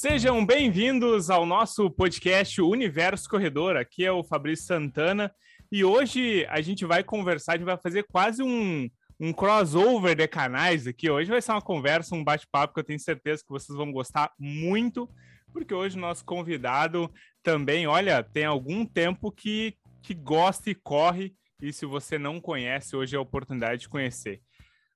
[0.00, 3.74] Sejam bem-vindos ao nosso podcast Universo Corredor.
[3.74, 5.34] Aqui é o Fabrício Santana
[5.72, 10.28] e hoje a gente vai conversar, a gente vai fazer quase um, um crossover de
[10.28, 11.10] canais aqui.
[11.10, 14.30] Hoje vai ser uma conversa, um bate-papo que eu tenho certeza que vocês vão gostar
[14.38, 15.10] muito,
[15.52, 17.12] porque hoje o nosso convidado
[17.42, 22.94] também, olha, tem algum tempo que, que gosta e corre, e se você não conhece,
[22.94, 24.40] hoje é a oportunidade de conhecer.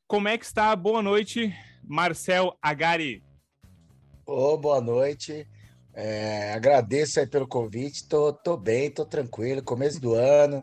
[0.06, 0.76] Como é que está?
[0.76, 3.31] Boa noite, Marcel Agari.
[4.24, 5.48] Ô, oh, boa noite.
[5.92, 8.08] É, agradeço aí pelo convite.
[8.08, 9.62] Tô, tô bem, tô tranquilo.
[9.62, 10.62] Começo do ano,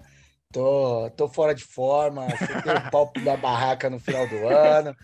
[0.51, 2.27] tô, tô fora de forma.
[2.29, 4.95] Chutei o pau da barraca no final do ano.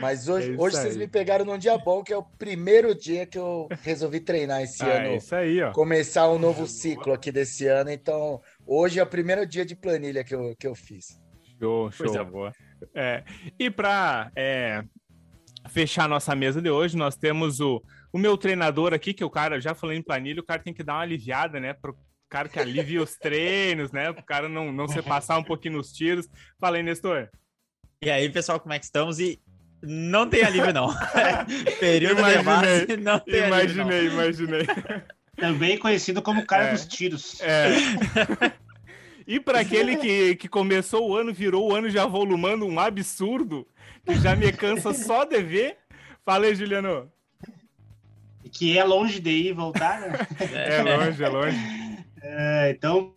[0.00, 3.24] Mas hoje, é hoje vocês me pegaram num dia bom, que é o primeiro dia
[3.24, 5.06] que eu resolvi treinar esse ah, ano.
[5.08, 5.70] É isso aí, ó.
[5.72, 7.90] Começar um novo ciclo aqui desse ano.
[7.90, 11.20] Então, hoje é o primeiro dia de planilha que eu, que eu fiz.
[11.60, 12.06] Show, show.
[12.06, 12.52] Coisa boa.
[12.92, 13.22] É,
[13.56, 14.82] e para é,
[15.68, 17.82] fechar nossa mesa de hoje, nós temos o,
[18.12, 20.82] o meu treinador aqui, que o cara, já falei em planilha, o cara tem que
[20.82, 21.72] dar uma aliviada, né?
[21.72, 21.96] Pro
[22.28, 24.12] cara que alivia os treinos, né?
[24.12, 26.28] Pro cara não, não se passar um pouquinho nos tiros.
[26.58, 27.28] Fala aí, Nestor.
[28.02, 29.20] E aí, pessoal, como é que estamos?
[29.20, 29.40] E
[29.82, 30.88] não tem alívio, não.
[31.78, 34.24] Período imaginei, de base, não tem Imaginei, alívio, não.
[34.24, 34.66] imaginei.
[35.36, 37.40] Também conhecido como cara é, dos tiros.
[37.40, 37.68] É.
[39.26, 43.66] E para aquele que, que começou o ano, virou o ano já volumando um absurdo,
[44.04, 45.76] que já me cansa só de ver.
[46.24, 47.10] Fala aí, Juliano.
[48.52, 50.18] Que é longe de ir e voltar, né?
[50.52, 51.56] É longe, é longe.
[52.24, 53.14] É, então,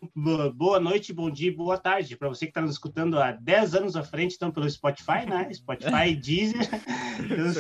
[0.56, 2.16] boa noite, bom dia, boa tarde.
[2.18, 5.48] Para você que está nos escutando há 10 anos à frente, então pelo Spotify, né?
[5.54, 6.68] Spotify, Deezer.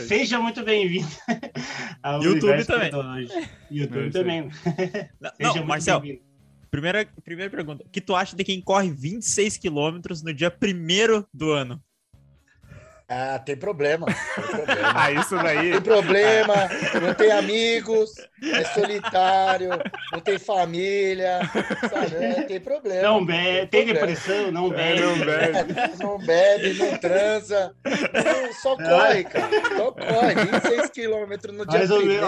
[0.08, 1.08] Seja muito bem-vindo.
[2.24, 2.92] YouTube também.
[3.70, 4.50] YouTube também.
[5.40, 6.02] Não, não Marcel,
[6.72, 7.84] Primeira, primeira pergunta.
[7.86, 11.82] O que tu acha de quem corre 26 quilômetros no dia primeiro do ano?
[13.08, 14.08] Ah, tem problema.
[14.08, 14.94] Tem problema.
[14.96, 15.72] ah, isso daí.
[15.72, 16.56] Tem problema,
[17.02, 19.70] não tem amigos, é solitário,
[20.12, 21.40] não tem família,
[21.90, 22.16] sabe?
[22.16, 23.02] É, tem problema.
[23.02, 25.02] Não bebe, tem, tem depressão, não bebe.
[25.02, 25.74] não bebe.
[26.00, 27.76] Não bebe, não transa.
[27.84, 29.50] Não, só corre, cara.
[29.78, 30.36] Só corre.
[30.36, 32.28] 26 quilômetros no dia Mais primeiro.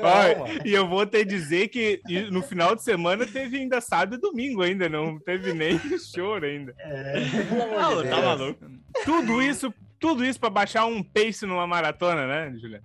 [0.00, 2.00] Olha, e eu vou te dizer que
[2.30, 6.74] no final de semana teve ainda sábado e domingo ainda, não teve nem choro ainda.
[6.78, 7.20] É.
[7.50, 8.64] Não, tá maluco.
[9.04, 12.84] Tudo isso, tudo isso para baixar um pace numa maratona, né, Juliano?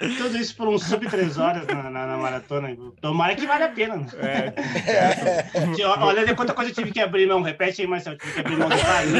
[0.00, 2.74] Tudo isso por um sub 3 horas na, na, na, maratona.
[3.02, 3.96] Tomara que vale a pena.
[3.96, 4.08] Né?
[4.86, 5.84] É.
[6.00, 7.42] Olha de quanta coisa eu tive que abrir mão.
[7.42, 8.16] Repete aí, Marcelo.
[8.16, 8.68] Tive que abrir mão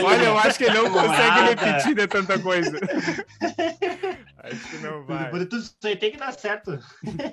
[0.05, 2.79] Olha, eu acho que ele não consegue repetir de tanta coisa.
[4.39, 5.29] acho que não vai.
[5.29, 6.79] Por tudo isso aí tem que dar certo.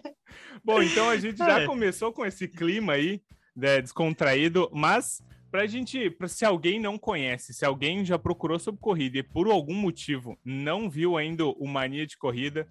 [0.63, 1.65] Bom, então a gente já é.
[1.65, 3.21] começou com esse clima aí,
[3.55, 8.81] né, descontraído, mas Pra gente, pra, se alguém não conhece, se alguém já procurou sobre
[8.81, 12.67] corrida e por algum motivo não viu ainda o Mania de Corrida,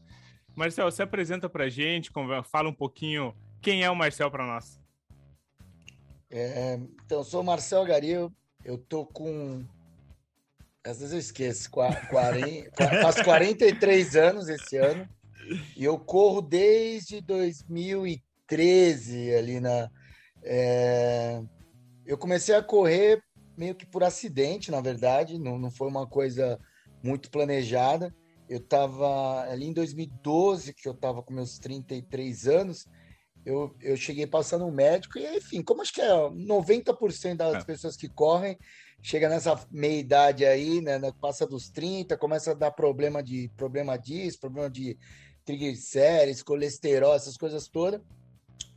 [0.56, 2.11] Marcel, se apresenta pra gente,
[2.47, 4.81] fala um pouquinho quem é o Marcel para nós.
[6.31, 8.33] É, então, sou o Marcel Garil,
[8.65, 9.62] eu tô com.
[10.83, 12.71] Às vezes eu esqueço, 40,
[13.03, 15.06] faço 43 anos esse ano,
[15.77, 19.91] e eu corro desde 2013 ali na.
[20.43, 21.43] É,
[22.06, 23.22] eu comecei a correr
[23.59, 26.59] meio que por acidente, na verdade, não, não foi uma coisa
[27.03, 28.15] muito planejada.
[28.49, 32.87] Eu estava ali em 2012, que eu estava com meus 33 anos,
[33.45, 37.65] eu, eu cheguei passando um médico, e enfim, como acho que é 90% das é.
[37.65, 38.59] pessoas que correm,
[39.01, 43.49] chega nessa meia idade aí, né, né, passa dos 30, começa a dar problema de
[43.57, 44.99] problema disso, problema de
[45.45, 48.01] triglicérides, colesterol, essas coisas todas.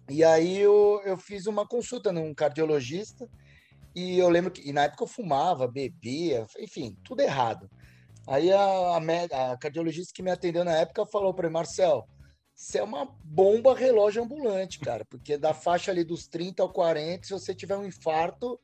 [0.07, 3.27] E aí eu, eu fiz uma consulta num cardiologista
[3.95, 7.69] e eu lembro que na época eu fumava, bebia, enfim, tudo errado.
[8.29, 12.07] Aí a, a, a cardiologista que me atendeu na época falou para mim, Marcel,
[12.53, 17.25] você é uma bomba relógio ambulante, cara, porque da faixa ali dos 30 ao 40,
[17.25, 18.59] se você tiver um infarto,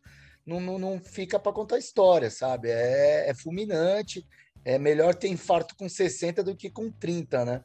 [0.46, 2.70] não, não, não fica para contar história, sabe?
[2.70, 4.24] É, é fulminante,
[4.64, 7.64] é melhor ter infarto com 60 do que com 30, né?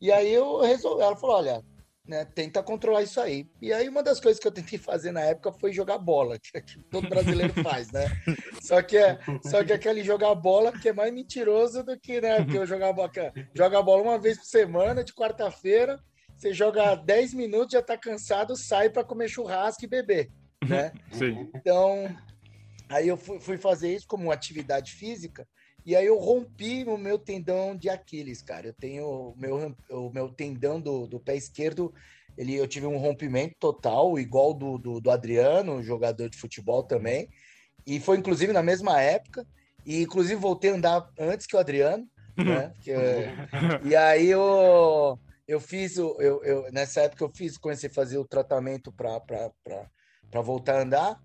[0.00, 1.62] E aí eu resolvi, ela falou, olha,
[2.08, 3.46] né, tenta controlar isso aí.
[3.60, 6.48] E aí uma das coisas que eu tentei fazer na época foi jogar bola, que,
[6.56, 8.06] é que todo brasileiro faz, né?
[8.62, 12.44] Só que é, só que aquele jogar bola que é mais mentiroso do que, né,
[12.46, 13.10] que eu jogar bola,
[13.54, 16.00] joga bola uma vez por semana, de quarta-feira,
[16.34, 20.30] você joga 10 minutos, já tá cansado, sai para comer churrasco e beber,
[20.66, 20.92] né?
[21.12, 21.50] Sim.
[21.54, 22.08] Então,
[22.88, 25.46] aí eu fui, fui fazer isso como atividade física,
[25.84, 28.68] e aí eu rompi o meu tendão de Aquiles, cara.
[28.68, 31.92] Eu tenho o meu, o meu tendão do, do pé esquerdo,
[32.36, 37.28] ele, eu tive um rompimento total, igual do, do, do Adriano, jogador de futebol também.
[37.86, 39.46] E foi inclusive na mesma época.
[39.84, 42.72] E inclusive voltei a andar antes que o Adriano, né?
[42.80, 42.92] Que,
[43.88, 46.16] e aí eu, eu fiz o.
[46.20, 51.20] Eu, eu, nessa época eu fiz, comecei a fazer o tratamento para voltar a andar.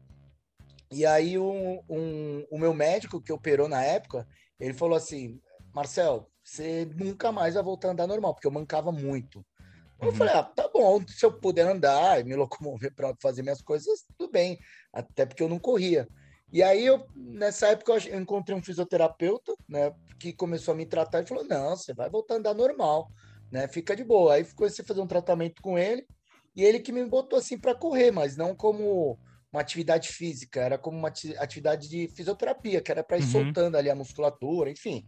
[0.89, 4.27] E aí um, um, o meu médico que operou na época,
[4.63, 5.39] ele falou assim,
[5.73, 9.45] Marcel, você nunca mais vai voltar a andar normal, porque eu mancava muito.
[10.01, 10.15] Eu uhum.
[10.15, 14.05] falei, ah, tá bom, se eu puder andar e me locomover para fazer minhas coisas,
[14.17, 14.57] tudo bem.
[14.91, 16.07] Até porque eu não corria.
[16.51, 21.21] E aí, eu, nessa época, eu encontrei um fisioterapeuta, né, que começou a me tratar
[21.21, 23.09] e falou: não, você vai voltar a andar normal,
[23.51, 24.35] né, fica de boa.
[24.35, 26.05] Aí comecei a fazer um tratamento com ele,
[26.55, 29.17] e ele que me botou assim para correr, mas não como
[29.53, 33.29] uma atividade física, era como uma atividade de fisioterapia, que era para ir uhum.
[33.29, 35.05] soltando ali a musculatura, enfim.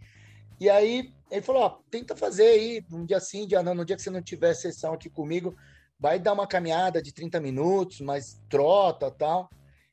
[0.60, 3.84] E aí ele falou: ó, tenta fazer aí, um dia sim, um dia não, no
[3.84, 5.56] dia que você não tiver sessão aqui comigo,
[6.00, 9.50] vai dar uma caminhada de 30 minutos, mas trota tal.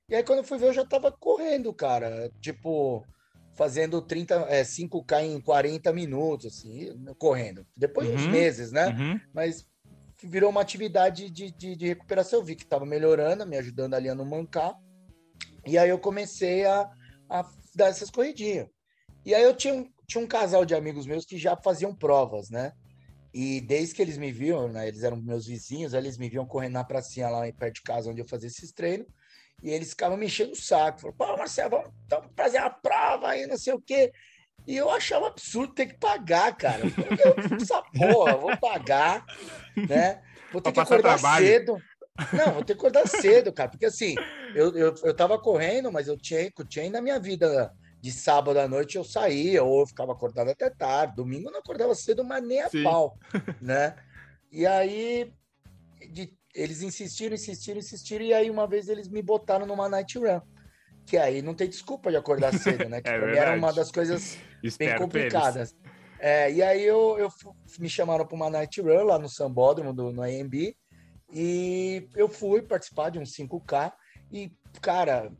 [0.09, 2.31] E aí, quando eu fui ver, eu já tava correndo, cara.
[2.39, 3.03] Tipo,
[3.55, 7.67] fazendo 30, é, 5K em 40 minutos, assim, correndo.
[7.75, 8.89] Depois de uns uhum, meses, né?
[8.89, 9.21] Uhum.
[9.33, 9.67] Mas
[10.25, 12.39] virou uma atividade de, de, de, recuperação.
[12.39, 14.75] Eu vi que tava melhorando, me ajudando ali a não mancar.
[15.67, 16.91] E aí eu comecei a,
[17.29, 18.69] a dar essas corridinhas.
[19.25, 22.73] E aí eu tinha, tinha um casal de amigos meus que já faziam provas, né?
[23.33, 26.75] E desde que eles me viam, né, eles eram meus vizinhos, eles me viam correndo
[26.75, 29.07] na pracinha lá perto de casa onde eu fazia esses treinos.
[29.63, 31.01] E eles ficavam me enchendo o saco.
[31.01, 34.13] Falaram, pô, Marcelo, vamos, vamos fazer uma prova aí, não sei o quê.
[34.67, 36.83] E eu achava absurdo ter que pagar, cara.
[36.83, 39.25] Eu, essa porra, vou pagar,
[39.77, 40.23] né?
[40.53, 41.47] Vou ter que acordar trabalho.
[41.47, 41.83] cedo.
[42.33, 43.71] Não, vou ter que acordar cedo, cara.
[43.71, 44.15] Porque assim,
[44.55, 48.59] eu, eu, eu tava correndo, mas eu tinha, eu tinha na minha vida de sábado
[48.59, 51.17] à noite eu saía, ou eu ficava acordado até tarde.
[51.17, 52.83] Domingo eu não acordava cedo, mas nem a Sim.
[52.83, 53.17] pau,
[53.61, 53.97] né?
[54.51, 55.33] E aí,
[56.13, 60.41] de eles insistiram, insistiram, insistiram, e aí uma vez eles me botaram numa night run.
[61.07, 63.01] Que aí não tem desculpa de acordar cedo, né?
[63.03, 64.39] Que é era uma das coisas
[64.79, 65.75] bem complicadas.
[66.19, 67.29] É, e aí eu, eu
[67.81, 70.77] me chamaram para uma night run lá no Sambódromo, do, no AMB,
[71.33, 73.93] e eu fui participar de um 5K,
[74.31, 75.33] e, cara,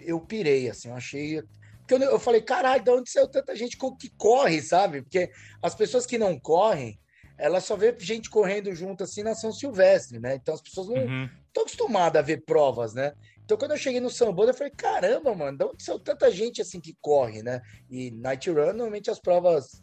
[0.00, 1.42] eu pirei, assim, eu achei.
[1.80, 5.02] Porque eu, eu falei, caralho, de onde saiu tanta gente que corre, sabe?
[5.02, 5.30] Porque
[5.60, 6.98] as pessoas que não correm,
[7.36, 10.36] ela só vê gente correndo junto assim na São Silvestre, né?
[10.36, 11.28] Então as pessoas não estão uhum.
[11.56, 13.14] acostumadas a ver provas, né?
[13.50, 16.62] Então quando eu cheguei no Samboda, eu falei, caramba, mano, de onde saiu tanta gente
[16.62, 17.60] assim que corre, né?
[17.90, 19.82] E Night Run, normalmente as provas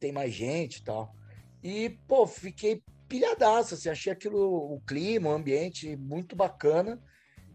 [0.00, 1.14] tem mais gente e tal.
[1.62, 7.00] E, pô, fiquei pilhadaço, assim, achei aquilo, o clima, o ambiente muito bacana.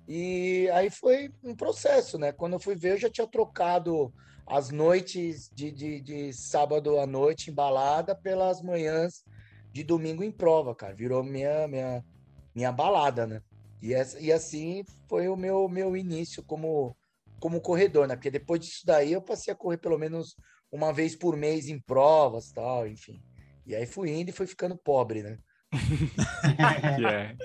[0.07, 2.31] E aí foi um processo, né?
[2.31, 4.13] Quando eu fui ver, eu já tinha trocado
[4.47, 9.25] as noites de, de, de sábado à noite em balada pelas manhãs
[9.73, 10.95] de domingo em prova, cara.
[10.95, 12.01] Virou minha, minha,
[12.55, 13.41] minha balada, né?
[13.81, 16.95] E, essa, e assim foi o meu, meu início como,
[17.39, 18.15] como corredor, né?
[18.15, 20.35] Porque depois disso daí eu passei a correr pelo menos
[20.71, 23.21] uma vez por mês em provas tal, enfim.
[23.65, 25.37] E aí fui indo e fui ficando pobre, né?
[27.07, 27.35] é,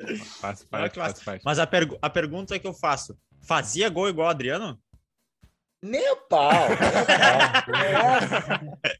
[0.40, 1.42] faz parte, faz parte.
[1.44, 4.80] Mas a, pergu a pergunta que eu faço: fazia gol igual o Adriano?
[5.82, 6.50] Nem o pau,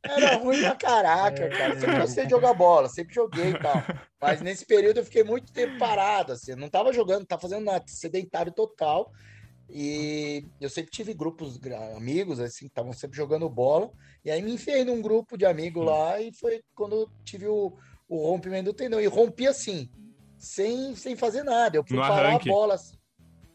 [0.05, 1.81] Era, ruim pra caraca, cara.
[1.81, 3.83] Sempre gostei de jogar bola, sempre joguei e tal.
[4.21, 6.55] Mas nesse período eu fiquei muito tempo parado, assim.
[6.55, 9.11] Não tava jogando, tava fazendo nada, sedentário total.
[9.69, 11.59] E eu sempre tive grupos,
[11.97, 13.90] amigos, assim, que estavam sempre jogando bola.
[14.25, 17.73] E aí me enfiei num grupo de amigos lá e foi quando eu tive o,
[18.09, 19.00] o rompimento do tendão.
[19.00, 19.88] E rompi assim,
[20.37, 21.78] sem, sem fazer nada.
[21.78, 22.49] Eu fui no parar arranque.
[22.49, 22.75] a bola.
[22.75, 22.97] Assim.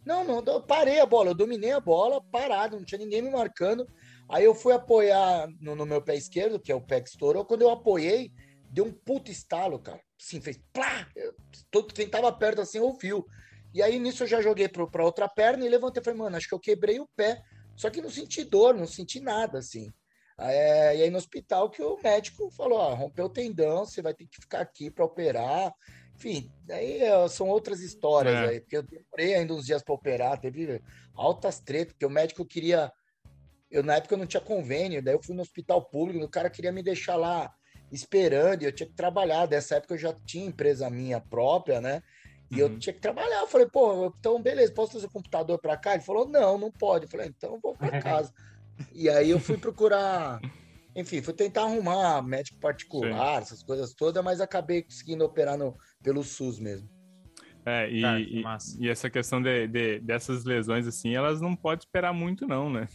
[0.06, 3.30] Não, não, eu parei a bola, eu dominei a bola, parado, não tinha ninguém me
[3.30, 3.88] marcando.
[4.30, 7.46] Aí eu fui apoiar no, no meu pé esquerdo, que é o pé que estourou.
[7.46, 8.32] Quando eu apoiei,
[8.70, 10.02] deu um puto estalo, cara.
[10.18, 11.08] Sim, fez plá!
[11.16, 11.34] Eu,
[11.72, 13.26] todo, quem tava perto assim ouviu.
[13.74, 16.04] E aí nisso eu já joguei para outra perna e levantei.
[16.04, 17.42] Falei, mano, acho que eu quebrei o pé.
[17.76, 19.92] Só que não senti dor, não senti nada, assim.
[20.38, 24.14] É, e aí no hospital que o médico falou, ó, rompeu o tendão, você vai
[24.14, 25.74] ter que ficar aqui para operar.
[26.16, 28.48] Enfim, aí são outras histórias é.
[28.48, 30.82] aí, porque eu demorei ainda uns dias para operar, teve
[31.14, 32.92] altas tretas, porque o médico queria.
[33.70, 36.50] Eu, na época, eu não tinha convênio, daí eu fui no hospital público, o cara
[36.50, 37.54] queria me deixar lá
[37.92, 39.46] esperando, e eu tinha que trabalhar.
[39.46, 42.02] Dessa época eu já tinha empresa minha própria, né?
[42.52, 42.62] E uhum.
[42.62, 43.42] eu tinha que trabalhar.
[43.42, 45.94] Eu falei, pô, então beleza, posso trazer o computador para cá?
[45.94, 47.06] Ele falou, não, não pode.
[47.06, 48.34] Eu falei, então eu vou para casa.
[48.94, 50.40] e aí eu fui procurar
[50.96, 53.44] enfim, fui tentar arrumar médico particular, Sim.
[53.44, 56.90] essas coisas todas, mas acabei conseguindo operar no, pelo SUS mesmo.
[57.66, 58.44] É, e, ah, e,
[58.80, 62.88] e, essa questão de, de, dessas lesões, assim, elas não podem esperar muito, não, né?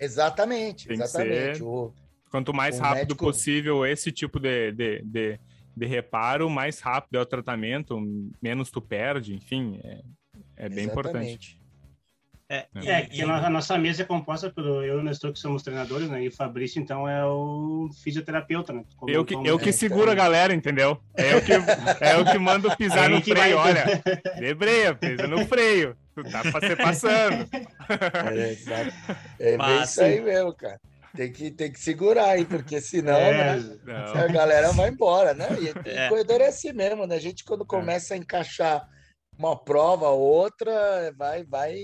[0.00, 1.58] Exatamente, Tem exatamente.
[1.58, 1.92] Ser, o,
[2.30, 3.24] quanto mais rápido médico...
[3.24, 5.40] possível esse tipo de, de, de,
[5.76, 7.98] de, reparo, mais rápido é o tratamento,
[8.40, 10.02] menos tu perde, enfim, é,
[10.56, 10.90] é bem exatamente.
[10.90, 11.60] importante.
[12.50, 15.38] É, é, é que a nossa mesa é composta pelo eu e o Nestor, que
[15.38, 16.22] somos treinadores, né?
[16.22, 18.84] E o Fabrício, então, é o fisioterapeuta, né?
[18.96, 19.46] Como, eu que, como...
[19.46, 20.98] eu que seguro a galera, entendeu?
[21.14, 23.70] É eu que, é eu que mando pisar no freio, vai...
[23.70, 24.02] olha.
[24.38, 25.94] Debreia, pisa no freio.
[26.14, 27.48] Tu tá se passando.
[28.32, 28.56] É,
[29.38, 30.80] é, é isso aí mesmo, cara.
[31.14, 33.78] Tem que, tem que segurar aí, porque senão é, né,
[34.14, 35.48] a galera vai embora, né?
[35.60, 36.08] E, é.
[36.08, 37.16] corredor é assim mesmo, né?
[37.16, 38.88] A gente, quando começa a encaixar
[39.38, 41.76] uma prova ou outra, vai, vai,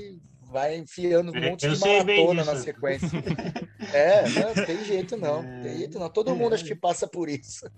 [0.55, 3.11] vai enfiando um monte de maratona na sequência.
[3.93, 5.43] é, não tem jeito não.
[5.61, 6.09] Tem jeito não.
[6.09, 7.69] Todo mundo acho que passa por isso.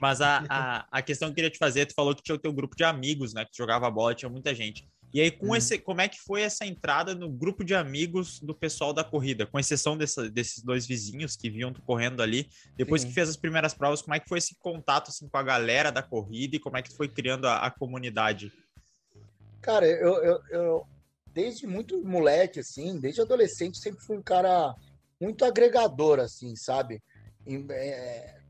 [0.00, 2.38] Mas a, a, a questão que eu queria te fazer, tu falou que tinha o
[2.38, 3.44] teu grupo de amigos, né?
[3.44, 4.88] Que jogava bola, tinha muita gente.
[5.12, 5.54] E aí, com hum.
[5.54, 9.44] esse, como é que foi essa entrada no grupo de amigos do pessoal da corrida?
[9.44, 12.48] Com exceção dessa, desses dois vizinhos que vinham correndo ali,
[12.78, 13.08] depois Sim.
[13.08, 15.92] que fez as primeiras provas, como é que foi esse contato assim, com a galera
[15.92, 18.50] da corrida e como é que foi criando a, a comunidade?
[19.60, 20.86] Cara, eu, eu, eu,
[21.32, 24.74] desde muito moleque, assim, desde adolescente, sempre fui um cara
[25.20, 27.02] muito agregador, assim, sabe?
[27.70, 28.42] É,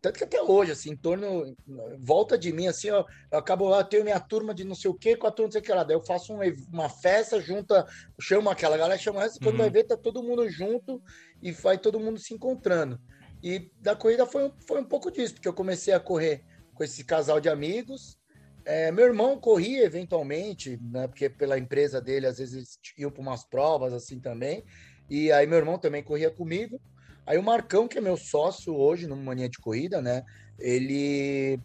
[0.00, 1.56] tanto que até hoje, assim, em torno,
[1.98, 4.94] volta de mim, assim, ó, eu acabo, eu tenho minha turma de não sei o
[4.94, 6.40] quê, com a turma não sei o que lá, daí eu faço um,
[6.72, 7.86] uma festa, junta,
[8.20, 9.62] chama aquela galera, chama essa, quando uhum.
[9.62, 11.02] vai ver, tá todo mundo junto
[11.42, 13.00] e vai todo mundo se encontrando.
[13.42, 16.44] E da corrida foi, foi um pouco disso, porque eu comecei a correr
[16.74, 18.18] com esse casal de amigos,
[18.64, 23.44] é, meu irmão corria eventualmente, né, porque pela empresa dele, às vezes iam para umas
[23.44, 24.64] provas assim também,
[25.08, 26.80] e aí meu irmão também corria comigo,
[27.26, 30.24] Aí o Marcão, que é meu sócio hoje no Mania de Corrida, né?
[30.58, 31.58] Ele.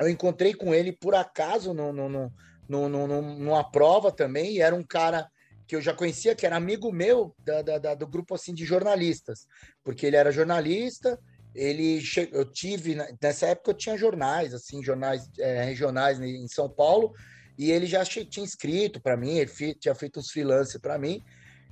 [0.00, 2.32] Eu encontrei com ele por acaso no, no, no,
[2.68, 5.28] no, no numa prova também, e era um cara
[5.66, 8.64] que eu já conhecia, que era amigo meu da, da, da, do grupo assim de
[8.64, 9.46] jornalistas,
[9.82, 11.18] porque ele era jornalista,
[11.54, 12.02] ele
[12.32, 17.12] eu tive nessa época eu tinha jornais assim, jornais é, regionais em São Paulo,
[17.56, 21.22] e ele já tinha inscrito para mim, ele tinha feito uns freelance para mim,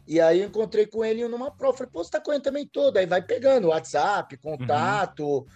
[0.06, 1.78] e aí eu encontrei com ele numa prova.
[1.78, 2.96] Falei, pô, você tá correndo também todo.
[2.96, 5.38] Aí vai pegando WhatsApp, contato.
[5.38, 5.46] Uhum.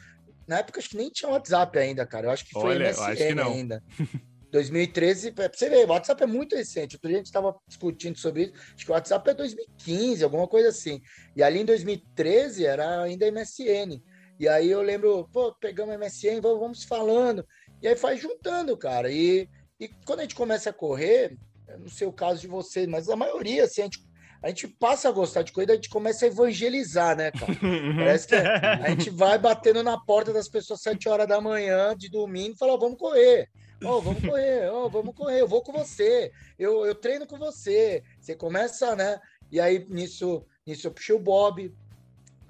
[0.46, 2.26] Na época acho que nem tinha WhatsApp ainda, cara.
[2.26, 3.82] Eu acho que foi Olha, MSN ainda.
[4.50, 6.96] 2013, pra você ver, o WhatsApp é muito recente.
[6.96, 8.54] Outro dia a gente estava discutindo sobre isso.
[8.74, 11.00] Acho que o WhatsApp é 2015, alguma coisa assim.
[11.36, 14.02] E ali em 2013 era ainda MSN.
[14.40, 17.46] E aí eu lembro, pô, pegamos MSN, vamos, falando.
[17.82, 19.12] E aí faz juntando, cara.
[19.12, 19.46] E,
[19.78, 21.36] e quando a gente começa a correr,
[21.78, 24.08] não sei o caso de vocês, mas a maioria, assim, a gente
[24.42, 27.52] a gente passa a gostar de corrida, a gente começa a evangelizar, né, cara?
[27.62, 27.96] Uhum.
[27.96, 31.94] Parece que a gente vai batendo na porta das pessoas às 7 horas da manhã,
[31.94, 33.50] de domingo, e fala, vamos correr.
[33.84, 38.02] Oh, vamos correr, oh, vamos correr, eu vou com você, eu, eu treino com você.
[38.18, 39.20] Você começa, né?
[39.52, 41.70] E aí, nisso, nisso eu puxei o Bob,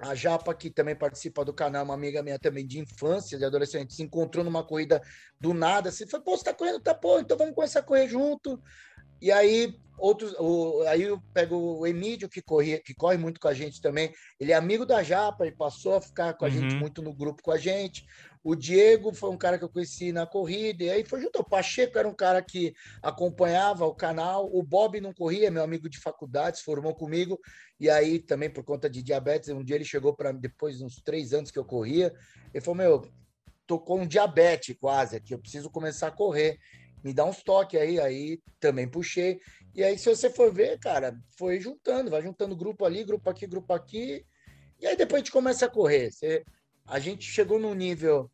[0.00, 3.94] a Japa, que também participa do canal, uma amiga minha também de infância, de adolescente,
[3.94, 5.00] se encontrou numa corrida
[5.38, 6.80] do nada, assim, foi, pô, você tá correndo?
[6.80, 8.62] Tá, pô, então vamos começar a correr junto.
[9.20, 13.48] E aí, outros, o, aí eu pego o Emílio, que, corria, que corre muito com
[13.48, 14.12] a gente também.
[14.38, 16.54] Ele é amigo da Japa e passou a ficar com a uhum.
[16.54, 18.06] gente muito no grupo com a gente.
[18.42, 21.40] O Diego foi um cara que eu conheci na corrida, e aí foi junto.
[21.40, 22.72] O Pacheco era um cara que
[23.02, 24.48] acompanhava o canal.
[24.50, 27.38] O Bob não corria, meu amigo de faculdade, se formou comigo.
[27.78, 30.84] E aí, também por conta de diabetes, um dia ele chegou para mim, depois de
[30.84, 32.14] uns três anos que eu corria,
[32.54, 33.12] ele falou: Meu,
[33.66, 36.58] tô com um diabetes quase aqui, eu preciso começar a correr
[37.02, 39.40] me dá uns toques aí, aí também puxei.
[39.74, 43.46] E aí, se você for ver, cara, foi juntando, vai juntando grupo ali, grupo aqui,
[43.46, 44.24] grupo aqui.
[44.80, 46.10] E aí depois a gente começa a correr.
[46.10, 46.44] Você,
[46.86, 48.30] a gente chegou num nível,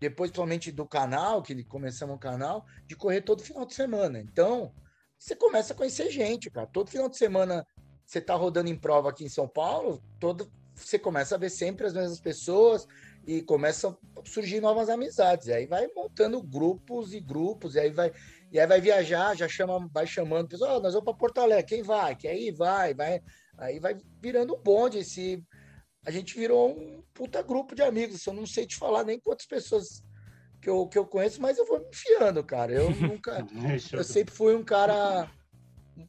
[0.00, 4.18] depois principalmente do canal, que começamos o canal, de correr todo final de semana.
[4.18, 4.72] Então,
[5.18, 6.66] você começa a conhecer gente, cara.
[6.66, 7.66] Todo final de semana
[8.10, 11.86] você tá rodando em prova aqui em São Paulo, todo, você começa a ver sempre
[11.86, 12.88] as mesmas pessoas,
[13.26, 15.46] e começam a surgir novas amizades.
[15.46, 18.12] E aí vai montando grupos e grupos, e aí vai,
[18.50, 21.64] e aí vai viajar, já chama, vai chamando pessoas, oh, nós vamos para Porto Alegre,
[21.64, 22.16] quem vai?
[22.16, 22.52] Quer ir?
[22.52, 23.22] Vai, vai.
[23.58, 24.98] Aí vai virando um bonde.
[24.98, 25.44] Esse,
[26.04, 28.26] a gente virou um puta grupo de amigos.
[28.26, 30.02] Eu não sei te falar nem quantas pessoas
[30.60, 32.72] que eu, que eu conheço, mas eu vou me enfiando, cara.
[32.72, 33.46] Eu nunca.
[33.92, 35.30] eu sempre fui um cara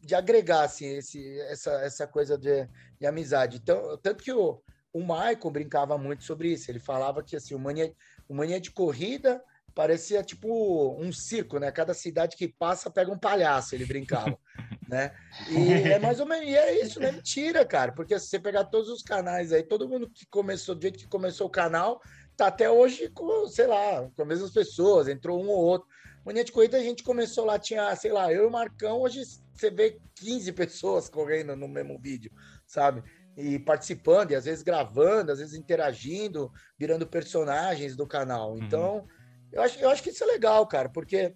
[0.02, 2.68] de agregar assim, esse, essa, essa coisa de,
[3.00, 3.58] de amizade.
[3.58, 4.62] Então, tanto que o,
[4.94, 6.70] o Michael brincava muito sobre isso.
[6.70, 7.94] Ele falava que assim, o mania,
[8.28, 9.42] o mania de corrida
[9.74, 11.72] parecia tipo um circo, né?
[11.72, 14.38] Cada cidade que passa pega um palhaço, ele brincava,
[14.88, 15.14] né?
[15.50, 18.40] E é mais ou menos, e é isso, não é mentira, cara, porque se você
[18.40, 22.02] pegar todos os canais aí, todo mundo que começou do jeito que começou o canal,
[22.36, 25.88] tá até hoje com, sei lá, com as mesmas pessoas, entrou um ou outro.
[26.26, 29.24] Mania de corrida a gente começou lá, tinha, sei lá, eu e o Marcão, hoje
[29.54, 32.32] você vê 15 pessoas correndo no mesmo vídeo,
[32.66, 33.04] sabe?
[33.38, 38.52] E participando, e às vezes gravando, às vezes interagindo, virando personagens do canal.
[38.52, 38.64] Uhum.
[38.64, 39.08] Então, uhum.
[39.52, 41.34] eu, acho, eu acho que isso é legal, cara, porque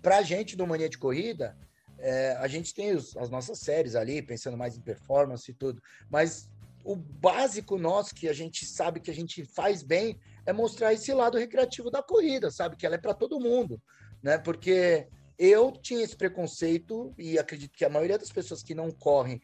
[0.00, 1.56] pra gente do Mania de Corrida,
[1.98, 5.82] é, a gente tem os, as nossas séries ali, pensando mais em performance e tudo,
[6.10, 6.48] mas
[6.84, 11.12] o básico nosso que a gente sabe que a gente faz bem é mostrar esse
[11.12, 12.76] lado recreativo da corrida, sabe?
[12.76, 13.82] Que ela é para todo mundo,
[14.22, 14.38] né?
[14.38, 15.06] Porque
[15.38, 19.40] eu tinha esse preconceito e acredito que a maioria das pessoas que não correm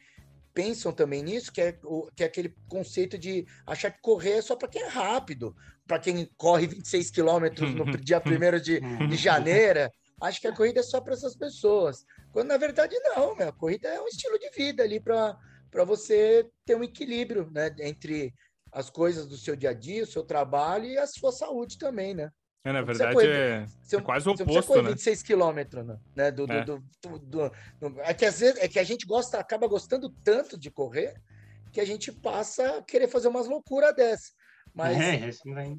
[0.54, 4.42] pensam também nisso, que é, o, que é aquele conceito de achar que correr é
[4.42, 5.54] só para quem é rápido,
[5.87, 9.90] para quem corre 26 quilômetros no dia 1 de, de janeiro.
[10.20, 12.06] Acho que a corrida é só para essas pessoas.
[12.32, 15.37] Quando na verdade não, a corrida é um estilo de vida ali para
[15.84, 18.32] você ter um equilíbrio né, entre
[18.73, 22.14] as coisas do seu dia a dia, o seu trabalho e a sua saúde também,
[22.14, 22.30] né?
[22.64, 24.90] É, na verdade, correr, é, você, é quase o oposto, né?
[24.90, 26.30] 26 quilômetros, né?
[26.30, 26.64] Do, é.
[26.64, 30.59] Do, do, do, é, que às vezes, é que a gente gosta, acaba gostando tanto
[30.59, 31.14] de correr
[31.71, 34.33] que a gente passa a querer fazer umas loucuras dessas.
[34.73, 35.76] Mas, é, é, assim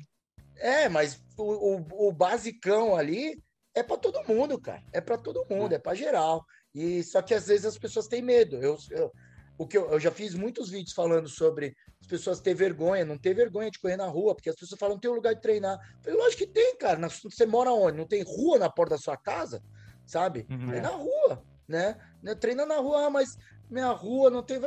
[0.58, 3.42] é mas o, o, o basicão ali
[3.74, 4.84] é para todo mundo, cara.
[4.94, 6.46] É para todo mundo, é, é para geral.
[6.74, 8.58] E só que às vezes as pessoas têm medo.
[8.58, 9.12] Eu, eu
[9.58, 11.76] o que eu, eu, já fiz muitos vídeos falando sobre
[12.06, 15.00] as pessoas ter vergonha, não ter vergonha de correr na rua, porque as pessoas falam,
[15.00, 15.80] tem um lugar de treinar.
[15.98, 17.10] Eu falei, lógico que tem, cara.
[17.10, 17.98] Você mora onde?
[17.98, 19.62] Não tem rua na porta da sua casa,
[20.06, 20.46] sabe?
[20.50, 20.72] Uhum.
[20.72, 21.98] É na rua, né?
[22.22, 22.36] né?
[22.36, 23.36] Treina na rua, ah, mas
[23.70, 24.60] minha rua não tem.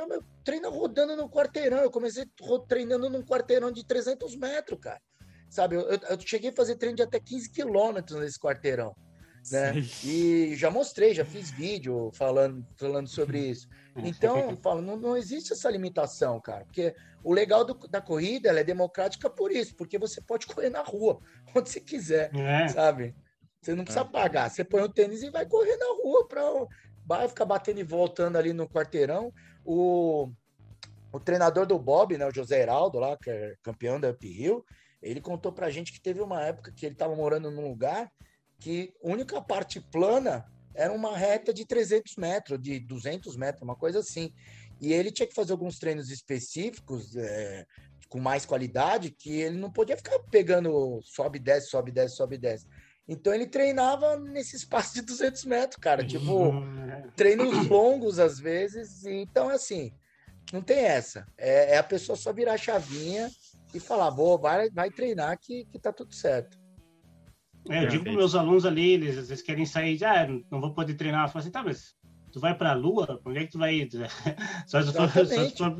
[0.44, 1.78] Treina rodando no quarteirão.
[1.78, 2.24] Eu comecei
[2.66, 5.00] treinando num quarteirão de 300 metros, cara.
[5.48, 5.76] Sabe?
[5.76, 8.96] Eu, eu cheguei a fazer treino de até 15 quilômetros nesse quarteirão.
[9.50, 9.74] Né?
[10.04, 13.68] E já mostrei, já fiz vídeo falando, falando sobre isso.
[13.96, 18.48] Então, eu falo, não, não existe essa limitação, cara, porque o legal do, da corrida
[18.48, 21.20] ela é democrática por isso, porque você pode correr na rua,
[21.54, 22.68] onde você quiser, é.
[22.68, 23.14] sabe?
[23.60, 24.08] Você não precisa é.
[24.08, 26.42] pagar, você põe o tênis e vai correr na rua, pra,
[27.04, 29.32] vai ficar batendo e voltando ali no quarteirão.
[29.64, 30.30] O,
[31.12, 34.64] o treinador do Bob, né, o José Heraldo, lá, que é campeão da Uphill,
[35.02, 38.10] ele contou pra gente que teve uma época que ele estava morando num lugar
[38.58, 43.76] que a única parte plana era uma reta de 300 metros, de 200 metros, uma
[43.76, 44.32] coisa assim.
[44.80, 47.66] E ele tinha que fazer alguns treinos específicos, é,
[48.08, 52.66] com mais qualidade, que ele não podia ficar pegando sobe, desce, sobe, desce, sobe, desce.
[53.08, 56.06] Então ele treinava nesse espaço de 200 metros, cara.
[56.06, 56.52] Tipo,
[57.16, 59.04] treinos longos às vezes.
[59.04, 59.92] Então, assim,
[60.52, 61.26] não tem essa.
[61.36, 63.30] É, é a pessoa só virar a chavinha
[63.74, 66.58] e falar, vou, vai, vai treinar que, que tá tudo certo.
[67.68, 70.72] É, eu digo para meus alunos ali, eles às vezes querem sair, ah, não vou
[70.72, 71.24] poder treinar.
[71.24, 71.94] Eu falo assim, tá, mas
[72.32, 73.20] tu vai para a Lua?
[73.24, 73.88] Onde é que tu vai ir?
[74.66, 75.76] só se for, só se for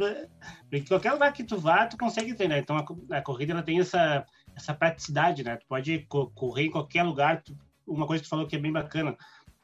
[0.71, 2.59] porque qualquer lugar que tu vá, tu consegue treinar.
[2.59, 5.57] Então a, a corrida ela tem essa, essa praticidade, né?
[5.57, 7.43] Tu pode correr em qualquer lugar.
[7.43, 9.17] Tu, uma coisa que tu falou que é bem bacana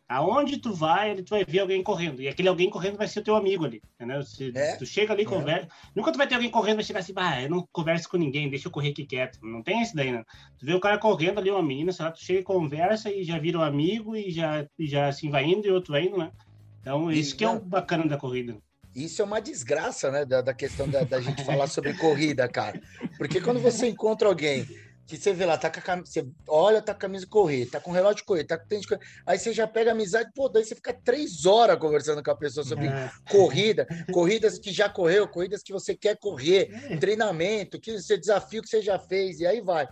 [0.09, 2.21] Aonde tu vai, tu vai ver alguém correndo.
[2.21, 3.83] E aquele alguém correndo vai ser o teu amigo ali.
[3.95, 4.23] Entendeu?
[4.23, 4.77] Se é.
[4.77, 5.29] tu chega ali e é.
[5.29, 5.69] conversa.
[5.95, 8.51] Nunca tu vai ter alguém correndo e chegar assim, ah, eu não converso com ninguém,
[8.51, 9.39] deixa eu correr aqui quieto.
[9.43, 10.23] Não tem isso daí, né?
[10.59, 13.25] Tu vê o cara correndo ali, uma menina, sei lá, tu chega e conversa e
[13.25, 16.19] já vira um amigo e já, e já assim vai indo e outro vai indo,
[16.19, 16.31] né?
[16.81, 18.59] Então, isso que é o bacana da corrida.
[18.95, 20.25] Isso é uma desgraça, né?
[20.25, 22.81] Da, da questão da, da gente falar sobre corrida, cara.
[23.17, 24.67] Porque quando você encontra alguém
[25.07, 27.31] que você vê lá, tá com a camisa, você olha, tá com a camisa de
[27.31, 29.67] correr, tá com o relógio de correr, tá com tênis de correr, aí você já
[29.67, 33.11] pega amizade, pô, daí você fica três horas conversando com a pessoa sobre é.
[33.31, 36.97] corrida, corridas que já correu, corridas que você quer correr, é.
[36.97, 39.87] treinamento, que você desafio que você já fez, e aí vai.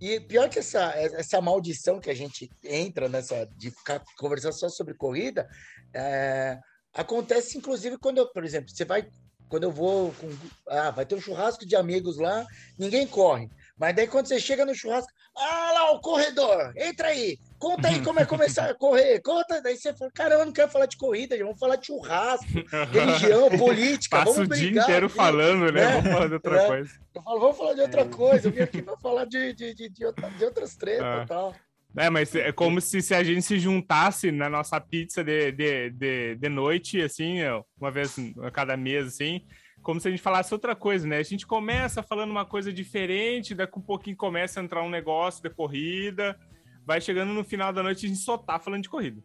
[0.00, 4.68] E pior que essa, essa maldição que a gente entra nessa de ficar conversando só
[4.68, 5.48] sobre corrida,
[5.94, 6.58] é,
[6.92, 9.08] acontece inclusive quando, eu, por exemplo, você vai
[9.48, 10.28] quando eu vou com,
[10.68, 12.44] ah, vai ter um churrasco de amigos lá,
[12.78, 13.48] ninguém corre.
[13.78, 18.02] Mas daí quando você chega no churrasco, ah lá o corredor, entra aí, conta aí
[18.02, 19.60] como é começar a correr, conta.
[19.60, 22.46] Daí você fala, caramba, eu não quero falar de corrida, vamos falar de churrasco,
[22.90, 24.66] religião, política, Passa vamos brigar.
[24.66, 25.92] o dia inteiro falando, né?
[25.92, 26.66] Vamos falar de outra é.
[26.66, 26.90] coisa.
[27.14, 28.08] Eu falo, vamos falar de outra é.
[28.08, 31.20] coisa, eu vim aqui para falar de, de, de, de, outra, de outras tretas e
[31.22, 31.26] ah.
[31.28, 31.54] tal.
[31.98, 35.90] É, mas é como se, se a gente se juntasse na nossa pizza de, de,
[35.90, 37.38] de, de noite, assim,
[37.80, 39.42] uma vez a cada mês, assim,
[39.86, 41.18] como se a gente falasse outra coisa, né?
[41.18, 45.40] A gente começa falando uma coisa diferente, daqui um pouquinho começa a entrar um negócio
[45.40, 46.36] de corrida,
[46.84, 49.22] vai chegando no final da noite e a gente só tá falando de corrida.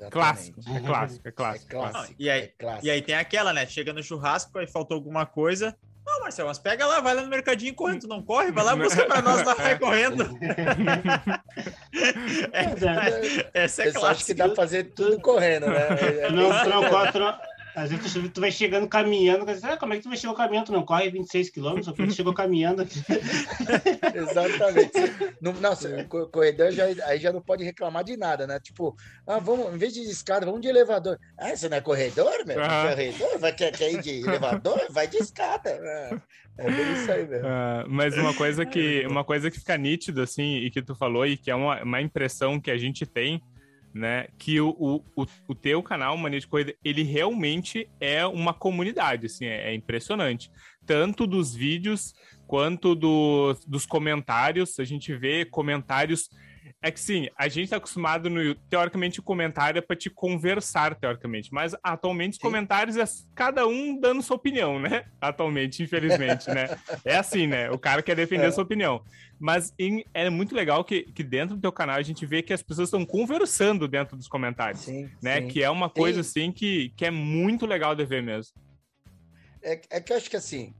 [0.00, 1.66] É clássico, é clássico, é clássico.
[1.68, 2.14] É clássico.
[2.18, 2.86] e, aí, é clássico.
[2.86, 3.64] e aí tem aquela, né?
[3.64, 5.76] Chega no churrasco, aí faltou alguma coisa.
[6.04, 8.74] Não, Marcelo, mas pega lá, vai lá no mercadinho correndo, tu não corre, vai lá,
[8.74, 10.24] busca pra nós, lá, vai correndo.
[12.52, 14.10] é, é, essa é clássica.
[14.10, 15.88] Acho que dá pra fazer tudo correndo, né?
[16.30, 17.24] Não, não, quatro,
[17.74, 20.66] às vezes tu, tu vai chegando caminhando, ah, como é que tu vai chegar caminhando?
[20.66, 23.00] Tu não corre 26 quilômetros, tu chegou caminhando aqui.
[24.14, 24.92] Exatamente.
[25.60, 28.60] Nossa, o corredor já, aí já não pode reclamar de nada, né?
[28.60, 31.18] Tipo, ah, vamos, em vez de escada, vamos de elevador.
[31.36, 32.58] Ah, você não é corredor, meu?
[32.58, 32.88] Uhum.
[32.90, 33.38] Corredor?
[33.38, 34.80] Vai, quer, quer ir de elevador?
[34.90, 35.70] Vai de escada.
[35.70, 36.16] É,
[36.58, 37.48] é isso aí mesmo.
[37.48, 41.26] Uh, mas uma coisa que uma coisa que fica nítido, assim, e que tu falou,
[41.26, 43.42] e que é uma, uma impressão que a gente tem
[43.94, 44.26] né?
[44.36, 49.46] Que o, o, o teu canal, Mania de Corrida, ele realmente é uma comunidade, assim,
[49.46, 50.50] é, é impressionante.
[50.84, 52.12] Tanto dos vídeos
[52.46, 56.28] quanto do, dos comentários, a gente vê comentários
[56.84, 58.54] é que sim, a gente tá acostumado no.
[58.54, 61.50] Teoricamente, o comentário é pra te conversar, teoricamente.
[61.50, 65.06] Mas atualmente os comentários é cada um dando sua opinião, né?
[65.18, 66.78] Atualmente, infelizmente, né?
[67.02, 67.70] É assim, né?
[67.70, 68.50] O cara quer defender é.
[68.50, 69.02] sua opinião.
[69.40, 72.52] Mas em, é muito legal que, que dentro do teu canal a gente vê que
[72.52, 74.82] as pessoas estão conversando dentro dos comentários.
[74.82, 75.40] Sim, né?
[75.40, 75.48] Sim.
[75.48, 78.52] Que é uma coisa, assim, que, que é muito legal de ver mesmo.
[79.62, 80.74] É, é que eu acho que assim,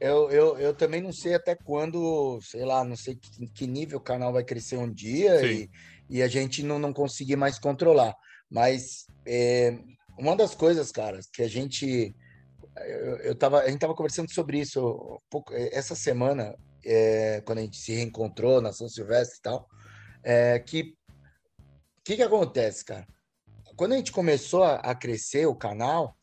[0.00, 3.98] eu, eu, eu também não sei até quando, sei lá, não sei que, que nível
[3.98, 5.68] o canal vai crescer um dia e,
[6.08, 8.14] e, a gente não, não conseguir mais controlar.
[8.48, 9.76] Mas é,
[10.16, 12.14] uma das coisas, cara, que a gente.
[12.76, 17.58] Eu, eu tava, a gente tava conversando sobre isso pouco, é, essa semana, é, quando
[17.58, 19.68] a gente se reencontrou na São Silvestre e tal,
[20.22, 20.94] é, que
[22.00, 23.06] o que, que acontece, cara?
[23.76, 26.16] Quando a gente começou a, a crescer o canal,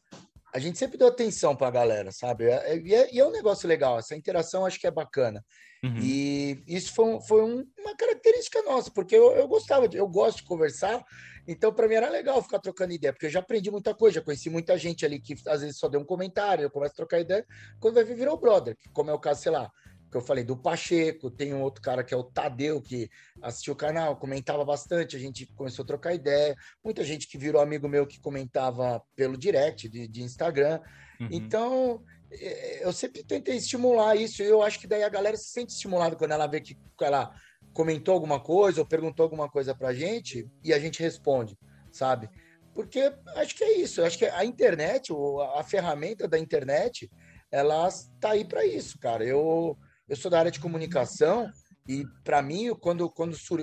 [0.55, 2.45] a gente sempre deu atenção para a galera, sabe?
[2.45, 5.43] É, é, e é, e é, um negócio legal, essa interação acho que é bacana.
[5.83, 5.97] Uhum.
[5.99, 10.07] E isso foi, um, foi um, uma característica nossa, porque eu, eu gostava, de, eu
[10.07, 11.03] gosto de conversar,
[11.45, 14.21] então para mim era legal ficar trocando ideia, porque eu já aprendi muita coisa, já
[14.21, 17.19] conheci muita gente ali que às vezes só deu um comentário, eu começo a trocar
[17.19, 17.45] ideia,
[17.81, 19.69] quando vai vir virou brother, como é o caso, sei lá,
[20.15, 23.09] que eu falei do Pacheco, tem um outro cara que é o Tadeu, que
[23.41, 27.61] assistiu o canal, comentava bastante, a gente começou a trocar ideia, muita gente que virou
[27.61, 30.79] amigo meu que comentava pelo direct de, de Instagram.
[31.19, 31.27] Uhum.
[31.29, 35.49] Então, é, eu sempre tentei estimular isso, e eu acho que daí a galera se
[35.49, 37.35] sente estimulada quando ela vê que ela
[37.73, 41.57] comentou alguma coisa ou perguntou alguma coisa pra gente e a gente responde,
[41.91, 42.29] sabe?
[42.73, 45.11] Porque acho que é isso, acho que a internet,
[45.55, 47.11] a ferramenta da internet,
[47.51, 49.25] ela está aí para isso, cara.
[49.25, 51.51] Eu eu sou da área de comunicação
[51.87, 53.59] e, para mim, quando, quando sur...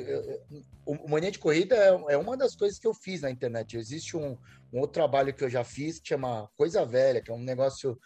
[0.86, 3.76] o Mania de Corrida é, é, uma das coisas que eu fiz na internet.
[3.76, 4.36] Existe um,
[4.72, 7.98] um outro trabalho que eu já fiz que chama Coisa Velha, que é um negócio,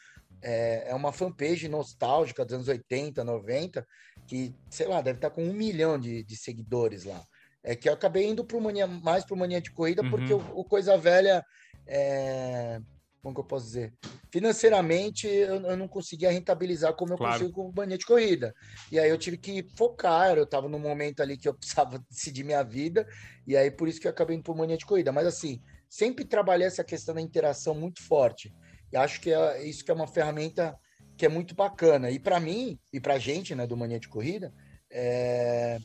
[0.42, 3.86] é, é uma fanpage nostálgica dos anos 80, 90,
[4.26, 7.22] que, sei lá, deve estar com um milhão de, de seguidores lá.
[7.62, 10.10] É que eu acabei indo pro Mania, mais para o Mania de Corrida, uhum.
[10.10, 11.44] porque o, o Coisa Velha
[11.86, 12.80] é,
[13.22, 13.92] como que eu posso dizer?
[14.30, 17.32] Financeiramente, eu, eu não conseguia rentabilizar como eu claro.
[17.32, 18.54] consigo com o mania de corrida.
[18.90, 22.44] E aí eu tive que focar, eu estava num momento ali que eu precisava decidir
[22.44, 23.06] minha vida,
[23.46, 25.12] e aí por isso que eu acabei indo por mania de corrida.
[25.12, 28.54] Mas assim, sempre trabalhei essa questão da interação muito forte.
[28.92, 30.78] E acho que é isso que é uma ferramenta
[31.16, 32.10] que é muito bacana.
[32.10, 34.52] E para mim, e para a gente, né, do Mania de Corrida,
[34.90, 35.78] é...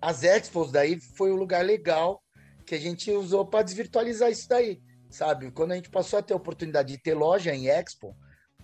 [0.00, 2.22] as expos daí foi um lugar legal
[2.64, 4.80] que a gente usou para desvirtualizar isso daí
[5.12, 5.50] sabe?
[5.50, 8.16] Quando a gente passou a ter a oportunidade de ter loja em Expo,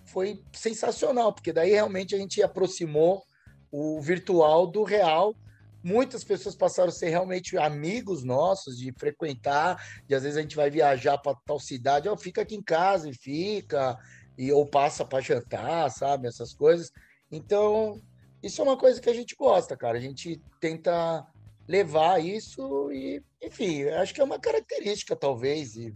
[0.03, 3.23] foi sensacional, porque daí realmente a gente aproximou
[3.71, 5.35] o virtual do real.
[5.83, 10.55] Muitas pessoas passaram a ser realmente amigos nossos, de frequentar, e às vezes a gente
[10.55, 13.97] vai viajar para tal cidade, ó, fica aqui em casa e fica,
[14.37, 16.27] e ou passa para jantar, sabe?
[16.27, 16.91] Essas coisas.
[17.31, 18.01] Então,
[18.41, 19.97] isso é uma coisa que a gente gosta, cara.
[19.97, 21.25] A gente tenta
[21.67, 25.93] levar isso e, enfim, acho que é uma característica, talvez, e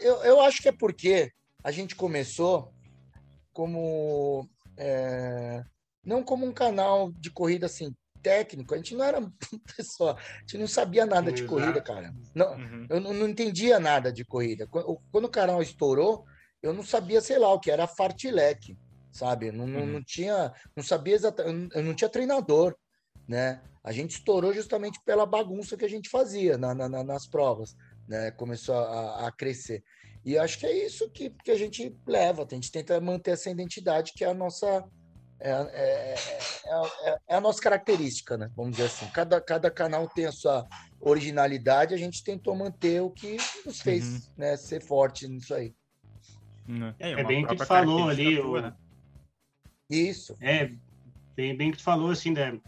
[0.00, 2.72] eu, eu acho que é porque a gente começou
[3.52, 4.48] como.
[4.76, 5.62] É,
[6.04, 9.20] não como um canal de corrida assim técnico, a gente não era
[9.76, 12.14] pessoa, a gente não sabia nada de corrida, cara.
[12.34, 12.86] Não, uhum.
[12.88, 14.66] Eu não, não, entendia nada de corrida.
[14.66, 16.24] Quando, o canal estourou,
[16.62, 18.78] eu não sabia, sei lá, o que era fartlek,
[19.10, 19.50] sabe?
[19.50, 19.86] Não, uhum.
[19.86, 22.76] não, tinha, não sabia exatamente, eu não tinha treinador,
[23.26, 23.60] né?
[23.84, 27.76] A gente estourou justamente pela bagunça que a gente fazia na, na, nas provas
[28.08, 28.30] né?
[28.32, 29.82] Começou a, a crescer.
[30.24, 33.50] E acho que é isso que, que a gente leva, a gente tenta manter essa
[33.50, 34.84] identidade que é a nossa
[35.44, 36.14] é, é,
[36.66, 38.48] é, é, a nossa característica, né?
[38.54, 39.06] Vamos dizer assim.
[39.08, 40.64] Cada, cada canal tem a sua
[41.00, 43.36] originalidade, a gente tentou manter o que
[43.66, 44.32] nos fez uhum.
[44.36, 45.74] né, ser forte nisso aí.
[47.00, 48.38] É, bem que tu falou ali.
[48.38, 48.60] O...
[48.60, 48.72] Né?
[49.90, 50.36] Isso.
[50.40, 50.70] É,
[51.34, 52.60] bem, bem que tu falou, assim, né?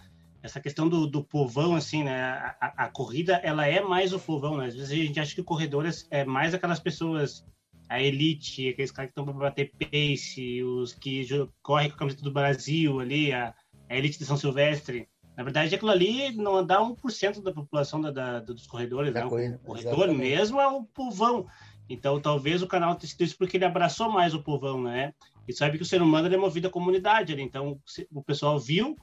[0.44, 2.22] Essa questão do, do povão, assim, né?
[2.61, 4.66] A, a, corrida, ela é mais o povão, né?
[4.66, 7.42] Às vezes a gente acha que corredores é mais aquelas pessoas,
[7.88, 11.26] a elite, aqueles caras que estão para bater pace, os que
[11.62, 13.54] correm com a camiseta do Brasil ali, a,
[13.88, 15.09] a elite de São Silvestre.
[15.35, 19.30] Na verdade, aquilo ali não dá 1% da população da, da, dos corredores, da né?
[19.30, 20.18] Corrida, o corredor exatamente.
[20.18, 21.46] mesmo é o povão.
[21.88, 25.14] Então, talvez o canal tenha sido isso porque ele abraçou mais o povão, né?
[25.48, 27.33] E sabe que o ser humano é movido à comunidade.
[27.40, 27.80] Então,
[28.12, 28.94] o pessoal viu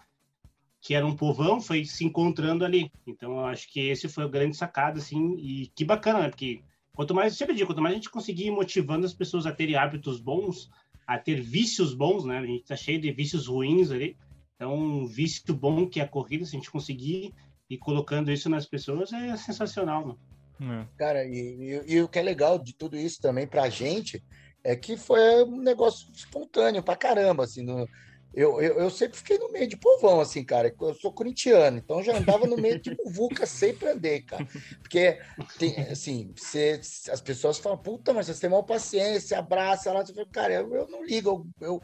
[0.82, 2.91] que era um povão, foi se encontrando ali.
[3.06, 6.30] Então, eu acho que esse foi o grande sacado, assim, e que bacana, né?
[6.30, 9.54] Porque quanto mais, sempre digo, quanto mais a gente conseguir ir motivando as pessoas a
[9.54, 10.70] terem hábitos bons,
[11.06, 12.39] a ter vícios bons, né?
[12.39, 14.17] A gente tá cheio de vícios ruins ali.
[14.56, 17.34] Então, um vício bom que é a corrida, se a gente conseguir
[17.70, 20.20] e colocando isso nas pessoas é sensacional, mano.
[20.62, 20.88] É.
[20.98, 24.24] Cara, e, e, e, o que é legal de tudo isso também pra gente
[24.63, 27.88] é que foi um negócio espontâneo pra caramba, assim, no,
[28.34, 30.74] eu, eu, eu, sempre fiquei no meio de povão, assim, cara.
[30.80, 34.48] Eu sou corintiano, então já andava no meio de muvuca, sempre andei, cara.
[34.82, 35.20] Porque,
[35.60, 36.80] tem, assim, você,
[37.12, 40.04] as pessoas falam, puta, mas você tem mal paciência, abraça lá.
[40.32, 41.82] Cara, eu, eu não ligo, eu,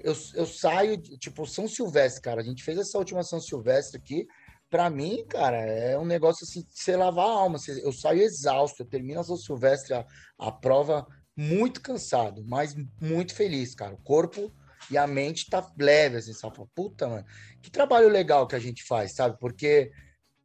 [0.00, 2.40] eu, eu, saio, tipo, São Silvestre, cara.
[2.40, 4.26] A gente fez essa última São Silvestre aqui.
[4.70, 7.58] Pra mim, cara, é um negócio assim, você lavar a alma.
[7.82, 10.06] Eu saio exausto, eu termino a São Silvestre, a,
[10.38, 13.94] a prova, muito cansado, mas muito feliz, cara.
[13.94, 14.52] O corpo
[14.90, 17.26] e a mente tá leve, assim, só fala, puta, mano,
[17.62, 19.36] que trabalho legal que a gente faz, sabe?
[19.38, 19.90] Porque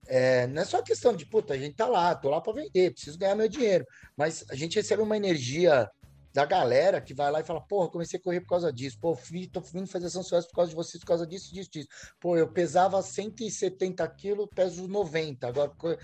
[0.08, 2.94] é, não é só questão de, puta, a gente tá lá, tô lá para vender,
[2.94, 3.86] preciso ganhar meu dinheiro,
[4.18, 5.90] mas a gente recebe uma energia
[6.34, 9.16] da galera que vai lá e fala, porra, comecei a correr por causa disso, pô,
[9.16, 11.88] fui, tô vindo fazer São Silvestre por causa de vocês, por causa disso, disso, disso.
[12.20, 15.98] Pô, eu pesava 170 quilos, peso 90, agora por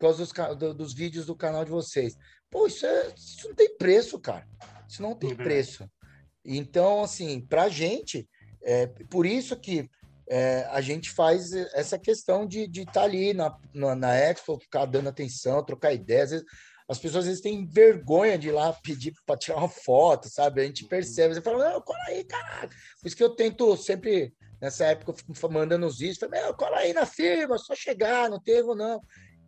[0.00, 2.16] causa dos, do, dos vídeos do canal de vocês.
[2.50, 4.48] Pô, isso, é, isso não tem preço, cara.
[4.88, 5.88] Isso não tem preço.
[6.44, 8.28] Então, assim, para a gente,
[8.62, 9.88] é por isso que
[10.28, 14.86] é, a gente faz essa questão de estar tá ali na, na, na, Expo, ficar
[14.86, 16.30] dando atenção, trocar ideias.
[16.30, 16.46] Vezes,
[16.88, 20.60] as pessoas às vezes têm vergonha de ir lá pedir para tirar uma foto, sabe?
[20.60, 20.88] A gente uhum.
[20.88, 22.70] percebe, você fala, não, cola aí, caralho.
[23.00, 26.54] Por isso que eu tento sempre, nessa época, eu fico mandando os vídeos, falei, meu,
[26.54, 29.00] cola aí na firma, só chegar, não teve não.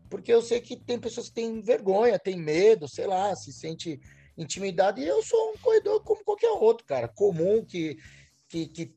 [0.08, 4.00] Porque eu sei que tem pessoas que têm vergonha, têm medo, sei lá, se sente
[4.36, 5.00] intimidade.
[5.00, 7.96] E eu sou um corredor como qualquer outro, cara, comum, que,
[8.48, 8.94] que, que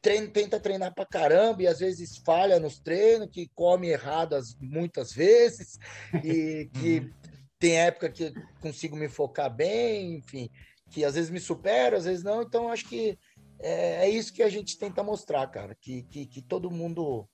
[0.00, 5.12] treina, tenta treinar pra caramba e às vezes falha nos treinos, que come erradas muitas
[5.12, 5.78] vezes,
[6.24, 7.10] e que uhum.
[7.58, 10.50] tem época que consigo me focar bem, enfim,
[10.90, 12.42] que às vezes me supera, às vezes não.
[12.42, 13.18] Então, acho que
[13.60, 17.28] é, é isso que a gente tenta mostrar, cara, que, que, que todo mundo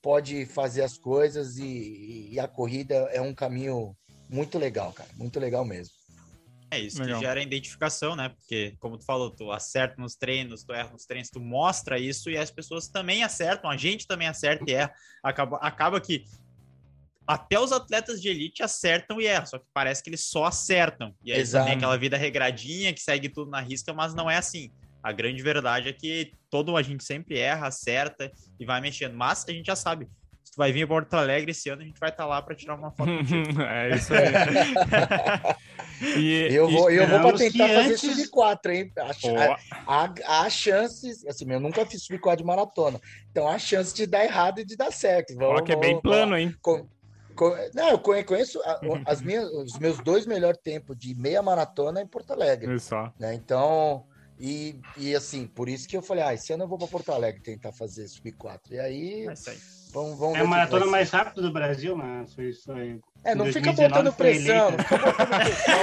[0.00, 3.96] pode fazer as coisas e, e, a corrida é um caminho
[4.28, 5.94] muito legal, cara, muito legal mesmo.
[6.74, 7.20] É isso Legal.
[7.20, 8.28] que gera identificação, né?
[8.28, 12.30] Porque, como tu falou, tu acerta nos treinos, tu erra nos treinos, tu mostra isso
[12.30, 14.92] e as pessoas também acertam, a gente também acerta e erra.
[15.22, 16.24] Acaba, acaba que
[17.26, 21.14] até os atletas de elite acertam e erram, só que parece que eles só acertam.
[21.24, 21.66] E aí Exato.
[21.66, 24.70] tem aquela vida regradinha que segue tudo na risca, mas não é assim.
[25.02, 29.14] A grande verdade é que todo a gente sempre erra, acerta e vai mexendo.
[29.14, 30.08] Mas a gente já sabe,
[30.54, 32.54] tu vai vir para Porto Alegre esse ano, a gente vai estar tá lá para
[32.54, 33.10] tirar uma foto.
[33.68, 34.24] é isso aí.
[36.00, 38.00] E, eu vou, eu vou para tentar fazer antes...
[38.00, 38.92] sub 4, hein?
[39.86, 44.06] Há, há, chances, assim, eu nunca fiz sub 4 de maratona, então há chance de
[44.06, 45.34] dar errado e de dar certo.
[45.36, 46.54] Vamos, que é bem plano, hein?
[46.60, 46.86] Com,
[47.34, 48.60] com, não, eu conheço
[49.06, 52.74] as minhas, os meus dois melhores tempos de meia maratona em Porto Alegre.
[52.74, 52.94] Isso.
[53.18, 53.34] Né?
[53.34, 54.04] Então,
[54.38, 57.12] e, e assim, por isso que eu falei, ah, esse ano eu vou para Porto
[57.12, 58.74] Alegre tentar fazer sub 4.
[58.74, 59.26] E aí.
[59.94, 63.72] Vamos, vamos é a maratona mais rápida do Brasil, mas foi, foi é, não fica
[63.72, 65.76] botando pressão, não fica botando pressão,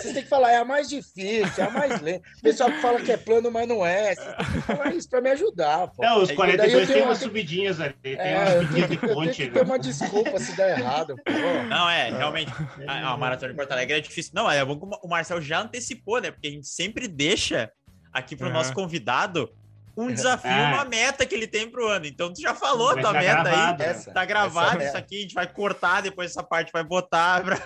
[0.00, 2.28] Vocês têm que falar, é a mais difícil, é a mais lenta.
[2.38, 4.14] O pessoal que fala que é plano, mas não é.
[4.16, 6.02] Você tem que falar isso para me ajudar, pô.
[6.02, 9.36] Não, os 42 tem umas subidinhas ali, tem é, umas subidinhas de ponte.
[9.36, 11.32] Tem que ter uma desculpa se der errado, pô.
[11.70, 12.52] Não, é, realmente,
[12.88, 14.32] a, a maratona de Porto Alegre é difícil.
[14.34, 16.32] Não, é bom que o Marcel já antecipou, né?
[16.32, 17.70] Porque a gente sempre deixa
[18.12, 18.54] aqui para o uhum.
[18.56, 19.48] nosso convidado
[19.96, 20.74] um desafio, ah.
[20.74, 22.06] uma meta que ele tem pro ano.
[22.06, 23.88] Então, tu já falou a tua tá meta gravado, aí.
[23.88, 27.56] Essa, tá gravado isso aqui, a gente vai cortar, depois essa parte vai botar pra,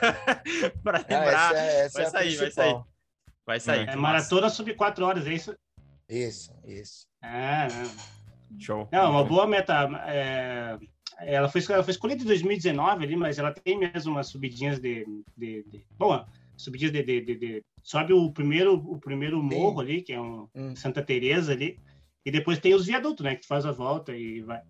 [0.82, 1.54] pra lembrar.
[1.54, 2.82] essa, é, essa vai, é sair, vai sair,
[3.46, 3.88] vai sair.
[3.88, 5.56] É maratona sub 4 horas, é isso?
[6.08, 7.06] Isso, isso.
[7.22, 8.58] É, é.
[8.58, 8.88] Show.
[8.92, 9.88] É uma boa meta.
[10.06, 10.78] É,
[11.18, 15.04] ela, foi, ela foi escolhida em 2019 ali, mas ela tem mesmo umas subidinhas de.
[15.36, 16.24] de, de bom,
[16.56, 20.48] subidinhas de, de, de, de, Sobe o primeiro, o primeiro morro ali, que é um
[20.54, 20.74] hum.
[20.74, 21.78] Santa Teresa ali.
[22.26, 23.36] E depois tem os viadutos, né?
[23.36, 24.60] Que tu faz a volta e vai.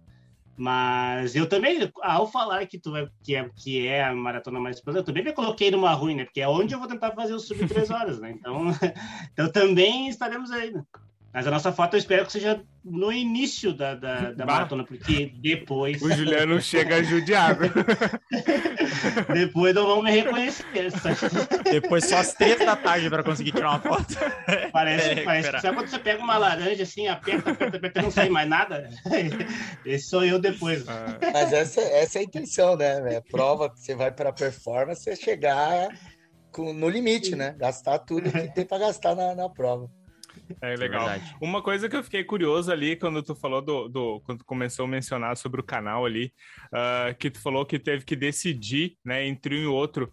[0.58, 4.78] Mas eu também, ao falar que tu vai, que é, que é a maratona mais
[4.78, 6.24] pesada, eu também me coloquei numa ruim, né?
[6.24, 8.30] Porque é onde eu vou tentar fazer o sub 3 horas, né?
[8.30, 8.64] Então,
[9.32, 10.82] então também estaremos aí, né?
[11.36, 15.34] Mas a nossa foto eu espero que seja no início da, da, da maratona, porque
[15.38, 16.00] depois.
[16.00, 17.60] O Juliano chega judiado.
[19.34, 20.64] depois não vão me reconhecer.
[21.64, 24.14] depois só às três da tarde para conseguir tirar uma foto.
[24.72, 28.10] Parece, é, parece que sabe quando você pega uma laranja assim, aperta, aperta, aperta, não
[28.10, 28.88] sai mais nada?
[29.84, 30.88] Esse sou eu depois.
[30.88, 31.18] Ah.
[31.34, 33.14] Mas essa, essa é a intenção, né?
[33.14, 35.88] É prova que você vai para performance, é chegar
[36.50, 37.54] com, no limite, né?
[37.58, 39.90] Gastar tudo que tem para gastar na, na prova.
[40.60, 41.08] É, é legal.
[41.08, 44.84] É Uma coisa que eu fiquei curioso ali quando tu falou do, do quando começou
[44.84, 46.32] a mencionar sobre o canal ali,
[46.66, 50.12] uh, que tu falou que teve que decidir, né, entre um e outro.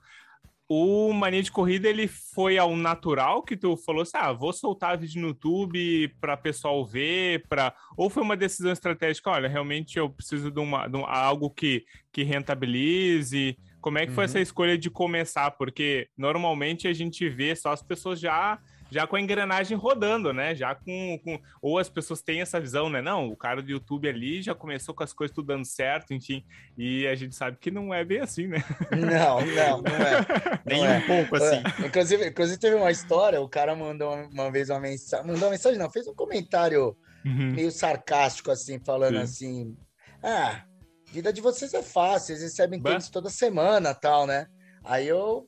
[0.68, 4.98] o Mania de Corrida, ele foi ao natural que tu falou assim, ah, vou soltar
[4.98, 10.10] vídeo no YouTube para pessoal ver, para ou foi uma decisão estratégica, olha, realmente eu
[10.10, 14.44] preciso de, uma, de algo que, que rentabilize, como é que foi essa uhum.
[14.44, 15.52] escolha de começar?
[15.52, 18.58] Porque normalmente a gente vê só as pessoas já
[18.94, 20.54] já com a engrenagem rodando, né?
[20.54, 23.02] Já com, com, Ou as pessoas têm essa visão, né?
[23.02, 26.46] Não, o cara do YouTube ali já começou com as coisas tudo dando certo, enfim.
[26.78, 28.64] E a gente sabe que não é bem assim, né?
[28.92, 30.22] Não, não, não é.
[30.64, 30.98] Nem é.
[30.98, 31.56] um pouco assim.
[31.56, 31.88] É.
[31.88, 35.26] Inclusive, inclusive, teve uma história, o cara mandou uma vez uma mensagem.
[35.26, 37.52] Mandou uma mensagem, não, fez um comentário uhum.
[37.54, 39.24] meio sarcástico, assim, falando Sim.
[39.24, 39.78] assim.
[40.22, 40.64] Ah,
[41.12, 44.46] vida de vocês é fácil, vocês recebem tênis toda semana tal, né?
[44.84, 45.48] Aí eu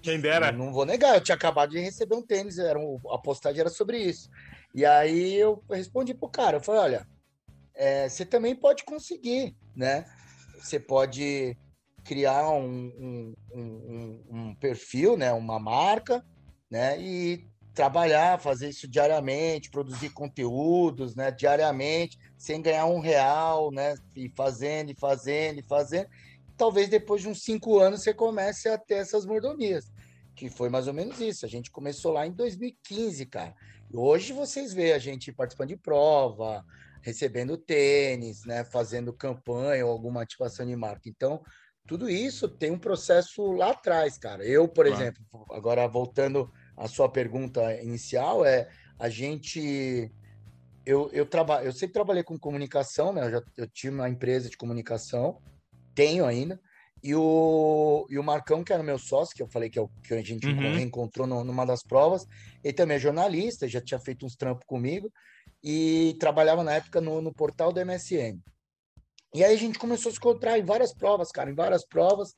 [0.00, 0.50] quem dera.
[0.50, 3.60] Não, não vou negar, eu tinha acabado de receber um tênis, era um, a postagem
[3.60, 4.28] era sobre isso.
[4.74, 7.06] E aí eu respondi pro cara, eu falei, olha,
[7.74, 10.04] é, você também pode conseguir, né?
[10.58, 11.56] Você pode
[12.04, 15.32] criar um, um, um, um, perfil, né?
[15.32, 16.24] Uma marca,
[16.70, 17.00] né?
[17.00, 21.30] E trabalhar, fazer isso diariamente, produzir conteúdos, né?
[21.30, 23.94] Diariamente, sem ganhar um real, né?
[24.14, 26.08] E fazendo, e fazendo, e fazendo
[26.60, 29.90] talvez depois de uns cinco anos você comece a ter essas mordomias,
[30.36, 31.46] que foi mais ou menos isso.
[31.46, 33.54] A gente começou lá em 2015, cara.
[33.90, 36.62] Hoje vocês veem a gente participando de prova,
[37.00, 41.08] recebendo tênis, né, fazendo campanha ou alguma ativação de marca.
[41.08, 41.42] Então,
[41.86, 44.44] tudo isso tem um processo lá atrás, cara.
[44.44, 45.00] Eu, por claro.
[45.00, 48.68] exemplo, agora voltando à sua pergunta inicial, é
[48.98, 50.12] a gente
[50.84, 53.24] eu, eu, traba, eu sempre trabalhei com comunicação, né?
[53.24, 55.40] Eu, já, eu tinha uma empresa de comunicação
[56.00, 56.58] tenho ainda.
[57.02, 59.88] E o, e o Marcão, que era meu sócio, que eu falei que, é o,
[60.02, 60.78] que a gente uhum.
[60.78, 62.26] encontrou no, numa das provas,
[62.64, 65.12] ele também é jornalista, já tinha feito uns trampos comigo
[65.62, 68.38] e trabalhava na época no, no portal do MSN.
[69.34, 72.34] E aí a gente começou a se encontrar em várias provas, cara, em várias provas.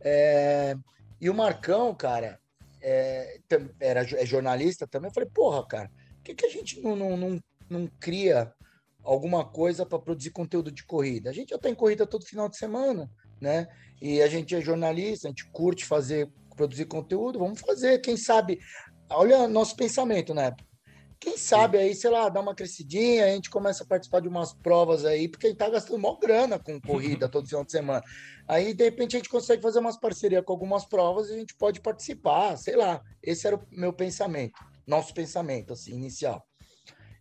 [0.00, 0.74] É...
[1.20, 2.38] E o Marcão, cara,
[2.82, 3.38] é...
[3.80, 5.08] era é jornalista também.
[5.08, 8.52] Eu falei, porra, cara, por que, que a gente não, não, não, não cria
[9.04, 11.30] alguma coisa para produzir conteúdo de corrida.
[11.30, 13.68] A gente já está em corrida todo final de semana, né?
[14.00, 17.98] E a gente é jornalista, a gente curte fazer, produzir conteúdo, vamos fazer.
[18.00, 18.58] Quem sabe,
[19.10, 20.52] olha nosso pensamento, né?
[21.20, 24.52] Quem sabe aí, sei lá, dá uma crescidinha, a gente começa a participar de umas
[24.52, 28.02] provas aí, porque a gente tá gastando maior grana com corrida todo final de semana.
[28.46, 31.54] Aí, de repente, a gente consegue fazer umas parcerias com algumas provas e a gente
[31.54, 33.00] pode participar, sei lá.
[33.22, 36.46] Esse era o meu pensamento, nosso pensamento, assim, inicial.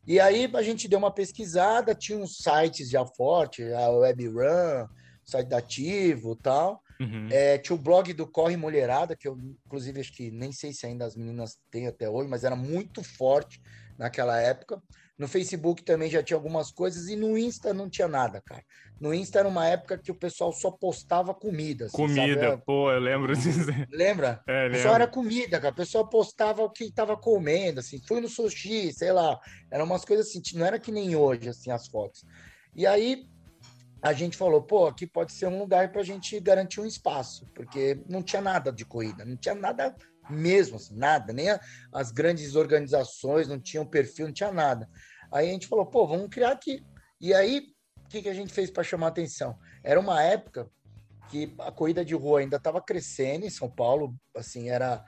[0.06, 4.88] E aí a gente deu uma pesquisada, tinha uns sites já fortes, a WebRun,
[5.24, 6.82] site da Ativo tal.
[7.00, 7.28] Uhum.
[7.32, 10.86] É, tinha o blog do Corre Mulherada, que eu, inclusive, acho que nem sei se
[10.86, 13.62] ainda as meninas têm até hoje, mas era muito forte
[13.98, 14.82] naquela época.
[15.18, 18.64] No Facebook também já tinha algumas coisas e no Insta não tinha nada, cara.
[19.00, 21.86] No Insta era uma época que o pessoal só postava comida.
[21.86, 22.64] Assim, comida, sabe?
[22.66, 23.68] pô, eu lembro disso.
[23.92, 24.42] Lembra?
[24.48, 24.82] É, lembro.
[24.82, 25.74] Só era comida, cara.
[25.74, 28.02] O pessoal postava o que estava comendo, assim.
[28.08, 29.40] Fui no sushi, sei lá.
[29.72, 32.26] Eram umas coisas assim, não era que nem hoje, assim, as fotos.
[32.76, 33.28] E aí
[34.02, 37.48] a gente falou, pô, aqui pode ser um lugar para a gente garantir um espaço,
[37.56, 39.96] porque não tinha nada de corrida, não tinha nada
[40.30, 41.60] mesmo, assim, nada, nem a,
[41.92, 44.90] as grandes organizações não tinham perfil, não tinha nada.
[45.32, 46.84] Aí a gente falou, pô, vamos criar aqui.
[47.20, 47.68] E aí,
[48.06, 49.58] o que, que a gente fez para chamar atenção?
[49.84, 50.70] Era uma época
[51.30, 55.04] que a corrida de rua ainda estava crescendo em São Paulo, assim, era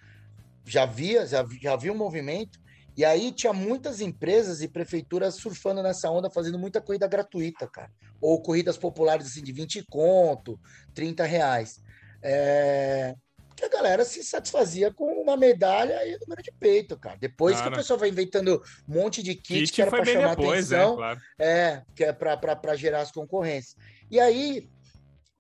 [0.66, 2.60] já via, já, já havia um movimento,
[2.98, 7.92] e aí tinha muitas empresas e prefeituras surfando nessa onda, fazendo muita corrida gratuita, cara.
[8.22, 10.60] Ou corridas populares assim de 20 conto,
[10.94, 11.82] 30 reais.
[12.24, 13.16] É
[13.56, 17.18] que a galera se satisfazia com uma medalha e o número de peito, cara.
[17.18, 17.72] Depois claro.
[17.72, 20.72] que o pessoal vai inventando um monte de kit, kit que era para chamar depois,
[20.72, 21.22] atenção, é, claro.
[21.40, 23.76] é, que é para gerar as concorrências.
[24.12, 24.70] E aí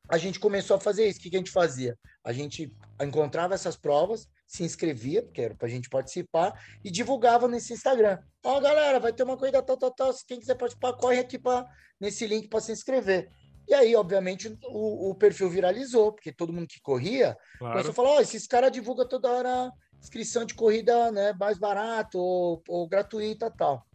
[0.08, 1.20] a gente começou a fazer isso.
[1.20, 1.98] O que, que a gente fazia?
[2.24, 7.48] A gente encontrava essas provas, se inscrevia, porque era para a gente participar, e divulgava
[7.48, 8.20] nesse Instagram.
[8.44, 10.14] Ó, oh, galera, vai ter uma corrida tal, tal, tal.
[10.14, 11.66] Se quem quiser participar, corre aqui pra,
[12.00, 13.30] nesse link para se inscrever.
[13.68, 17.74] E aí, obviamente, o, o, perfil viralizou, porque todo mundo que corria claro.
[17.74, 21.58] começou a falar: ó, oh, esses caras divulgam toda hora inscrição de corrida né, mais
[21.58, 23.86] barato ou, ou gratuita tal.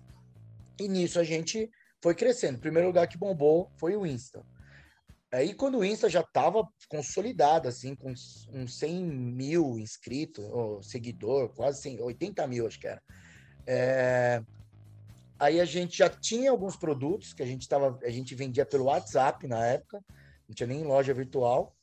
[0.79, 1.71] E nisso a gente
[2.03, 2.57] foi crescendo.
[2.57, 4.45] O primeiro lugar que bombou foi o Insta.
[5.33, 11.51] Aí, quando o Insta já estava consolidado, assim, com uns 100 mil inscritos, ou seguidor,
[11.51, 13.01] quase 100, 80 mil, acho que era.
[13.65, 14.43] É,
[15.41, 18.85] Aí a gente já tinha alguns produtos que a gente tava, a gente vendia pelo
[18.85, 20.05] WhatsApp na época,
[20.47, 21.75] não tinha nem loja virtual.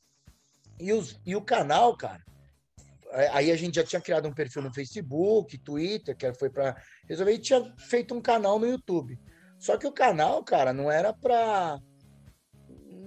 [0.78, 2.22] E, os, e o canal, cara,
[3.32, 7.32] aí a gente já tinha criado um perfil no Facebook, Twitter, que foi para resolver,
[7.32, 9.18] e tinha feito um canal no YouTube.
[9.58, 11.80] Só que o canal, cara, não era para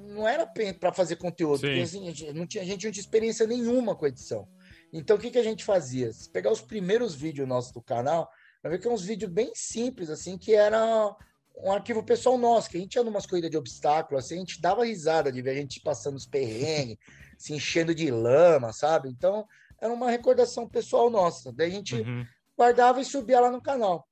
[0.10, 3.02] não era para fazer conteúdo, porque assim, a gente não tinha, a gente não tinha
[3.02, 4.46] experiência nenhuma com edição.
[4.92, 6.12] Então, o que, que a gente fazia?
[6.12, 8.30] Se pegar os primeiros vídeos nossos do canal,
[8.62, 11.16] vai ver que é uns vídeos bem simples, assim, que era
[11.58, 14.62] um arquivo pessoal nosso, que a gente ia numas corridas de obstáculo, assim, a gente
[14.62, 16.98] dava risada de ver a gente passando os perrengues,
[17.38, 19.10] se enchendo de lama, sabe?
[19.10, 19.46] Então,
[19.80, 21.52] era uma recordação pessoal nossa.
[21.52, 22.26] Daí a gente uhum.
[22.56, 24.08] guardava e subia lá no canal.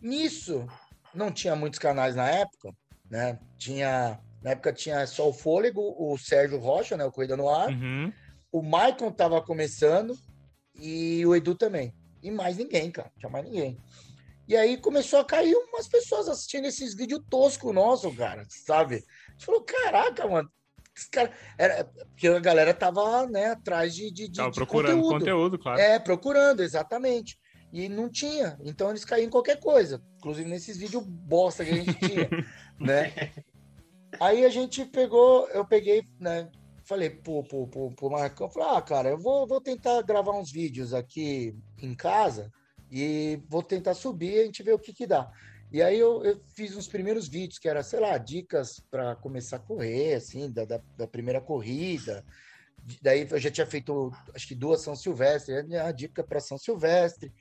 [0.00, 0.66] Nisso,
[1.14, 2.74] não tinha muitos canais na época,
[3.10, 3.38] né?
[3.56, 7.04] Tinha, na época tinha só o Fôlego, o Sérgio Rocha, né?
[7.04, 7.70] O Corrida no Ar.
[7.70, 8.12] Uhum.
[8.50, 10.14] O Maicon tava começando
[10.74, 11.94] e o Edu também.
[12.22, 13.10] E mais ninguém, cara.
[13.14, 13.78] Não tinha mais ninguém.
[14.48, 18.96] E aí começou a cair umas pessoas assistindo esses vídeos toscos nossos, cara, sabe?
[19.28, 20.50] A gente falou, caraca, mano,
[21.10, 25.18] cara, era, porque a galera tava, né, atrás de, de, tava de procurando conteúdo.
[25.18, 25.80] conteúdo, claro.
[25.80, 27.38] É, procurando, exatamente.
[27.72, 28.58] E não tinha.
[28.62, 30.02] Então eles caíam em qualquer coisa.
[30.18, 32.28] Inclusive nesses vídeos bosta que a gente tinha,
[32.78, 33.32] né?
[34.20, 36.50] Aí a gente pegou, eu peguei, né?
[36.84, 40.50] Falei pro, pro, pro, pro Marcão, falei, ah, cara, eu vou, vou tentar gravar uns
[40.50, 42.50] vídeos aqui em casa
[42.90, 45.30] e vou tentar subir e a gente vê o que que dá.
[45.72, 49.56] E aí eu, eu fiz uns primeiros vídeos, que era, sei lá, dicas para começar
[49.56, 52.22] a correr, assim, da, da, da, primeira corrida.
[53.00, 57.32] Daí eu já tinha feito, acho que duas São Silvestre, a dica para São Silvestre.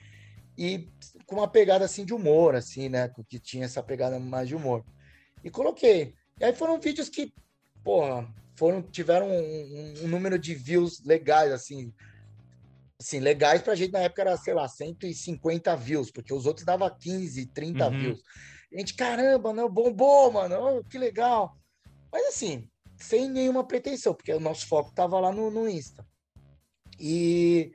[0.58, 0.90] E
[1.26, 3.12] com uma pegada, assim, de humor, assim, né?
[3.28, 4.86] Que tinha essa pegada mais de humor.
[5.44, 6.14] E coloquei.
[6.40, 7.34] E aí foram vídeos que,
[7.84, 11.92] porra, foram, tiveram um, um, um número de views legais, assim,
[13.02, 16.96] assim, legais pra gente na época era, sei lá, 150 views, porque os outros dava
[16.96, 18.00] 15, 30 uhum.
[18.00, 18.22] views.
[18.72, 21.58] A gente, caramba, não, bombou, mano, oh, que legal.
[22.12, 26.06] Mas assim, sem nenhuma pretensão, porque o nosso foco tava lá no, no Insta.
[27.00, 27.74] E,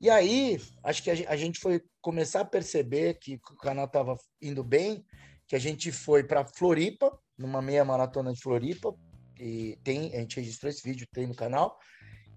[0.00, 4.16] e aí, acho que a, a gente foi começar a perceber que o canal tava
[4.40, 5.04] indo bem,
[5.48, 8.94] que a gente foi para Floripa, numa meia maratona de Floripa,
[9.38, 11.78] e tem, a gente registrou esse vídeo, tem no canal,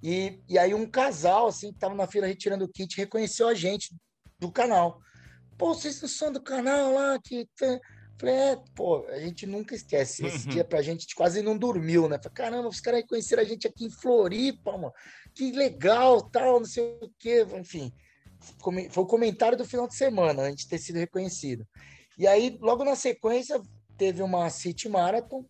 [0.03, 3.53] e, e aí um casal, assim, que tava na fila retirando o kit, reconheceu a
[3.53, 3.95] gente
[4.39, 4.99] do canal.
[5.57, 7.47] Pô, vocês não são do canal lá que...
[8.19, 10.23] Falei, é, pô, a gente nunca esquece.
[10.25, 10.53] Esse uhum.
[10.53, 12.19] dia pra gente, a gente quase não dormiu, né?
[12.21, 14.93] Falei, caramba, os caras reconheceram a gente aqui em Floripa, mano.
[15.33, 17.45] Que legal, tal, não sei o quê.
[17.59, 17.91] Enfim,
[18.91, 21.65] foi o comentário do final de semana, a gente ter sido reconhecido.
[22.17, 23.59] E aí, logo na sequência,
[23.97, 25.43] teve uma City Marathon.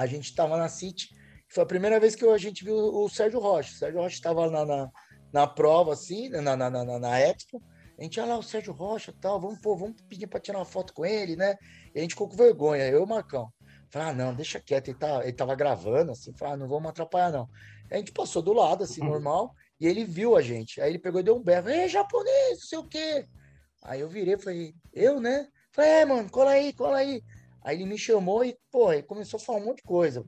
[0.00, 1.08] A gente tava na City
[1.52, 3.72] foi a primeira vez que a gente viu o Sérgio Rocha.
[3.72, 4.90] O Sérgio Rocha estava na, na,
[5.32, 7.60] na, prova, assim, na, na, na, na Expo.
[7.98, 10.64] A gente, olha lá, o Sérgio Rocha tal, vamos, pô, vamos pedir para tirar uma
[10.64, 11.56] foto com ele, né?
[11.92, 13.52] E a gente ficou com vergonha, eu e o Marcão.
[13.90, 16.88] Falei, ah, não, deixa quieto, ele, tá, ele tava gravando, assim, falei, ah, não vamos
[16.88, 17.48] atrapalhar, não.
[17.90, 19.08] a gente passou do lado, assim, uhum.
[19.08, 20.80] normal, e ele viu a gente.
[20.80, 23.26] Aí ele pegou e deu um berro, ei, japonês, não sei o quê.
[23.82, 25.48] Aí eu virei, falei, eu, né?
[25.72, 27.20] Falei, é, mano, cola aí, cola aí.
[27.62, 30.24] Aí ele me chamou e, pô, ele começou a falar um monte de coisa.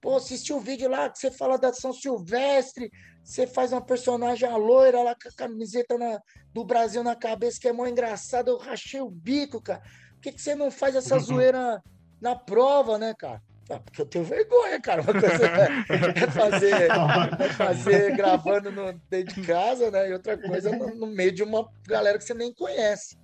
[0.00, 2.90] Pô, assisti um vídeo lá que você fala da São Silvestre,
[3.22, 6.20] você faz uma personagem loira lá com a camiseta na,
[6.52, 8.48] do Brasil na cabeça, que é mó engraçado.
[8.48, 9.80] Eu rachei o bico, cara.
[10.12, 11.82] Por que, que você não faz essa zoeira
[12.20, 13.42] na prova, né, cara?
[13.70, 15.00] Ah, porque eu tenho vergonha, cara.
[15.00, 15.68] Uma coisa é,
[16.22, 20.10] é fazer, é fazer gravando no, dentro de casa, né?
[20.10, 23.16] E outra coisa no, no, meio de uma galera que você nem conhece.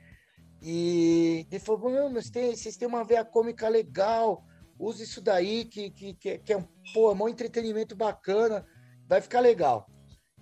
[0.62, 4.44] E ele falou: Não, mas tem, vocês têm uma veia cômica legal
[4.80, 8.66] use isso daí, que, que, que, é um, pô, é um entretenimento bacana,
[9.06, 9.86] vai ficar legal.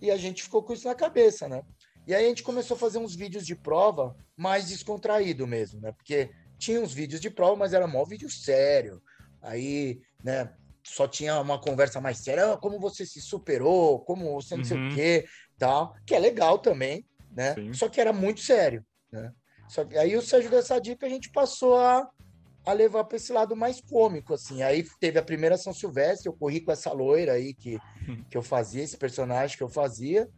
[0.01, 1.63] E a gente ficou com isso na cabeça, né?
[2.07, 5.93] E aí a gente começou a fazer uns vídeos de prova mais descontraído mesmo, né?
[5.93, 9.03] Porque tinha uns vídeos de prova, mas era mó vídeo sério.
[9.43, 10.53] Aí, né,
[10.85, 14.69] só tinha uma conversa mais séria, ah, como você se superou, como você não uhum.
[14.69, 14.95] sei o uhum.
[14.95, 17.55] quê, tal, que é legal também, né?
[17.55, 17.73] Sim.
[17.73, 19.33] Só que era muito sério, né?
[19.69, 22.09] Só que aí o Sérgio dessa dica a gente passou a
[22.69, 24.63] a levar para esse lado mais cômico, assim.
[24.63, 27.79] Aí teve a primeira São Silvestre, eu corri com essa loira aí que,
[28.31, 30.29] que eu fazia, esse personagem que eu fazia,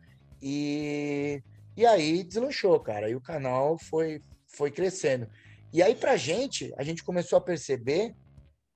[0.40, 1.42] e,
[1.76, 3.10] e aí deslanchou, cara.
[3.10, 5.28] E o canal foi, foi crescendo.
[5.72, 8.14] E aí, pra gente, a gente começou a perceber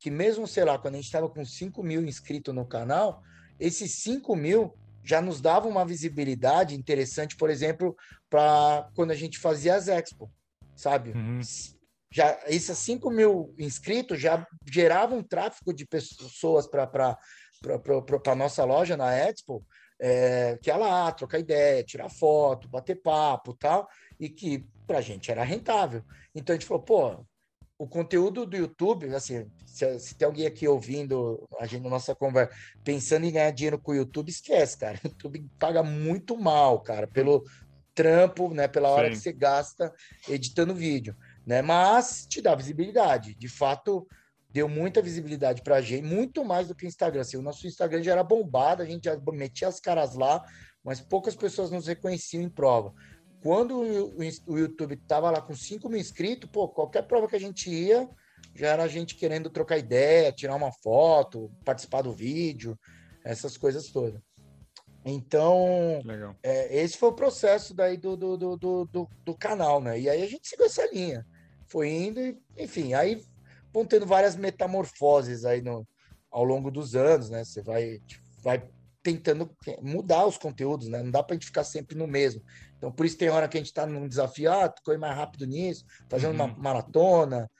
[0.01, 3.23] que mesmo, sei lá, quando a gente estava com 5 mil inscritos no canal,
[3.59, 4.75] esses 5 mil
[5.05, 7.97] já nos davam uma visibilidade interessante, por exemplo,
[8.29, 10.31] para quando a gente fazia as expo,
[10.77, 11.11] sabe?
[11.11, 11.41] Uhum
[12.15, 17.19] já esses 5 mil inscritos já geravam tráfego de pessoas para
[18.29, 19.67] a nossa loja na Expo,
[20.01, 23.89] é, que ela lá, trocar ideia, tirar foto, bater papo tal,
[24.21, 26.05] e que para a gente era rentável.
[26.33, 27.27] Então a gente falou, pô,
[27.77, 32.15] o conteúdo do YouTube, assim, se, se, tem alguém aqui ouvindo a gente na nossa
[32.15, 32.55] conversa,
[32.85, 35.01] pensando em ganhar dinheiro com o YouTube, esquece, cara.
[35.03, 37.43] O YouTube paga muito mal, cara, pelo
[37.95, 39.13] trampo, né, pela hora Sim.
[39.13, 39.93] que você gasta
[40.29, 41.17] editando vídeo
[41.47, 41.61] né?
[41.61, 43.35] Mas te dá visibilidade.
[43.35, 44.07] De fato,
[44.51, 47.21] deu muita visibilidade para a gente, muito mais do que o Instagram.
[47.21, 50.43] Assim, o nosso Instagram já era bombado, a gente já metia as caras lá
[50.85, 52.93] mas poucas pessoas nos reconheciam em prova.
[53.41, 57.41] Quando o, o YouTube tava lá com 5 mil inscritos, pô, qualquer prova que a
[57.41, 58.09] gente ia,
[58.55, 62.79] já era a gente querendo trocar ideia, tirar uma foto, participar do vídeo,
[63.25, 64.21] essas coisas todas.
[65.05, 66.01] Então,
[66.43, 70.01] é, esse foi o processo daí do, do, do, do, do canal, né?
[70.01, 71.27] E aí a gente seguiu essa linha.
[71.67, 73.23] Foi indo, e, enfim, aí
[73.73, 75.87] vão tendo várias metamorfoses aí no,
[76.31, 77.45] ao longo dos anos, né?
[77.45, 78.01] Você vai,
[78.43, 78.67] vai
[79.03, 79.51] tentando
[79.83, 81.03] mudar os conteúdos, né?
[81.03, 82.43] Não dá para a gente ficar sempre no mesmo.
[82.79, 85.47] Então, por isso tem hora que a gente está num desafio, ah, correr mais rápido
[85.47, 86.47] nisso, fazendo uhum.
[86.47, 87.51] uma maratona,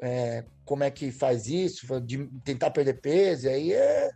[0.00, 4.10] é, como é que faz isso, de tentar perder peso, e aí é,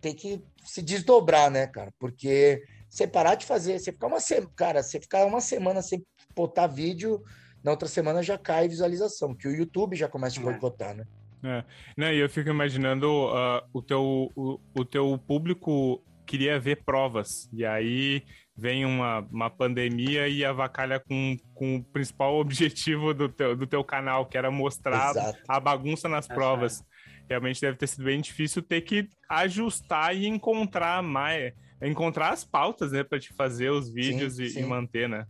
[0.00, 1.92] tem que se desdobrar, né, cara?
[1.98, 6.04] Porque você parar de fazer, você ficar uma semana, cara, você ficar uma semana sem
[6.34, 7.22] botar vídeo,
[7.62, 10.44] na outra semana já cai visualização, que o YouTube já começa a é.
[10.44, 11.04] boicotar, né?
[11.44, 11.64] É.
[11.96, 17.48] Não, e eu fico imaginando uh, o, teu, o, o teu público queria ver provas,
[17.52, 18.22] e aí
[18.56, 23.84] vem uma, uma pandemia e avacalha com, com o principal objetivo do teu, do teu
[23.84, 25.38] canal, que era mostrar Exato.
[25.46, 26.82] a bagunça nas provas.
[27.28, 31.52] Realmente deve ter sido bem difícil ter que ajustar e encontrar mais,
[31.82, 34.60] encontrar as pautas, né, para te fazer os vídeos sim, e, sim.
[34.60, 35.26] e, manter, né?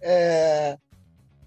[0.00, 0.78] É,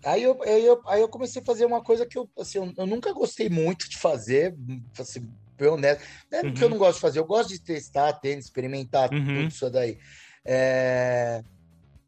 [0.04, 2.74] Aí eu, aí, eu, aí eu comecei a fazer uma coisa que eu, assim, eu,
[2.76, 4.56] eu nunca gostei muito de fazer,
[4.98, 6.04] assim, bem honesto.
[6.32, 6.54] Não é uhum.
[6.54, 9.20] que eu não gosto de fazer, eu gosto de testar, tênis, experimentar uhum.
[9.20, 10.00] tudo isso daí.
[10.44, 11.44] É...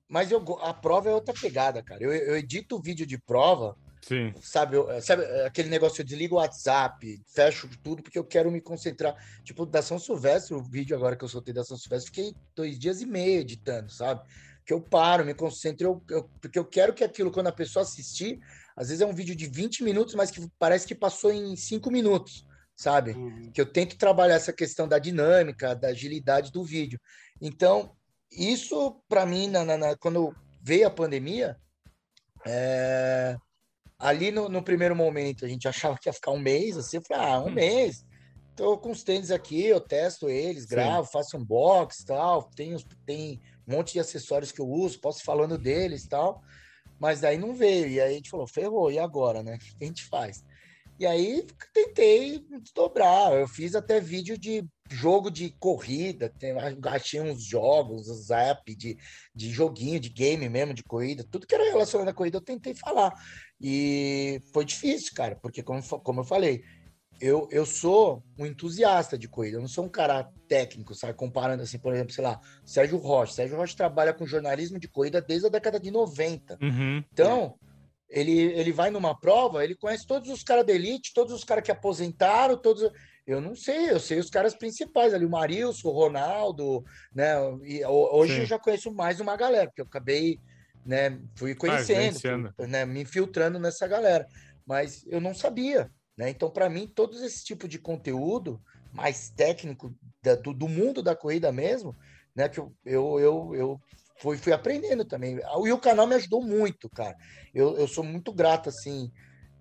[0.10, 2.04] Mas eu, a prova é outra pegada, cara.
[2.04, 4.34] Eu, eu edito o vídeo de prova, Sim.
[4.41, 8.60] Sabe, eu, sabe aquele negócio, eu desligo o WhatsApp, fecho tudo, porque eu quero me
[8.60, 9.16] concentrar.
[9.43, 12.78] Tipo, da São Silvestre, o vídeo agora que eu soltei da São Silvestre, fiquei dois
[12.78, 14.22] dias e meio editando, sabe?
[14.66, 17.84] que eu paro, me concentro, eu, eu, porque eu quero que aquilo, quando a pessoa
[17.84, 18.39] assistir,
[18.76, 21.91] às vezes é um vídeo de 20 minutos, mas que parece que passou em 5
[21.91, 22.45] minutos,
[22.76, 23.12] sabe?
[23.12, 23.51] Uhum.
[23.51, 26.99] Que eu tento trabalhar essa questão da dinâmica, da agilidade do vídeo.
[27.41, 27.93] Então,
[28.32, 31.58] isso, para mim, na, na, na, quando veio a pandemia,
[32.45, 33.38] é...
[34.04, 37.04] ali no, no, primeiro momento, a gente achava que ia ficar um mês, assim, eu
[37.08, 37.51] falei, ah, um hum.
[37.51, 38.06] mês.
[38.54, 41.14] Tô com os tênis aqui, eu testo eles, gravo, Sim.
[41.14, 42.76] faço um box tal, tem,
[43.06, 46.43] tem um monte de acessórios que eu uso, posso falando deles e tal,
[46.99, 47.88] mas daí não veio.
[47.88, 49.56] E aí a gente falou, ferrou, e agora, né?
[49.74, 50.43] O que a gente faz?
[51.00, 53.34] E aí tentei desdobrar.
[53.34, 56.54] Eu fiz até vídeo de jogo de corrida, tem,
[56.86, 58.98] achei uns jogos, uns app de,
[59.34, 62.76] de joguinho, de game mesmo, de corrida, tudo que era relacionado à corrida eu tentei
[62.76, 63.12] falar.
[63.60, 66.64] E foi difícil, cara, porque como, como eu falei,
[67.20, 71.14] eu, eu sou um entusiasta de corrida, eu não sou um cara técnico, sabe?
[71.14, 73.34] Comparando assim, por exemplo, sei lá, Sérgio Rocha.
[73.34, 76.58] Sérgio Rocha trabalha com jornalismo de corrida desde a década de 90.
[76.62, 77.04] Uhum.
[77.12, 77.58] Então,
[78.14, 81.64] ele, ele vai numa prova, ele conhece todos os caras da elite, todos os caras
[81.64, 82.88] que aposentaram, todos.
[83.26, 87.34] Eu não sei, eu sei os caras principais ali, o Marilson, o Ronaldo, né?
[87.64, 88.39] E hoje Sim.
[88.41, 90.39] eu já conheço mais uma galera, porque eu acabei,
[90.86, 91.20] né?
[91.36, 94.28] Fui conhecendo, fui, né, me infiltrando nessa galera.
[94.66, 95.89] Mas eu não sabia.
[96.16, 96.30] Né?
[96.30, 98.61] Então, para mim, todos esse tipo de conteúdo
[98.91, 101.95] mais técnico da, do, do, mundo da corrida mesmo,
[102.36, 102.47] né?
[102.47, 103.82] Que eu, eu, eu, eu
[104.18, 105.39] fui, fui aprendendo também.
[105.66, 107.16] E o canal me ajudou muito, cara.
[107.53, 109.11] Eu, eu sou muito grato, assim,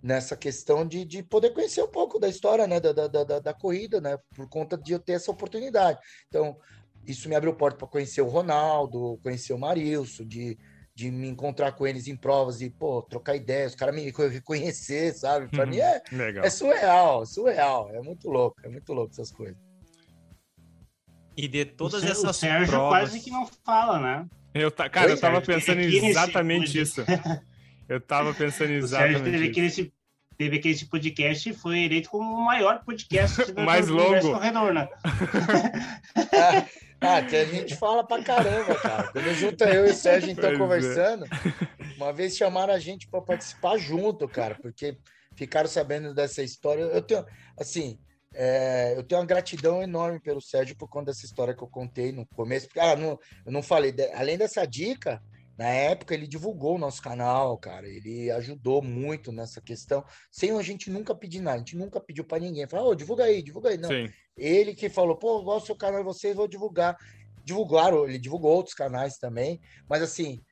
[0.03, 2.81] nessa questão de, de poder conhecer um pouco da história, né?
[2.81, 4.19] Da, da, da, da corrida, né?
[4.35, 5.99] Por conta de eu ter essa oportunidade.
[6.29, 6.57] Então,
[7.07, 10.59] isso me abriu porta para conhecer o Ronaldo, conhecer o Marilson, de
[10.95, 15.15] de me encontrar com eles em provas e, pô, trocar ideias, os caras me reconhecer,
[15.15, 15.49] sabe?
[15.49, 16.03] Para mim é,
[16.43, 19.57] é surreal, surreal, é muito louco, é muito louco essas coisas.
[21.37, 23.01] E de todas essas o Sérgio provas...
[23.01, 24.29] quase que não fala, né?
[24.55, 27.05] Eu tá, cara, Oi, eu tava Sérgio, pensando exatamente isso.
[27.89, 29.93] Eu tava pensando exatamente o Sérgio teve isso.
[30.37, 34.33] teve aquele podcast e foi eleito como o maior podcast do mais longo.
[34.33, 34.89] Corredor, né?
[37.01, 39.09] Ah, que a gente fala pra caramba, cara.
[39.09, 40.59] Quando junta eu e o Sérgio então pois é.
[40.59, 41.97] conversando, é.
[41.97, 44.97] uma vez chamaram a gente para participar junto, cara, porque
[45.35, 46.83] ficaram sabendo dessa história.
[46.83, 47.27] Eu tenho,
[47.59, 47.99] assim,
[48.35, 52.13] é, eu tenho uma gratidão enorme pelo Sérgio por conta dessa história que eu contei
[52.13, 52.69] no começo.
[52.79, 55.23] Ah, não, eu não falei, além dessa dica,
[55.57, 57.87] na época, ele divulgou o nosso canal, cara.
[57.87, 61.57] Ele ajudou muito nessa questão, sem a gente nunca pedir nada.
[61.57, 62.67] A gente nunca pediu para ninguém.
[62.67, 63.77] Falou, oh, divulga aí, divulga aí.
[63.77, 63.89] Não.
[63.89, 64.09] Sim.
[64.37, 66.97] Ele que falou, pô, gosto do seu canal vocês, vou divulgar.
[67.45, 69.61] Divulgaram, ele divulgou outros canais também.
[69.89, 70.43] Mas assim,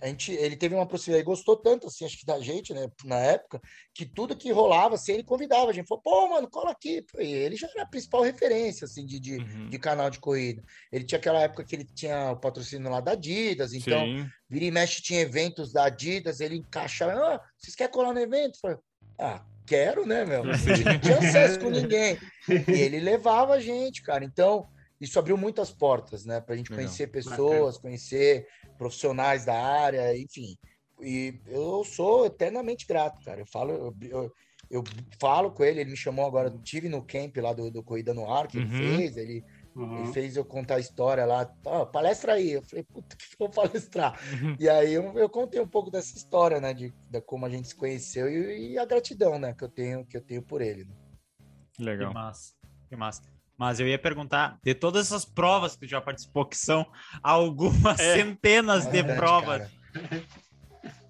[0.00, 3.16] a gente, ele teve uma proximidade, gostou tanto, assim, acho que da gente, né, na
[3.16, 3.60] época,
[3.92, 7.04] que tudo que rolava, assim, ele convidava, a gente falou, pô, mano, cola aqui.
[7.18, 9.68] E ele já era a principal referência, assim, de, de, uhum.
[9.68, 10.62] de, canal de corrida.
[10.92, 14.28] Ele tinha aquela época que ele tinha o patrocínio lá da Adidas, então, Sim.
[14.48, 18.54] vira e mexe tinha eventos da Adidas, ele encaixava, ah, vocês querem colar no evento?
[18.54, 18.78] Eu falei,
[19.18, 20.44] ah, quero, né, meu?
[20.44, 22.18] Ele não tinha acesso com ninguém.
[22.48, 24.24] E ele levava a gente, cara.
[24.24, 24.66] Então,
[25.00, 26.40] isso abriu muitas portas, né?
[26.40, 26.84] Para a gente Legal.
[26.84, 27.80] conhecer pessoas, Bacana.
[27.82, 28.46] conhecer
[28.76, 30.56] profissionais da área, enfim.
[31.00, 33.40] E eu sou eternamente grato, cara.
[33.40, 34.32] Eu falo, eu, eu,
[34.70, 34.84] eu
[35.20, 38.30] falo com ele, ele me chamou agora, tive no camp lá do, do Corrida no
[38.30, 38.64] Ar, que uhum.
[38.64, 39.44] ele fez, ele,
[39.76, 39.98] uhum.
[40.02, 42.52] ele fez eu contar a história lá, oh, palestra aí.
[42.52, 44.18] Eu falei, puta, que vou palestrar?
[44.42, 44.56] Uhum.
[44.58, 47.68] E aí eu, eu, contei um pouco dessa história, né, de, de como a gente
[47.68, 50.84] se conheceu e, e, a gratidão, né, que eu tenho, que eu tenho por ele.
[50.84, 50.94] Né?
[51.78, 52.08] Legal.
[52.08, 52.54] Que massa,
[52.88, 53.37] que massa.
[53.58, 56.86] Mas eu ia perguntar, de todas essas provas que tu já participou, que são
[57.20, 58.14] algumas é.
[58.14, 59.58] centenas é de verdade, provas,
[59.92, 60.24] cara.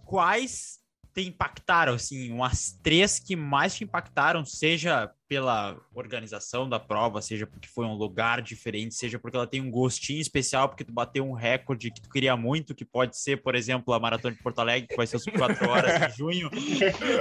[0.07, 0.79] quais
[1.15, 7.47] te impactaram, assim, umas três que mais te impactaram, seja pela organização da prova, seja
[7.47, 11.25] porque foi um lugar diferente, seja porque ela tem um gostinho especial, porque tu bateu
[11.25, 14.61] um recorde que tu queria muito, que pode ser, por exemplo, a Maratona de Porto
[14.61, 15.37] Alegre, que vai ser os 4
[15.69, 16.51] horas de junho.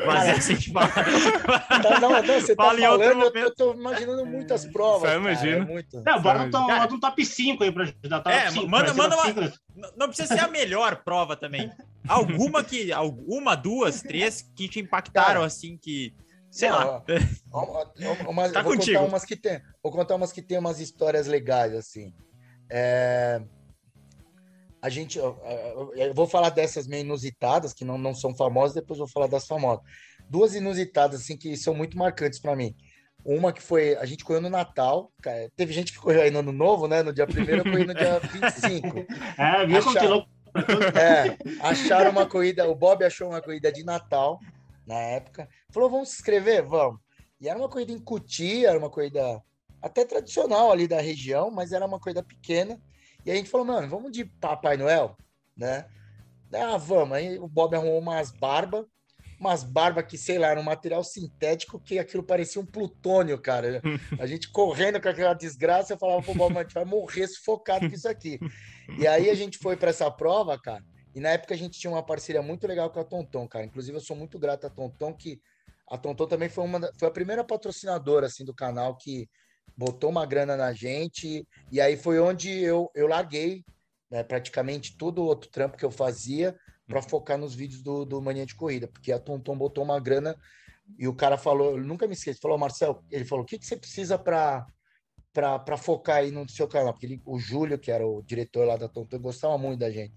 [0.05, 0.89] Mas essa a gente fala.
[1.84, 5.10] Não, não, não você tá fala tá falando, eu, eu tô imaginando muitas provas.
[5.10, 5.58] Só imagina.
[5.58, 6.03] É muito...
[6.05, 8.22] Não, bora um, um top 5 aí pra ajudar.
[8.22, 9.53] Top é, 5, manda, manda uma...
[9.97, 11.70] Não precisa ser a melhor prova também.
[12.08, 12.91] Alguma que.
[12.91, 16.14] Alguma, duas, três que te impactaram, Cara, assim, que
[16.49, 17.03] Sei lá.
[18.27, 18.97] Uma, tá vou contigo.
[18.97, 22.13] contar umas que tem, vou contar umas que tem umas histórias legais assim.
[22.69, 23.41] É,
[24.81, 25.35] a gente, eu
[26.13, 29.83] vou falar dessas meio inusitadas que não, não são famosas, depois vou falar das famosas.
[30.29, 32.75] Duas inusitadas assim que são muito marcantes para mim.
[33.25, 36.39] Uma que foi, a gente correu no Natal, cara, teve gente que correu aí no
[36.39, 37.01] Ano Novo, né?
[37.03, 39.05] No dia primeiro, eu corri no dia 25.
[39.37, 40.29] É, viu como que louco?
[40.97, 44.39] É, acharam uma corrida, o Bob achou uma corrida de Natal
[44.88, 45.47] na época.
[45.69, 46.65] Falou, vamos se inscrever?
[46.65, 46.99] Vamos.
[47.39, 49.43] E era uma corrida em Cutia, era uma corrida
[49.81, 52.81] até tradicional ali da região, mas era uma corrida pequena.
[53.25, 55.15] E a gente falou, mano, vamos de Papai Noel,
[55.55, 55.85] né?
[56.53, 57.17] Ah, vamos.
[57.17, 58.85] Aí o Bob arrumou umas barbas,
[59.39, 63.81] umas barbas que, sei lá, era um material sintético que aquilo parecia um plutônio, cara.
[64.19, 67.88] A gente correndo com aquela desgraça, eu falava pro Bob, a gente vai morrer sufocado
[67.88, 68.39] com isso aqui.
[68.97, 70.83] E aí a gente foi para essa prova, cara,
[71.18, 73.65] e na época a gente tinha uma parceria muito legal com a Tonton, cara.
[73.65, 75.41] Inclusive, eu sou muito grato a Tonton, que
[75.89, 79.28] a Tonton também foi uma foi a primeira patrocinadora assim do canal que
[79.76, 81.43] botou uma grana na gente.
[81.72, 83.65] E aí foi onde eu, eu larguei
[84.11, 86.55] né, praticamente todo o outro trampo que eu fazia
[86.86, 87.09] para uhum.
[87.09, 90.36] focar nos vídeos do, do Mania de Corrida, porque a Tonton botou uma grana
[90.99, 93.65] e o cara falou, eu nunca me esqueço, falou, Marcel, ele falou, o que, que
[93.65, 94.68] você precisa para
[95.34, 96.93] para focar aí no seu canal?
[96.93, 100.13] Porque ele, o Júlio, que era o diretor lá da Tonton, gostava muito da gente.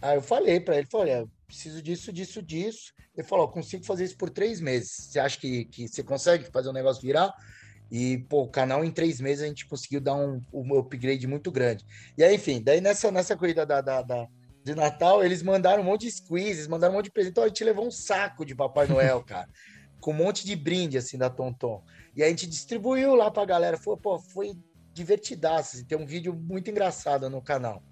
[0.00, 2.92] Aí eu falei para ele, falei, preciso disso, disso, disso.
[3.16, 5.08] Ele falou, consigo fazer isso por três meses.
[5.10, 7.34] Você acha que, que você consegue fazer o negócio virar?
[7.90, 11.50] E, pô, o canal em três meses a gente conseguiu dar um, um upgrade muito
[11.50, 11.84] grande.
[12.16, 14.28] E aí, enfim, daí nessa, nessa corrida da, da, da
[14.62, 17.32] de Natal, eles mandaram um monte de squeezes, mandaram um monte de presente.
[17.32, 19.48] Então a gente levou um saco de Papai Noel, cara,
[20.00, 21.82] com um monte de brinde, assim, da Tonton.
[22.14, 23.78] E a gente distribuiu lá pra galera.
[23.78, 24.52] Foi, pô, foi
[24.92, 25.76] divertidaço.
[25.76, 27.82] Assim, tem um vídeo muito engraçado no canal.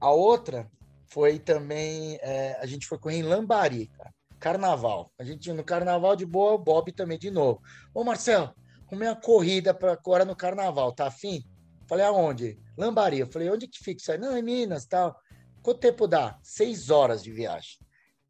[0.00, 0.70] A outra
[1.10, 2.18] foi também.
[2.22, 3.90] É, a gente foi correr em Lambari.
[4.38, 5.12] Carnaval.
[5.18, 7.60] A gente no carnaval de boa, o Bob também de novo.
[7.92, 8.54] Ô, Marcelo,
[8.86, 11.44] arrumei uma corrida para agora no carnaval, tá afim?
[11.86, 12.58] Falei, aonde?
[12.76, 13.18] Lambari.
[13.18, 14.18] Eu falei, onde que fica isso aí?
[14.18, 15.14] Não, em Minas tal.
[15.62, 16.38] Quanto tempo dá?
[16.42, 17.78] Seis horas de viagem.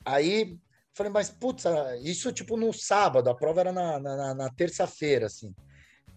[0.04, 0.58] Aí,
[0.94, 1.64] falei, mas putz,
[2.02, 5.54] isso tipo no sábado, a prova era na, na, na terça-feira, assim.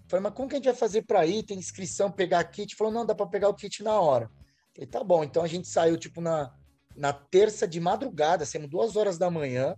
[0.08, 1.44] Falei, mas como que a gente vai fazer para ir?
[1.44, 2.76] Tem inscrição, pegar kit?
[2.76, 4.30] Falou, não, dá para pegar o kit na hora.
[4.76, 5.24] Falei, tá bom.
[5.24, 6.54] Então a gente saiu, tipo, na,
[6.96, 9.76] na terça de madrugada, saímos duas horas da manhã,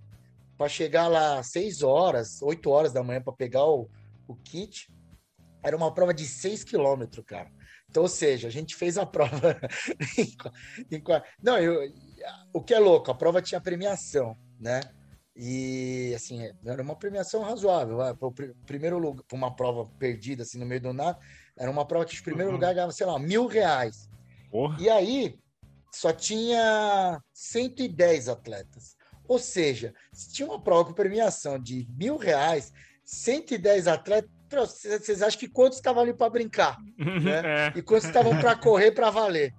[0.57, 3.89] para chegar lá seis horas, oito horas da manhã para pegar o,
[4.27, 4.89] o kit.
[5.63, 7.51] Era uma prova de seis quilômetros, cara.
[7.89, 9.59] Então, ou seja, a gente fez a prova.
[10.17, 11.03] em, em,
[11.41, 11.91] não, eu,
[12.53, 14.81] o que é louco, a prova tinha premiação, né?
[15.35, 17.97] E assim, era uma premiação razoável.
[18.15, 18.33] Para o
[18.65, 21.19] primeiro lugar, para uma prova perdida assim no meio do nada,
[21.57, 22.55] era uma prova que o primeiro uhum.
[22.55, 24.09] lugar ganhava, sei lá, mil reais.
[24.55, 24.77] Porra.
[24.79, 25.37] E aí,
[25.91, 28.95] só tinha 110 atletas.
[29.27, 32.71] Ou seja, se tinha uma prova com premiação de mil reais,
[33.03, 36.77] 110 atletas, vocês acham que quantos estavam ali para brincar?
[36.97, 37.41] Né?
[37.43, 37.73] É.
[37.75, 39.53] E quantos estavam para correr para valer?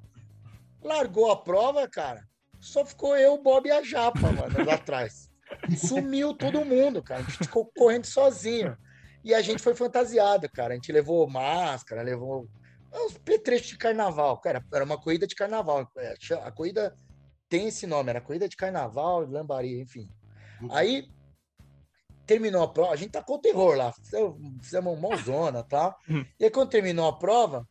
[0.82, 2.26] Largou a prova, cara.
[2.59, 5.30] Só ficou eu, Bob e a Japa, mano, lá atrás.
[5.76, 7.20] Sumiu todo mundo, cara.
[7.20, 8.74] A gente ficou correndo sozinho.
[9.22, 10.72] E a gente foi fantasiado, cara.
[10.72, 12.49] A gente levou máscara, levou
[12.97, 15.90] é os petrechos de carnaval, cara, era uma corrida de carnaval.
[15.97, 16.97] É, a corrida
[17.49, 20.09] tem esse nome, era corrida de carnaval, lambari, enfim.
[20.61, 20.72] Uhum.
[20.72, 21.09] Aí
[22.26, 25.97] terminou a prova, a gente tacou o terror lá, fizemos uma mãozona tal.
[26.09, 26.24] Uhum.
[26.40, 27.66] E aí, quando terminou a prova,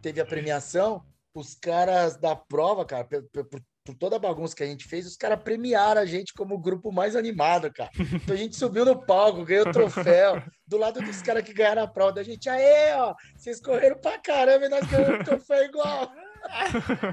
[0.00, 1.04] teve a premiação,
[1.34, 5.06] os caras da prova, cara, por, por, por toda a bagunça que a gente fez,
[5.06, 7.90] os caras premiaram a gente como o grupo mais animado, cara.
[7.98, 11.82] Então a gente subiu no palco, ganhou o troféu, do lado dos caras que ganharam
[11.82, 12.48] a prova da gente.
[12.48, 16.12] Aê, ó, vocês correram pra caramba e nós ganhamos o troféu igual.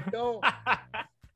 [0.06, 0.40] Então,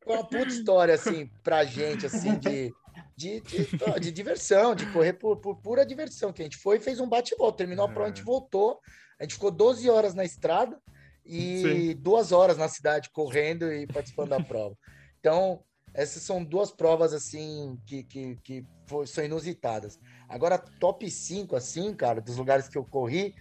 [0.04, 2.72] foi uma puta história, assim, pra gente, assim, de,
[3.16, 6.80] de, de, de diversão, de correr por, por, pura diversão, que a gente foi e
[6.80, 7.58] fez um bate-volta.
[7.58, 8.24] Terminou a prova, a gente é.
[8.24, 8.80] voltou,
[9.18, 10.78] a gente ficou 12 horas na estrada
[11.24, 11.96] e Sim.
[11.96, 14.76] duas horas na cidade correndo e participando da prova.
[15.24, 15.64] Então,
[15.94, 19.98] essas são duas provas, assim, que, que, que foi, são inusitadas.
[20.28, 23.34] Agora, top 5, assim, cara, dos lugares que eu corri,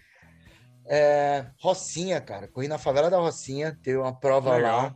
[0.85, 2.47] é, Rocinha, cara.
[2.47, 4.81] Corri na favela da Rocinha, teve uma prova Legal.
[4.81, 4.95] lá.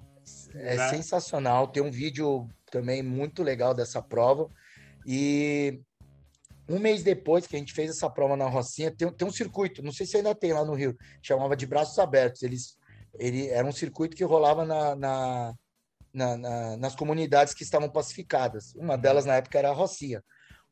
[0.55, 0.89] É é.
[0.89, 1.67] sensacional.
[1.67, 4.49] Tem um vídeo também muito legal dessa prova.
[5.05, 5.81] E
[6.69, 9.83] um mês depois que a gente fez essa prova na Rocinha, tem, tem um circuito,
[9.83, 12.43] não sei se ainda tem lá no Rio, chamava de Braços Abertos.
[12.43, 12.77] Eles,
[13.19, 15.53] ele era um circuito que rolava na, na,
[16.17, 18.73] na, na nas comunidades que estavam pacificadas.
[18.75, 20.23] Uma delas na época era a Rocinha.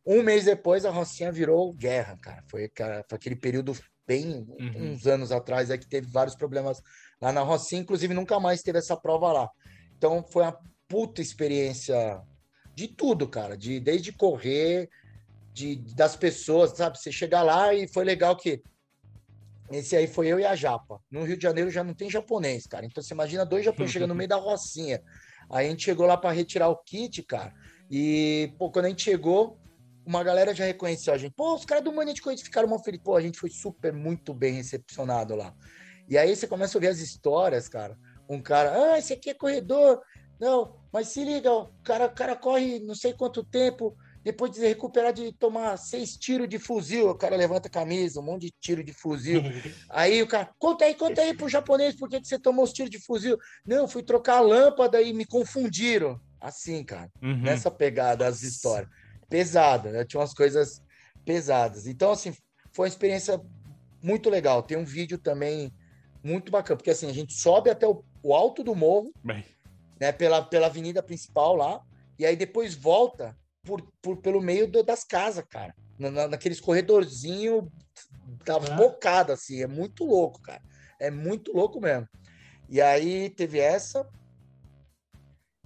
[0.06, 2.44] Um mês depois, a Rocinha virou guerra, cara.
[2.48, 3.74] Foi, foi aquele período
[4.08, 4.94] bem uhum.
[4.94, 6.82] uns anos atrás é que teve vários problemas
[7.22, 9.50] lá na Rocinha, inclusive nunca mais teve essa prova lá.
[9.98, 12.22] Então foi uma puta experiência
[12.76, 14.90] de tudo, cara, de desde correr,
[15.54, 17.00] de das pessoas, sabe?
[17.00, 18.62] Você chegar lá e foi legal que
[19.72, 21.00] esse aí foi eu e a Japa.
[21.10, 22.86] No Rio de Janeiro já não tem japonês, cara.
[22.86, 25.02] Então você imagina dois japoneses chegando no meio da Rocinha.
[25.50, 27.54] Aí a gente chegou lá para retirar o kit, cara.
[27.90, 29.58] E pô, quando a gente chegou,
[30.06, 31.34] uma galera já reconheceu a gente.
[31.34, 33.04] Pô, os caras do Mania de Corrida ficaram mal felizes.
[33.04, 35.54] Pô, a gente foi super, muito bem recepcionado lá.
[36.08, 37.98] E aí você começa a ouvir as histórias, cara.
[38.30, 40.02] Um cara, ah, esse aqui é corredor.
[40.40, 43.96] Não, mas se liga, o cara, o cara corre não sei quanto tempo,
[44.26, 48.24] depois de recuperar de tomar seis tiros de fuzil, o cara levanta a camisa, um
[48.24, 49.44] monte de tiro de fuzil.
[49.88, 52.74] aí o cara, conta aí, conta aí pro japonês por que, que você tomou os
[52.74, 53.38] tiros de fuzil.
[53.64, 56.20] Não, fui trocar a lâmpada e me confundiram.
[56.42, 57.42] Assim, cara, uhum.
[57.42, 58.90] nessa pegada, as histórias
[59.30, 60.04] pesada, né?
[60.04, 60.82] Tinha umas coisas
[61.24, 61.86] pesadas.
[61.86, 62.36] Então, assim,
[62.72, 63.40] foi uma experiência
[64.02, 64.64] muito legal.
[64.64, 65.72] Tem um vídeo também
[66.24, 69.46] muito bacana, porque assim, a gente sobe até o, o alto do morro, Bem.
[70.00, 70.12] né?
[70.12, 71.82] Pela, pela avenida principal lá,
[72.18, 75.76] e aí depois volta por, por pelo meio do, das casas, cara.
[75.98, 77.72] Na, naqueles corredorzinho
[78.46, 78.76] da ah.
[78.76, 79.62] bocada, assim.
[79.62, 80.62] É muito louco, cara.
[81.00, 82.08] É muito louco mesmo.
[82.70, 84.08] E aí teve essa.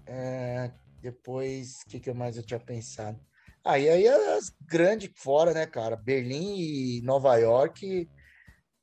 [0.05, 0.71] É,
[1.01, 3.19] depois, o que, que mais eu tinha pensado?
[3.63, 5.95] Aí aí as grandes fora, né, cara?
[5.95, 8.09] Berlim e Nova York.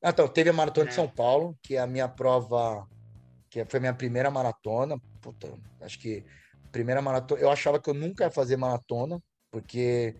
[0.02, 0.88] Ah, então, teve a Maratona é.
[0.90, 2.86] de São Paulo, que é a minha prova,
[3.50, 5.00] que foi a minha primeira maratona.
[5.20, 6.24] Puta, acho que
[6.76, 7.40] primeira maratona.
[7.40, 9.18] Eu achava que eu nunca ia fazer maratona,
[9.50, 10.14] porque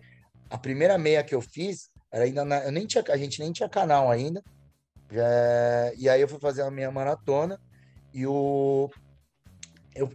[0.49, 3.51] a primeira meia que eu fiz era ainda na, eu nem tinha, a gente nem
[3.51, 4.41] tinha canal ainda.
[5.11, 7.59] É, e aí eu fui fazer a minha maratona
[8.13, 8.89] e o
[9.95, 10.11] eu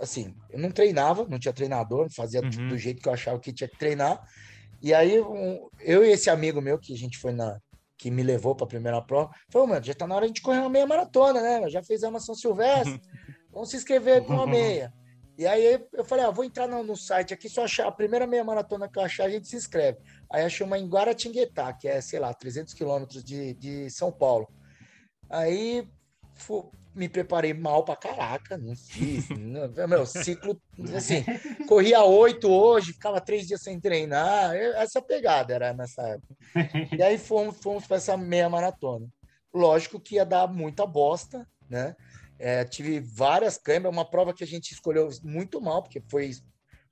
[0.00, 2.68] assim, eu não treinava, não tinha treinador, fazia uhum.
[2.68, 4.18] do jeito que eu achava que tinha que treinar.
[4.82, 7.58] E aí, um, eu e esse amigo meu, que a gente foi na.
[7.98, 10.60] que me levou para a primeira prova, falou, mano, já tá na hora de correr
[10.60, 11.68] uma meia maratona, né?
[11.68, 13.00] Já fez a São Silvestre,
[13.52, 14.92] vamos se inscrever com uma meia.
[15.36, 18.26] E aí eu falei, ah, vou entrar no, no, site aqui, só achar a primeira
[18.26, 19.98] meia maratona que eu achar, a gente se inscreve.
[20.30, 24.48] Aí achei uma em Guaratinguetá, que é, sei lá, 300 quilômetros de, de São Paulo.
[25.28, 25.88] Aí
[26.94, 29.28] me preparei mal pra caraca, não fiz.
[29.36, 30.60] não, meu ciclo,
[30.96, 31.24] assim,
[31.66, 34.54] corria oito hoje, ficava três dias sem treinar.
[34.54, 36.36] Essa pegada era nessa época.
[36.96, 39.08] E aí fomos, fomos para essa meia maratona.
[39.52, 41.96] Lógico que ia dar muita bosta, né?
[42.38, 46.32] É, tive várias câmeras, uma prova que a gente escolheu muito mal, porque foi,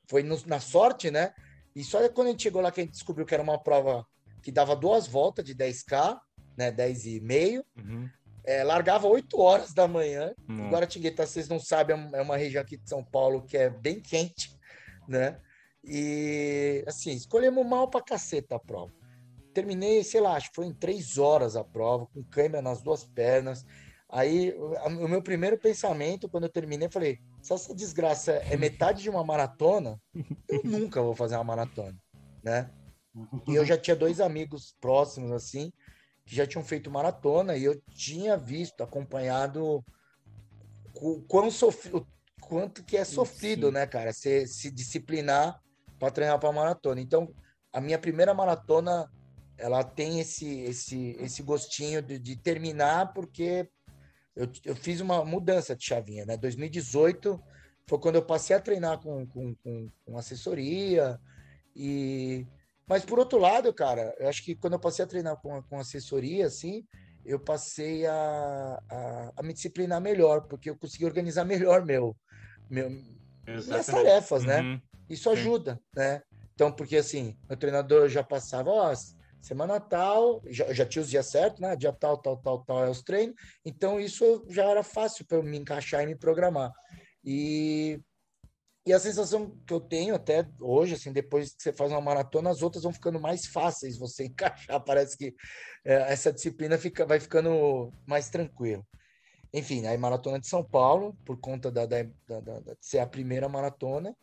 [0.09, 1.33] foi no, na sorte, né?
[1.75, 4.07] E só quando a gente chegou lá que a gente descobriu que era uma prova
[4.43, 6.19] que dava duas voltas de 10K,
[6.57, 6.71] né?
[6.71, 7.65] 10 e meio.
[7.77, 8.09] Uhum.
[8.45, 10.35] É, largava 8 horas da manhã.
[10.49, 10.69] Hum.
[10.69, 14.01] Guaratinguetá, vocês não sabem, é, é uma região aqui de São Paulo que é bem
[14.01, 14.51] quente,
[15.09, 15.41] né?
[15.85, 18.93] E assim, escolhemos mal pra caceta a prova.
[19.53, 23.05] Terminei, sei lá, acho que foi em três horas a prova, com câmera nas duas
[23.05, 23.65] pernas.
[24.13, 29.03] Aí, o meu primeiro pensamento, quando eu terminei, eu falei: se essa desgraça é metade
[29.03, 29.99] de uma maratona,
[30.47, 31.97] eu nunca vou fazer uma maratona,
[32.45, 32.71] né?
[33.49, 35.73] E eu já tinha dois amigos próximos, assim,
[36.27, 39.83] que já tinham feito maratona e eu tinha visto, acompanhado
[40.95, 42.07] o quão sofri, o
[42.39, 43.73] quanto que é sofrido, Sim.
[43.73, 45.59] né, cara, se, se disciplinar
[45.99, 47.01] para treinar para maratona.
[47.01, 47.35] Então,
[47.73, 49.11] a minha primeira maratona,
[49.57, 53.71] ela tem esse esse esse gostinho de, de terminar porque
[54.35, 56.37] eu, eu fiz uma mudança de chavinha, né?
[56.37, 57.43] 2018
[57.87, 61.19] foi quando eu passei a treinar com, com, com, com assessoria
[61.75, 62.47] e
[62.87, 65.79] mas por outro lado, cara, eu acho que quando eu passei a treinar com, com
[65.79, 66.85] assessoria, assim,
[67.25, 72.17] eu passei a, a, a, me disciplinar melhor, porque eu consegui organizar melhor meu,
[72.69, 72.89] meu,
[73.47, 73.69] Exatamente.
[73.69, 74.61] minhas tarefas, né?
[74.61, 74.81] Uhum.
[75.09, 75.81] Isso ajuda, Sim.
[75.97, 76.23] né?
[76.55, 78.93] Então, porque assim, o treinador já passava, ó,
[79.43, 81.75] semana tal, já, já tinha os dias certos, né?
[81.77, 83.35] Dia tal, tal, tal, tal é os treinos.
[83.65, 86.73] Então, isso já era fácil para eu me encaixar e me programar.
[87.25, 88.01] E,
[88.87, 92.51] e a sensação que eu tenho até hoje, assim, depois que você faz uma maratona,
[92.51, 94.81] as outras vão ficando mais fáceis você encaixar.
[94.85, 95.35] Parece que
[95.85, 98.87] é, essa disciplina fica, vai ficando mais tranquilo.
[99.53, 103.07] Enfim, aí maratona de São Paulo, por conta da, da, da, da de ser a
[103.07, 104.17] primeira maratona.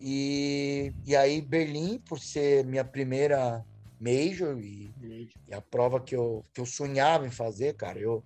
[0.00, 3.64] E, e aí Berlim, por ser minha primeira
[4.00, 8.24] major e, e, a prova que eu, que eu sonhava em fazer, cara, eu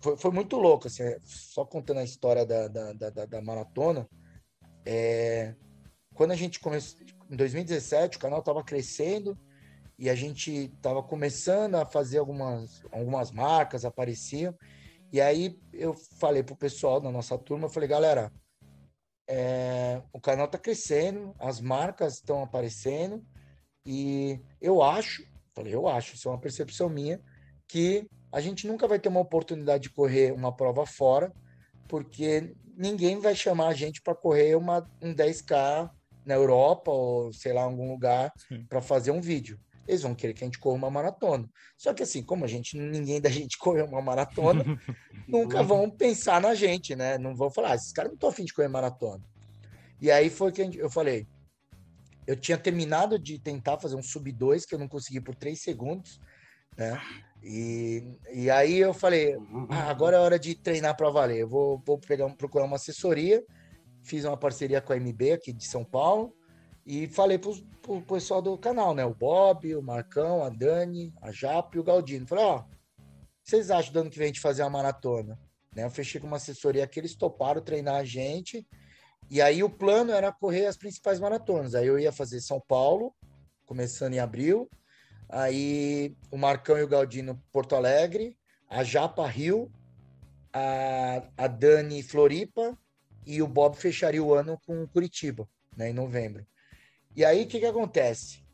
[0.00, 4.08] foi, foi muito louco, assim, só contando a história da, da, da, da maratona,
[4.84, 5.54] é,
[6.14, 9.38] quando a gente começou, em 2017, o canal estava crescendo
[9.98, 14.54] e a gente estava começando a fazer algumas, algumas marcas, apareciam,
[15.10, 18.32] e aí eu falei pro pessoal da nossa turma, eu falei, galera,
[19.26, 23.24] é, o canal está crescendo, as marcas estão aparecendo
[23.86, 25.24] e eu acho,
[25.54, 27.20] falei, eu acho, isso é uma percepção minha,
[27.68, 31.32] que a gente nunca vai ter uma oportunidade de correr uma prova fora,
[31.88, 35.90] porque ninguém vai chamar a gente para correr uma, um 10K
[36.24, 38.32] na Europa ou sei lá, em algum lugar
[38.68, 41.48] para fazer um vídeo eles vão querer que a gente corra uma maratona.
[41.76, 44.64] Só que assim, como a gente, ninguém da gente correu uma maratona,
[45.28, 47.18] nunca vão pensar na gente, né?
[47.18, 49.22] Não vão falar, ah, esses caras não estão afim de correr maratona.
[50.00, 51.26] E aí foi que eu falei,
[52.26, 55.60] eu tinha terminado de tentar fazer um sub 2 que eu não consegui por 3
[55.60, 56.20] segundos,
[56.76, 57.00] né?
[57.42, 59.36] E, e aí eu falei,
[59.68, 61.40] ah, agora é hora de treinar para valer.
[61.40, 63.44] Eu vou, vou pegar, procurar uma assessoria.
[64.02, 66.34] Fiz uma parceria com a MB aqui de São Paulo
[66.86, 69.04] e falei pro, pro pessoal do canal, né?
[69.04, 72.26] O Bob, o Marcão, a Dani, a Jap e o Galdino.
[72.26, 72.64] Falei, ó,
[73.42, 75.38] vocês acham do ano que vem de fazer uma maratona?
[75.74, 75.84] Né?
[75.84, 78.66] Eu fechei com uma assessoria que eles toparam treinar a gente.
[79.30, 81.74] E aí o plano era correr as principais maratonas.
[81.74, 83.14] Aí eu ia fazer São Paulo,
[83.66, 84.68] começando em abril.
[85.28, 88.36] Aí o Marcão e o Galdino Porto Alegre,
[88.68, 89.70] a Japa Rio,
[90.52, 92.78] a, a Dani Floripa
[93.26, 96.46] e o Bob fecharia o ano com Curitiba, né, em novembro.
[97.16, 98.44] E aí, o que que acontece?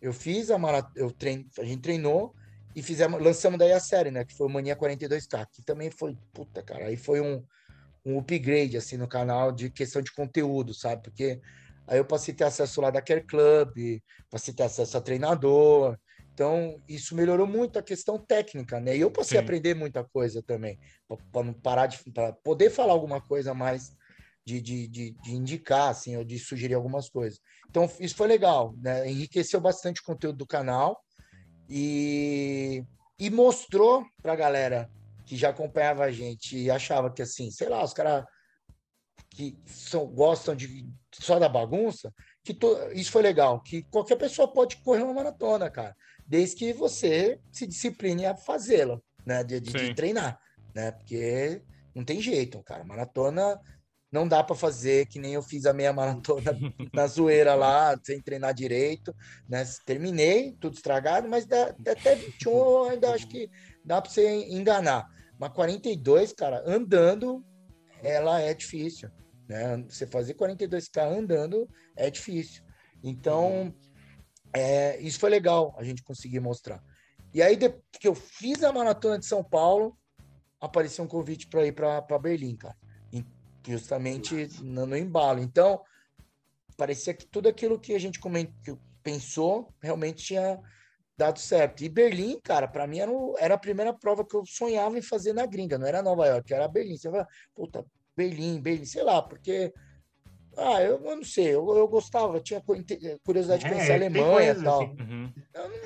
[0.00, 2.34] Eu fiz a maratona, eu trein, a gente treinou
[2.74, 4.24] e fizemos, lançamos daí a série, né?
[4.24, 7.42] Que foi o Mania 42K, que também foi, puta, cara, aí foi um,
[8.04, 11.02] um upgrade, assim, no canal de questão de conteúdo, sabe?
[11.02, 11.40] Porque
[11.86, 14.00] aí eu passei a ter acesso lá da Care Club,
[14.30, 15.96] passei a ter acesso a treinador,
[16.34, 18.96] então, isso melhorou muito a questão técnica, né?
[18.96, 19.42] E eu passei Sim.
[19.42, 20.78] a aprender muita coisa também,
[21.30, 21.98] para não parar de.
[22.10, 23.94] para poder falar alguma coisa mais
[24.44, 27.38] de, de, de, de, indicar, assim, ou de sugerir algumas coisas.
[27.68, 29.08] Então, isso foi legal, né?
[29.10, 30.98] Enriqueceu bastante o conteúdo do canal
[31.68, 32.82] e,
[33.18, 34.90] e mostrou para a galera
[35.32, 38.22] que já acompanhava a gente e achava que, assim, sei lá, os caras
[39.30, 42.12] que são, gostam de só da bagunça,
[42.44, 46.72] que to, isso foi legal, que qualquer pessoa pode correr uma maratona, cara, desde que
[46.74, 49.42] você se discipline a fazê-la, né?
[49.42, 50.38] De, de, de treinar,
[50.74, 50.90] né?
[50.92, 51.62] Porque
[51.94, 52.84] não tem jeito, cara.
[52.84, 53.58] Maratona
[54.12, 56.52] não dá para fazer que nem eu fiz a meia maratona
[56.92, 59.16] na zoeira lá, sem treinar direito,
[59.48, 59.64] né?
[59.86, 63.48] Terminei, tudo estragado, mas dá, até 21 eu ainda acho que
[63.82, 65.08] dá para você enganar.
[65.42, 67.44] Mas 42, cara, andando,
[68.00, 69.10] ela é difícil,
[69.48, 69.84] né?
[69.88, 72.62] Você fazer 42k andando é difícil.
[73.02, 73.74] Então,
[74.54, 76.80] é, isso foi legal a gente conseguir mostrar.
[77.34, 79.98] E aí, depois que eu fiz a maratona de São Paulo,
[80.60, 82.76] apareceu um convite para ir para Berlim, cara
[83.66, 85.40] justamente no, no, embalo.
[85.40, 85.80] Então,
[86.76, 90.60] parecia que tudo aquilo que a gente comentou, pensou realmente tinha
[91.16, 91.84] dado certo.
[91.84, 95.32] E Berlim, cara, para mim era, era, a primeira prova que eu sonhava em fazer
[95.32, 96.96] na gringa, não era Nova York, era Berlim.
[96.96, 97.84] Você fala, puta,
[98.16, 99.72] Berlim, Berlim, sei lá, porque.
[100.54, 102.62] Ah, eu, eu não sei, eu, eu gostava, eu tinha
[103.24, 104.82] curiosidade de é, conhecer a Alemanha e tal.
[104.82, 104.96] Assim.
[105.00, 105.32] Uhum.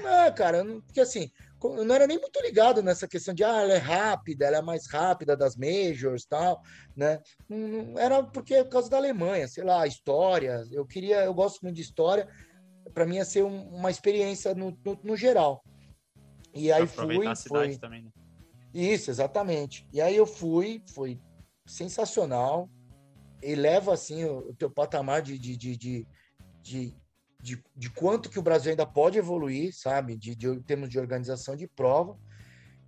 [0.03, 1.31] não, é, cara, não, porque assim,
[1.63, 4.63] eu não era nem muito ligado nessa questão de ah, ela é rápida, ela é
[4.63, 6.61] mais rápida das majors tal,
[6.97, 7.21] né?
[7.49, 10.65] Não, era porque por causa da Alemanha, sei lá, história.
[10.73, 12.29] Eu queria, eu gosto muito de história.
[12.93, 15.63] Para mim ia ser um, uma experiência no, no, no, geral.
[16.55, 17.77] E aí fui, a foi...
[17.77, 18.11] também, né?
[18.73, 19.87] Isso, exatamente.
[19.93, 21.21] E aí eu fui, foi
[21.67, 22.69] sensacional.
[23.43, 26.07] Eleva assim o, o teu patamar de, de, de, de,
[26.63, 26.97] de
[27.47, 30.17] de, de quanto que o Brasil ainda pode evoluir, sabe?
[30.17, 32.19] De, de termos de organização de prova.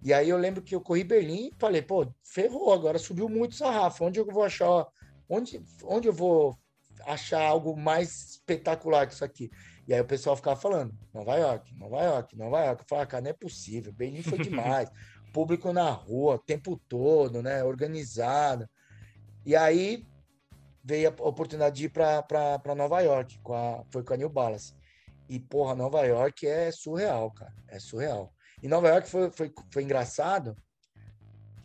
[0.02, 3.54] E aí eu lembro que eu corri Berlim e falei, pô, ferrou, agora subiu muito
[3.54, 4.04] sarrafo.
[4.04, 4.86] Onde eu vou achar.
[5.28, 6.58] Onde, onde eu vou
[7.06, 9.50] achar algo mais espetacular que isso aqui?
[9.88, 12.82] E aí o pessoal ficava falando, Nova York, Nova York, Nova York.
[12.82, 14.90] Eu falei, ah, cara, não é possível, Berlim foi demais.
[15.32, 17.64] Público na rua, o tempo todo, né?
[17.64, 18.68] Organizado.
[19.46, 20.06] E aí
[20.84, 24.74] veio a oportunidade de ir para Nova York, com a, foi com a New Balance.
[25.26, 27.54] E, porra, Nova York é surreal, cara.
[27.66, 28.30] É surreal.
[28.62, 30.54] E Nova York foi, foi, foi engraçado,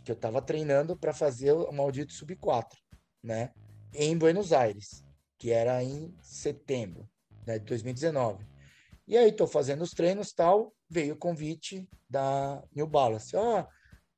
[0.02, 2.80] que eu tava treinando para fazer o maldito Sub 4,
[3.22, 3.52] né?
[3.94, 5.04] Em Buenos Aires,
[5.38, 7.12] que era em setembro
[7.46, 8.46] né, de 2019.
[9.08, 13.36] E aí tô fazendo os treinos tal, veio o convite da New Balance.
[13.36, 13.68] Ó, oh, a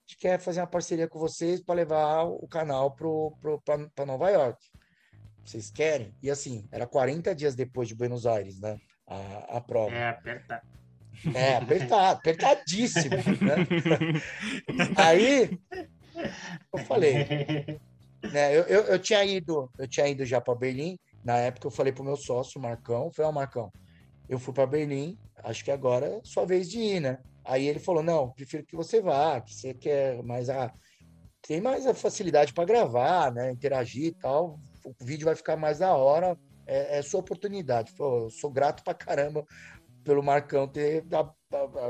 [0.08, 4.64] gente quer fazer uma parceria com vocês para levar o canal para Nova York.
[5.44, 6.14] Vocês querem?
[6.22, 8.80] E assim, era 40 dias depois de Buenos Aires, né?
[9.08, 9.96] A, a prova.
[9.96, 10.68] É, apertado.
[11.34, 13.16] É, apertado, apertadíssimo.
[13.16, 14.22] Né?
[14.98, 15.60] Aí
[16.74, 17.26] eu falei,
[18.32, 20.98] né, eu, eu, eu, tinha ido, eu tinha ido já para Berlim.
[21.26, 23.72] Na época eu falei pro meu sócio, Marcão, falei, ó, oh, Marcão,
[24.30, 27.18] eu fui para Berlim, acho que agora é sua vez de ir, né?
[27.44, 30.72] Aí ele falou, não, prefiro que você vá, que você quer mais a.
[31.42, 33.52] Tem mais a facilidade para gravar, né?
[33.52, 34.60] Interagir e tal.
[34.84, 36.38] O vídeo vai ficar mais da hora.
[36.68, 37.94] É, é sua oportunidade.
[38.00, 39.44] Eu sou grato pra caramba
[40.04, 41.06] pelo Marcão ter.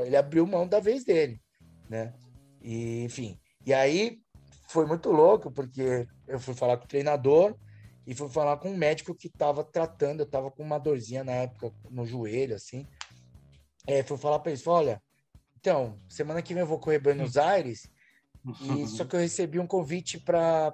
[0.05, 1.41] Ele abriu mão da vez dele,
[1.89, 2.13] né?
[2.61, 3.39] E, enfim.
[3.65, 4.17] E aí
[4.67, 7.55] foi muito louco, porque eu fui falar com o treinador
[8.05, 10.19] e fui falar com um médico que estava tratando.
[10.19, 12.87] Eu estava com uma dorzinha na época no joelho, assim.
[13.87, 15.01] É, fui falar para ele: olha,
[15.59, 17.89] então, semana que vem eu vou correr Buenos Aires.
[18.61, 20.71] E só que eu recebi um convite para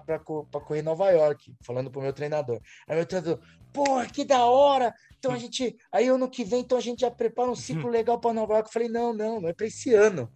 [0.66, 2.60] correr Nova York, falando pro meu treinador.
[2.86, 3.40] Aí meu treinador,
[3.72, 4.94] porra, que da hora!
[5.18, 8.20] Então a gente, aí ano que vem, então a gente já prepara um ciclo legal
[8.20, 8.68] para Nova York.
[8.68, 10.30] Eu falei, não, não, não é para esse ano.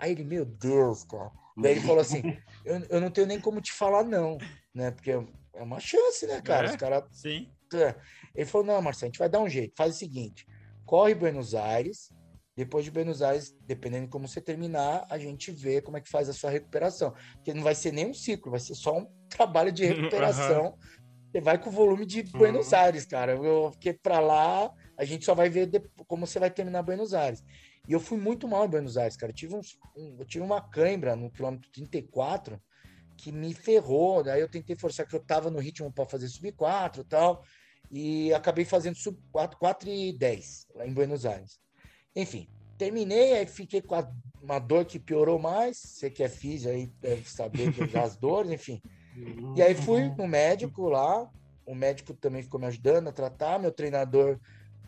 [0.00, 1.30] Aí ele, meu Deus, cara.
[1.56, 2.22] Daí ele falou assim:
[2.64, 4.38] eu, eu não tenho nem como te falar, não,
[4.74, 4.90] né?
[4.90, 5.12] Porque
[5.58, 6.68] é uma chance, né, cara?
[6.68, 7.04] É, Os caras.
[7.12, 7.50] Sim.
[7.74, 7.94] É.
[8.34, 9.74] Ele falou: não, Marcelo, a gente vai dar um jeito.
[9.76, 10.46] Faz o seguinte:
[10.86, 12.12] corre Buenos Aires.
[12.56, 16.10] Depois de Buenos Aires, dependendo de como você terminar, a gente vê como é que
[16.10, 17.14] faz a sua recuperação.
[17.34, 20.66] Porque não vai ser nem um ciclo, vai ser só um trabalho de recuperação.
[20.66, 20.78] Uhum.
[21.30, 22.78] Você vai com o volume de Buenos uhum.
[22.78, 23.32] Aires, cara.
[23.32, 25.70] Eu, porque para lá a gente só vai ver
[26.08, 27.44] como você vai terminar Buenos Aires.
[27.86, 29.30] E eu fui muito mal em Buenos Aires, cara.
[29.30, 32.60] Eu tive, uns, um, eu tive uma cãibra no quilômetro 34
[33.18, 34.22] que me ferrou.
[34.22, 37.44] Daí eu tentei forçar que eu tava no ritmo para fazer sub 4 e tal.
[37.90, 41.58] E acabei fazendo sub 4, 4 e 10 lá em Buenos Aires.
[42.14, 42.48] Enfim,
[42.78, 44.08] terminei, aí fiquei com a,
[44.40, 45.76] uma dor que piorou mais.
[45.76, 48.80] Você que é físico aí deve saber das dores, enfim.
[49.56, 51.28] E aí fui no médico lá.
[51.66, 53.58] O médico também ficou me ajudando a tratar.
[53.58, 54.38] Meu treinador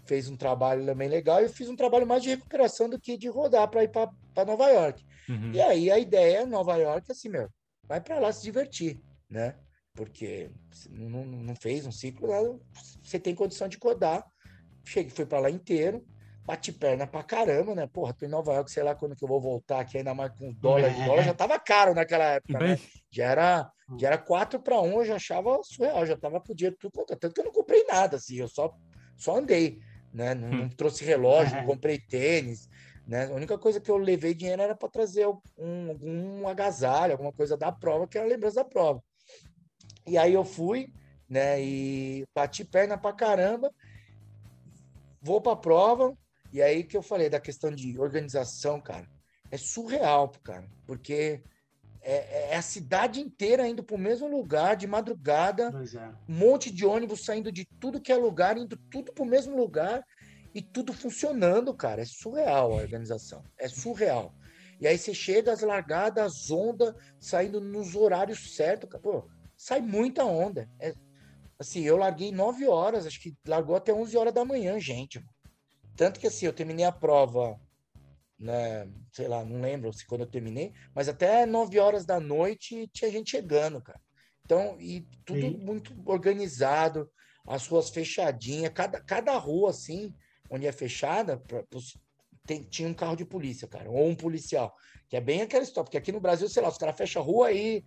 [0.06, 3.18] fez um trabalho também legal e eu fiz um trabalho mais de recuperação do que
[3.18, 5.04] de rodar para ir para Nova York.
[5.28, 5.52] Uhum.
[5.52, 7.48] E aí a ideia é Nova York assim, meu,
[7.90, 9.56] vai para lá se divertir, né?
[9.94, 10.48] Porque
[10.88, 12.28] não, não fez um ciclo,
[13.02, 14.24] você tem condição de rodar.
[14.84, 16.06] Cheguei, fui para lá inteiro,
[16.44, 17.88] bati perna pra caramba, né?
[17.88, 20.30] Porra, tô em Nova York, sei lá quando que eu vou voltar aqui, ainda mais
[20.38, 20.88] com dólar.
[20.88, 21.04] É.
[21.04, 22.78] dólar já tava caro naquela época, né?
[23.10, 26.76] Já era, já era 4 para 1, eu já achava surreal, já tava com dinheiro
[26.78, 28.72] tudo Tanto que eu não comprei nada, assim, eu só,
[29.16, 29.80] só andei
[30.12, 30.34] né?
[30.34, 30.68] Não, não hum.
[30.68, 32.68] trouxe relógio, não comprei tênis,
[33.10, 33.26] né?
[33.26, 35.40] A única coisa que eu levei dinheiro era para trazer um,
[36.00, 39.02] um agasalho, alguma coisa da prova, que era lembrança da prova.
[40.06, 40.92] E aí eu fui,
[41.28, 41.60] né?
[41.60, 43.74] E bati perna pra caramba,
[45.20, 46.16] vou pra prova,
[46.52, 49.08] e aí que eu falei da questão de organização, cara,
[49.50, 51.42] é surreal, cara, porque
[52.02, 56.30] é, é, a cidade inteira indo para o mesmo lugar de madrugada, é.
[56.30, 59.56] um monte de ônibus saindo de tudo que é lugar, indo tudo para o mesmo
[59.56, 60.00] lugar
[60.54, 62.02] e tudo funcionando, cara.
[62.02, 64.34] É surreal a organização, é surreal.
[64.80, 69.02] E aí você chega as largadas, as ondas saindo nos horários certos, cara.
[69.02, 70.68] Pô, sai muita onda.
[70.80, 70.94] É,
[71.58, 75.22] assim, eu larguei 9 horas, acho que largou até 11 horas da manhã, gente.
[75.96, 77.60] Tanto que assim, eu terminei a prova
[78.40, 78.90] né?
[79.12, 83.10] Sei lá, não lembro se quando eu terminei, mas até 9 horas da noite tinha
[83.10, 84.00] gente chegando, cara.
[84.44, 85.58] Então, e tudo Sim.
[85.58, 87.08] muito organizado,
[87.46, 90.14] as ruas fechadinhas, cada, cada rua, assim,
[90.50, 91.64] onde é fechada, pra,
[92.46, 94.74] tem, tinha um carro de polícia, cara, ou um policial,
[95.08, 97.24] que é bem aquela história, porque aqui no Brasil, sei lá, os caras fecham a
[97.24, 97.84] rua aí.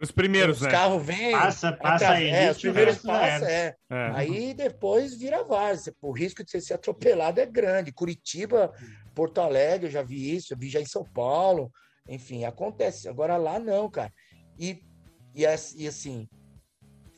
[0.00, 0.68] Os primeiros, os né?
[0.68, 1.32] Os carros vêm.
[1.32, 2.28] Passa, passa aí.
[2.28, 3.74] É, os primeiros passam, é.
[3.90, 4.10] é.
[4.14, 5.94] Aí depois vira várzea.
[6.02, 7.92] O risco de você ser atropelado é grande.
[7.92, 8.72] Curitiba
[9.14, 11.70] Porto Alegre, eu já vi isso, eu vi já em São Paulo,
[12.08, 13.08] enfim, acontece.
[13.08, 14.12] Agora lá não, cara.
[14.58, 14.82] E,
[15.34, 16.28] e, e assim,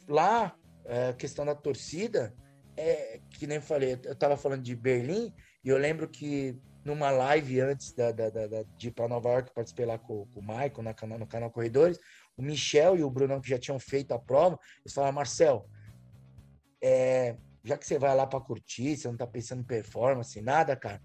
[0.07, 0.55] lá,
[0.87, 2.35] a é, questão da torcida,
[2.77, 5.33] é que nem eu falei, eu tava falando de Berlim,
[5.65, 9.53] e eu lembro que numa live antes da, da, da, de ir para Nova York,
[9.53, 11.99] participei lá com, com o Michael na, canal, no canal Corredores,
[12.37, 15.69] o Michel e o Brunão, que já tinham feito a prova, eles falaram, Marcel,
[16.81, 20.77] é, já que você vai lá para curtir, você não tá pensando em performance, nada,
[20.77, 21.03] cara,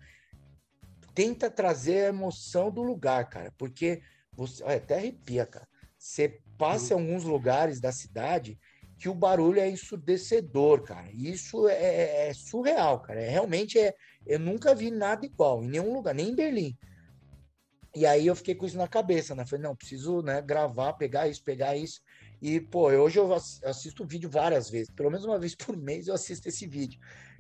[1.16, 4.02] tenta trazer a emoção do lugar, cara, porque
[4.34, 5.68] você olha, até arrepia, cara.
[5.98, 8.60] Você passa em alguns lugares da cidade
[9.02, 11.10] que o barulho é ensurdecedor, cara.
[11.12, 13.20] Isso é, é, é surreal, cara.
[13.20, 13.96] É, realmente é.
[14.28, 16.78] Eu nunca vi nada igual em nenhum lugar, nem em Berlim.
[17.96, 19.44] E aí eu fiquei com isso na cabeça, né?
[19.44, 22.00] Falei, não, preciso né, gravar, pegar isso, pegar isso.
[22.40, 26.08] E, pô, hoje eu assisto o vídeo várias vezes, pelo menos uma vez por mês
[26.08, 27.00] eu assisto esse vídeo.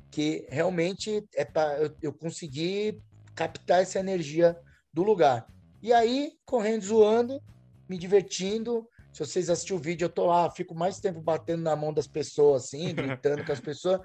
[0.09, 2.99] Que realmente é para eu, eu conseguir
[3.35, 4.57] captar essa energia
[4.91, 5.45] do lugar.
[5.79, 7.39] E aí, correndo, zoando,
[7.87, 11.75] me divertindo, se vocês assistirem o vídeo, eu tô lá, fico mais tempo batendo na
[11.75, 13.99] mão das pessoas, assim, gritando com as pessoas.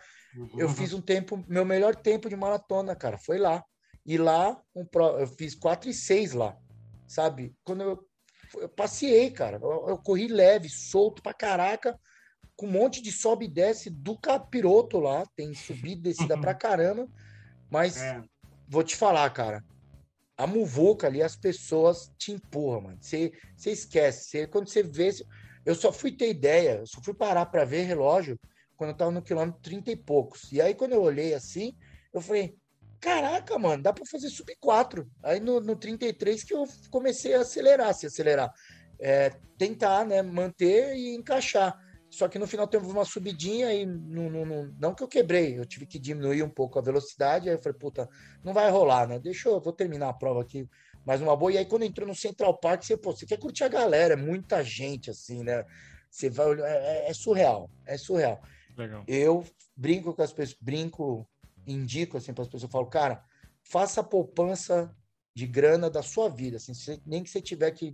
[0.57, 3.65] Eu fiz um tempo, meu melhor tempo de maratona, cara, foi lá.
[4.05, 6.57] E lá, um pro, eu fiz 4 e 6 lá,
[7.07, 7.55] sabe?
[7.65, 8.09] Quando eu,
[8.57, 11.99] eu passei, cara, eu, eu, corri leve, solto pra caraca,
[12.55, 16.55] com um monte de sobe e desce do capiroto lá, tem subida e descida pra
[16.55, 17.09] caramba,
[17.71, 18.23] mas é.
[18.69, 19.65] vou te falar, cara,
[20.37, 22.99] a muvuca ali, as pessoas te empurram, mano.
[23.01, 24.47] Você, você esquece.
[24.49, 25.11] Quando você vê.
[25.65, 28.39] Eu só fui ter ideia, eu só fui parar para ver relógio
[28.77, 30.53] quando eu tava no quilômetro 30 e poucos.
[30.53, 31.75] E aí, quando eu olhei assim,
[32.13, 32.57] eu falei:
[33.01, 35.11] caraca, mano, dá para fazer sub 4.
[35.23, 38.53] Aí no, no 33 que eu comecei a acelerar, se acelerar.
[38.99, 41.77] É, tentar, né, manter e encaixar.
[42.11, 45.59] Só que no final teve uma subidinha e não, não, não, não, que eu quebrei,
[45.59, 47.49] eu tive que diminuir um pouco a velocidade.
[47.49, 48.09] Aí eu falei, puta,
[48.45, 49.19] não vai rolar, né?
[49.19, 50.69] Deixa eu, vou terminar a prova aqui
[51.05, 51.53] mais uma boa.
[51.53, 54.17] E aí, quando entrou no Central Park, você, pô, você quer curtir a galera, é
[54.17, 55.65] muita gente, assim, né?
[56.11, 58.43] Você vai olhar, é, é, é surreal, é surreal.
[58.77, 59.05] Legal.
[59.07, 59.45] Eu
[59.77, 61.29] brinco com as pessoas, brinco,
[61.67, 63.23] indico assim para as pessoas, eu falo, cara,
[63.63, 64.95] faça poupança
[65.37, 66.73] de grana da sua vida, assim,
[67.05, 67.93] nem que você tiver que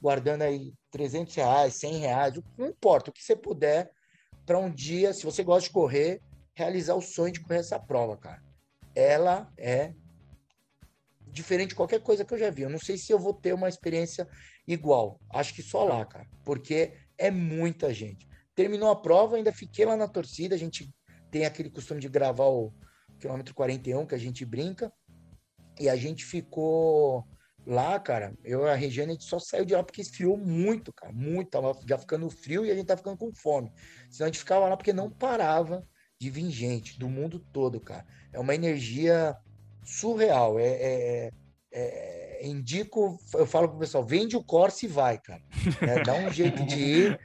[0.00, 3.90] guardando aí 300 reais, 100 reais, não importa, o que você puder,
[4.46, 6.22] para um dia, se você gosta de correr,
[6.54, 8.42] realizar o sonho de correr essa prova, cara.
[8.94, 9.92] Ela é
[11.30, 12.62] diferente de qualquer coisa que eu já vi.
[12.62, 14.26] Eu não sei se eu vou ter uma experiência
[14.66, 15.20] igual.
[15.28, 18.26] Acho que só lá, cara, porque é muita gente.
[18.54, 20.54] Terminou a prova, ainda fiquei lá na torcida.
[20.54, 20.90] A gente
[21.30, 22.72] tem aquele costume de gravar o
[23.20, 24.90] quilômetro 41, que a gente brinca.
[25.80, 27.26] E a gente ficou
[27.66, 28.34] lá, cara.
[28.44, 31.12] Eu e a Regiane, a gente só saiu de lá porque esfriou muito, cara.
[31.12, 31.50] Muito.
[31.50, 33.72] Tava já ficando frio e a gente tava ficando com fome.
[34.10, 35.86] Senão a gente ficava lá porque não parava
[36.20, 38.04] de vir gente do mundo todo, cara.
[38.32, 39.36] É uma energia
[39.84, 40.58] surreal.
[40.58, 41.30] É, é,
[41.72, 45.42] é, indico, eu falo pro pessoal, vende o Corsa e vai, cara.
[45.82, 47.20] É, dá um jeito de ir,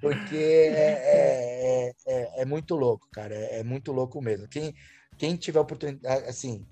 [0.00, 3.34] porque é, é, é, é muito louco, cara.
[3.34, 4.48] É, muito louco mesmo.
[4.48, 4.74] Quem,
[5.16, 6.66] quem tiver oportunidade, assim,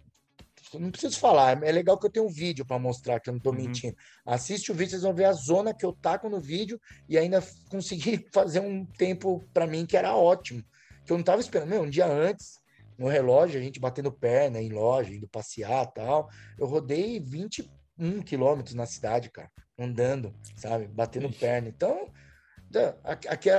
[0.74, 3.38] não preciso falar, é legal que eu tenho um vídeo para mostrar que eu não
[3.38, 3.60] estou uhum.
[3.60, 3.96] mentindo.
[4.24, 7.42] Assiste o vídeo, vocês vão ver a zona que eu taco no vídeo e ainda
[7.70, 10.62] consegui fazer um tempo para mim que era ótimo.
[11.04, 12.58] Que eu não estava esperando, meu, um dia antes,
[12.98, 16.28] no relógio, a gente batendo perna em loja, indo passear tal.
[16.58, 21.38] Eu rodei 21 quilômetros na cidade, cara, andando, sabe, batendo Ixi.
[21.38, 21.68] perna.
[21.68, 22.10] Então,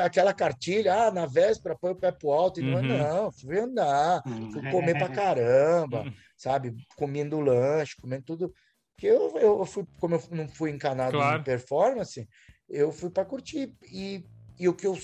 [0.03, 2.97] aquela cartilha, ah, na véspera põe o pé pro alto, e não, uhum.
[2.97, 6.13] não, fui andar, fui comer pra caramba, uhum.
[6.37, 8.53] Sabe, comendo lanche, comendo tudo,
[8.95, 11.41] porque eu, eu fui, como eu não fui encanado claro.
[11.41, 12.27] em performance,
[12.69, 14.23] eu fui para curtir, e,
[14.59, 14.97] e o que eu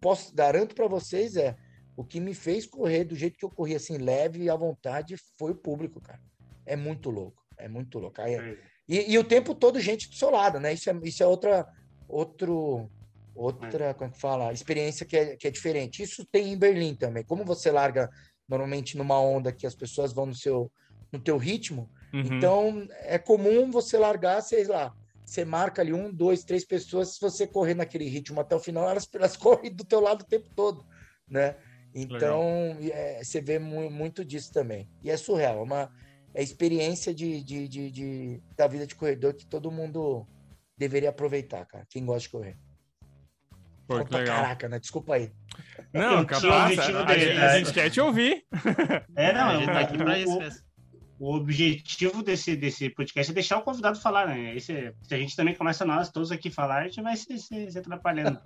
[0.00, 1.56] posso, garanto para vocês é,
[1.96, 5.16] o que me fez correr do jeito que eu corri, assim, leve e à vontade,
[5.38, 6.20] foi o público, cara,
[6.66, 10.30] é muito louco, é muito louco, Aí, e, e, o tempo todo gente do seu
[10.30, 11.66] lado, né, isso é, isso é outra,
[12.08, 12.90] outro
[13.34, 13.94] outra, é.
[13.94, 16.02] como é que fala, experiência que é, que é diferente.
[16.02, 17.24] Isso tem em Berlim também.
[17.24, 18.10] Como você larga
[18.50, 20.70] normalmente numa onda que as pessoas vão no seu
[21.12, 22.20] no teu ritmo, uhum.
[22.20, 24.94] então é comum você largar, sei lá,
[25.24, 28.88] você marca ali um, dois, três pessoas, se você correr naquele ritmo até o final,
[28.88, 30.84] elas, elas correm do teu lado o tempo todo,
[31.28, 31.56] né?
[31.92, 34.88] Então, é, você vê mu muito disso também.
[35.02, 35.92] E é surreal, é uma
[36.32, 40.26] é experiência de, de, de, de, da vida de corredor que todo mundo
[40.76, 42.58] deveria aproveitar, cara, quem gosta de correr.
[43.90, 44.36] Pô, legal.
[44.36, 44.78] Caraca, né?
[44.78, 45.32] Desculpa aí.
[45.92, 46.78] Não, capaz.
[46.78, 48.44] A, a, a, gente quer te ouvir.
[49.16, 50.70] É, não, a gente tá aqui pra isso mesmo.
[51.18, 54.56] O objetivo desse, desse podcast é deixar o convidado falar, né?
[54.56, 57.36] Esse, se a gente também começa nós todos aqui a falar, a gente vai se,
[57.36, 58.40] se, se atrapalhando.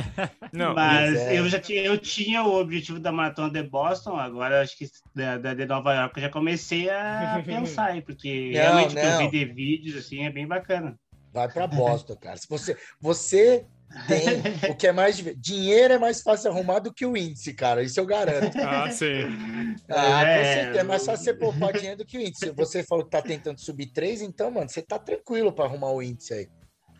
[0.50, 1.38] Não, Mas é.
[1.38, 5.36] eu já tinha, eu tinha o objetivo da maratona de Boston, agora acho que da,
[5.36, 9.02] da de Nova York eu já comecei a pensar aí, porque não, realmente não.
[9.02, 10.98] que eu vi de vídeos assim é bem bacana.
[11.30, 12.36] Vai para Boston, cara.
[12.36, 13.66] Se você, você
[14.06, 14.24] tem
[14.70, 17.82] o que é mais dinheiro é mais fácil arrumar do que o índice, cara.
[17.82, 18.54] Isso eu garanto.
[18.64, 19.76] Ah, sim.
[19.88, 22.50] Ah, é, é mais fácil você poupar dinheiro do que o índice.
[22.52, 26.02] Você falou que tá tentando subir três, então, mano, você tá tranquilo para arrumar o
[26.02, 26.48] índice aí.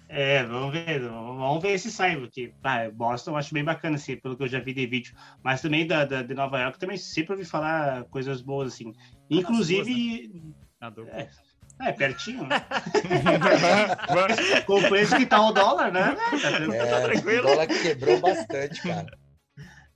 [0.09, 4.17] É, vamos ver, vamos ver se sai, porque ah, Boston eu acho bem bacana, assim,
[4.17, 6.97] pelo que eu já vi de vídeo, mas também da, da de Nova York também
[6.97, 8.93] sempre ouvi falar coisas boas, assim,
[9.31, 10.55] inclusive...
[10.81, 11.29] Ah, é,
[11.81, 12.65] é, pertinho, né?
[14.67, 16.17] Com o preço que tá o dólar, né?
[16.41, 17.45] Tá, é, tá tranquilo.
[17.45, 19.07] O dólar quebrou bastante, cara.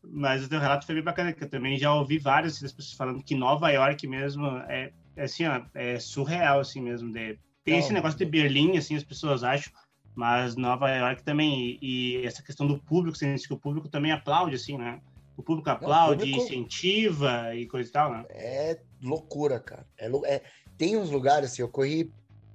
[0.03, 3.23] mas o teu relato foi bem bacana, que eu também já ouvi várias pessoas falando
[3.23, 7.13] que Nova York mesmo é, é assim, ó, é surreal, assim mesmo.
[7.13, 9.73] De, tem Não, esse negócio de Berlim, assim, as pessoas acham,
[10.15, 14.11] mas Nova York também, e, e essa questão do público, assim, que o público também
[14.11, 15.01] aplaude, assim, né?
[15.37, 16.55] O público aplaude, Não, o público...
[16.55, 18.25] incentiva e coisa e tal, né?
[18.31, 19.87] É loucura, cara.
[19.97, 20.43] É, é,
[20.79, 22.11] tem uns lugares, assim, eu corri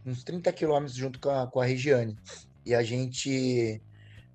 [0.05, 2.17] uns 30 quilômetros junto com a, com a Regiane,
[2.65, 3.81] e a gente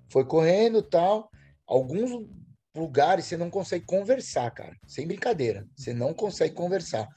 [0.09, 1.29] foi correndo tal.
[1.67, 2.27] Alguns
[2.75, 4.75] lugares você não consegue conversar, cara.
[4.87, 5.67] Sem brincadeira.
[5.75, 7.07] Você não consegue conversar.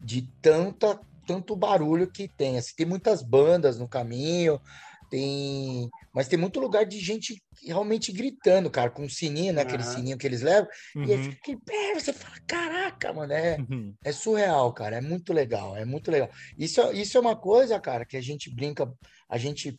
[0.00, 2.58] De tanta, tanto barulho que tem.
[2.58, 4.60] Assim, tem muitas bandas no caminho,
[5.10, 5.88] tem.
[6.12, 9.62] Mas tem muito lugar de gente realmente gritando, cara, com um sininho, né?
[9.62, 9.68] Uhum.
[9.68, 10.68] Aquele sininho que eles levam.
[10.94, 11.04] Uhum.
[11.04, 13.94] E aí fica aquele você fala, caraca, mano, é, uhum.
[14.04, 14.96] é surreal, cara.
[14.96, 16.30] É muito legal, é muito legal.
[16.56, 18.90] Isso, isso é uma coisa, cara, que a gente brinca,
[19.28, 19.78] a gente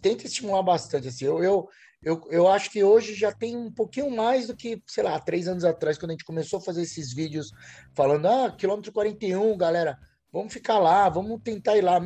[0.00, 1.08] tenta estimular bastante.
[1.08, 1.68] Assim, eu, eu,
[2.02, 5.48] eu, eu acho que hoje já tem um pouquinho mais do que, sei lá, três
[5.48, 7.50] anos atrás, quando a gente começou a fazer esses vídeos
[7.94, 9.98] falando, ah, quilômetro 41, galera,
[10.32, 11.98] vamos ficar lá, vamos tentar ir lá.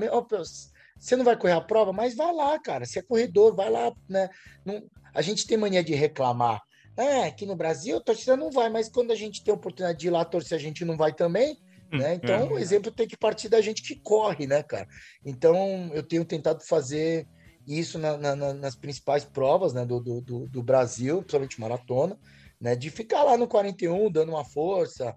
[1.02, 2.86] Você não vai correr a prova, mas vai lá, cara.
[2.86, 4.30] Se é corredor, vai lá, né?
[4.64, 4.80] Não,
[5.12, 6.62] a gente tem mania de reclamar.
[6.96, 9.98] É, aqui no Brasil a torcida não vai, mas quando a gente tem a oportunidade
[9.98, 11.58] de ir lá torcer, a gente não vai também.
[11.92, 12.14] Hum, né?
[12.14, 14.86] Então, é, o exemplo tem que partir da gente que corre, né, cara?
[15.26, 17.26] Então, eu tenho tentado fazer
[17.66, 22.16] isso na, na, nas principais provas né, do, do, do, Brasil, principalmente maratona,
[22.60, 25.16] né, de ficar lá no 41 dando uma força.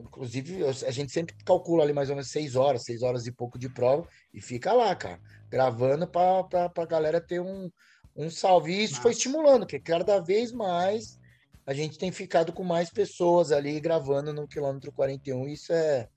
[0.00, 3.58] Inclusive, a gente sempre calcula ali mais ou menos seis horas, seis horas e pouco
[3.58, 7.70] de prova, e fica lá, cara, gravando para a galera ter um,
[8.16, 8.72] um salve.
[8.72, 9.02] E isso Nossa.
[9.02, 11.18] foi estimulando, que cada vez mais
[11.66, 15.48] a gente tem ficado com mais pessoas ali gravando no quilômetro 41.
[15.48, 16.08] Isso é,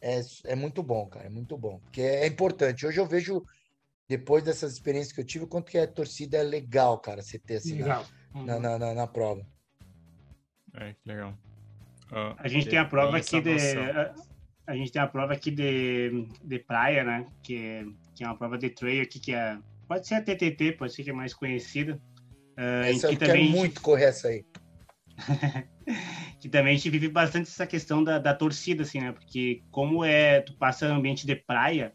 [0.00, 2.86] é, é muito bom, cara, é muito bom, porque é importante.
[2.86, 3.44] Hoje eu vejo
[4.08, 7.56] depois dessas experiências que eu tive, quanto que a torcida é legal, cara, você ter
[7.56, 8.04] assim na,
[8.34, 8.44] uhum.
[8.44, 9.46] na, na, na, prova.
[10.74, 11.36] É, que legal.
[12.10, 13.50] Uh, a gente tem a prova aqui de.
[13.50, 14.14] A,
[14.66, 17.26] a, gente tem a prova aqui de, de praia, né?
[17.42, 17.84] Que é,
[18.14, 19.58] que é uma prova de trail aqui, que é.
[19.86, 22.00] Pode ser a TTT, pode ser que é mais conhecida.
[22.58, 24.44] Uh, essa eu quero muito correr essa aí.
[26.40, 29.12] que também a gente vive bastante essa questão da, da torcida, assim, né?
[29.12, 31.92] Porque como é, tu passa ambiente de praia,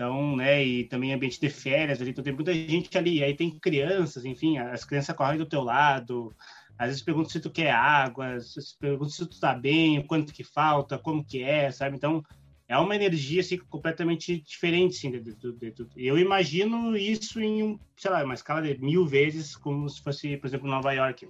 [0.00, 3.50] então, né, e também ambiente de férias ali, então tem muita gente ali, aí tem
[3.50, 6.34] crianças, enfim, as crianças correm do teu lado,
[6.80, 8.38] às vezes perguntam se tu quer água,
[8.80, 11.94] perguntam se tu tá bem, quanto que falta, como que é, sabe?
[11.94, 12.24] Então,
[12.66, 18.24] é uma energia, assim, completamente diferente, assim, de, de, eu imagino isso em, sei lá,
[18.24, 21.28] uma escala de mil vezes, como se fosse, por exemplo, Nova York.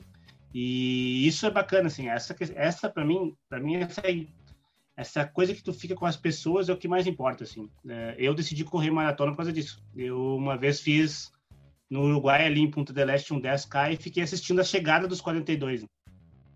[0.55, 4.02] E isso é bacana, assim, essa, essa para mim, para mim, essa
[4.97, 7.68] essa coisa que tu fica com as pessoas é o que mais importa, assim.
[7.89, 9.82] É, eu decidi correr maratona por causa disso.
[9.97, 11.32] Eu uma vez fiz
[11.90, 15.20] no Uruguai, ali em Punta del Este, um 10K e fiquei assistindo a chegada dos
[15.20, 15.84] 42.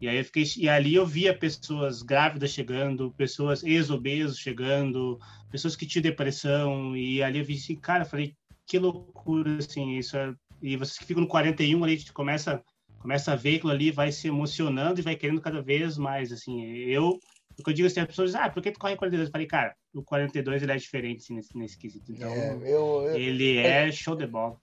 [0.00, 5.18] E aí eu fiquei, e ali eu via pessoas grávidas chegando, pessoas ex-obesos chegando,
[5.50, 8.34] pessoas que tinham depressão, e ali eu vi assim, cara, eu falei,
[8.66, 10.34] que loucura, assim, isso é...
[10.62, 12.62] E vocês que ficam no 41 ali, a gente começa,
[12.98, 16.64] começa a ver aquilo ali, vai se emocionando e vai querendo cada vez mais, assim.
[16.64, 17.18] Eu
[17.56, 19.28] porque eu digo assim, as pessoas dizem, ah, por que tu corre 42?
[19.28, 22.10] Eu falei, cara, o 42 ele é diferente assim, nesse, nesse quesito.
[22.10, 24.56] Então, é, eu, eu, ele é, é show de bola.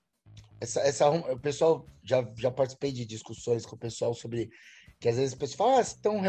[0.62, 4.50] Essa, essa, o pessoal, já, já participei de discussões com o pessoal sobre
[5.00, 6.22] que às vezes o pessoal fala, ah, estão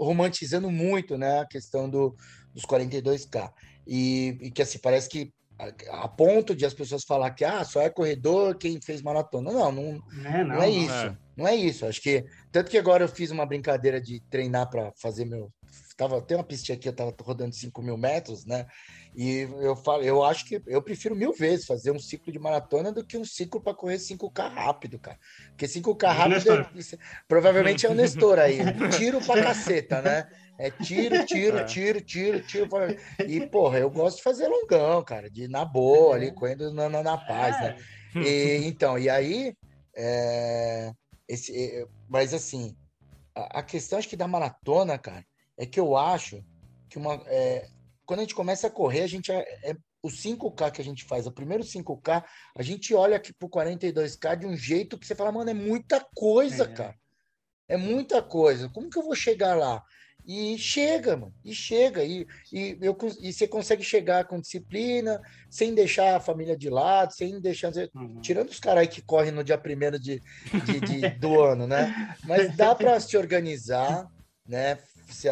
[0.00, 2.16] romantizando muito né, a questão do,
[2.52, 3.52] dos 42K.
[3.86, 7.62] E, e que assim, parece que a, a, ponto de as pessoas falar que ah,
[7.62, 9.52] só é corredor quem fez maratona.
[9.52, 10.92] Não, não, é, não, não é isso.
[10.92, 11.18] É.
[11.36, 11.86] Não é isso.
[11.86, 12.24] Acho que.
[12.50, 15.52] Tanto que agora eu fiz uma brincadeira de treinar para fazer meu
[15.96, 18.66] tava, tem uma pistinha aqui, eu tava rodando 5 mil metros, né?
[19.14, 22.92] E eu falo, eu acho que eu prefiro mil vezes fazer um ciclo de maratona
[22.92, 25.18] do que um ciclo para correr 5K rápido, cara.
[25.48, 28.58] Porque 5K rápido é, provavelmente é o Nestor aí.
[28.98, 30.28] Tiro pra caceta, né?
[30.58, 31.64] É tiro, tiro, é.
[31.64, 32.68] tiro, tiro, tiro.
[33.26, 37.02] E, porra, eu gosto de fazer longão, cara, de na boa, ali, correndo na, na,
[37.02, 37.76] na paz, né?
[38.16, 38.20] É.
[38.20, 39.54] E, então, e aí.
[39.98, 40.92] É,
[41.28, 42.76] esse, mas assim,
[43.34, 45.24] a, a questão acho que da maratona, cara,
[45.56, 46.44] é que eu acho
[46.88, 47.68] que uma, é,
[48.04, 51.04] quando a gente começa a correr, a gente é, é, o 5K que a gente
[51.04, 52.24] faz, o primeiro 5K,
[52.54, 56.04] a gente olha aqui pro 42K de um jeito que você fala, mano, é muita
[56.14, 56.72] coisa, é.
[56.72, 56.94] cara.
[57.68, 58.68] É muita coisa.
[58.68, 59.82] Como que eu vou chegar lá?
[60.24, 65.72] E chega, mano, e chega, e, e, eu, e você consegue chegar com disciplina, sem
[65.72, 67.72] deixar a família de lado, sem deixar.
[67.94, 68.20] Uhum.
[68.20, 70.20] Tirando os caras que correm no dia primeiro de,
[70.64, 72.16] de, de do ano, né?
[72.24, 74.10] Mas dá para se organizar,
[74.44, 74.78] né?
[75.06, 75.28] Se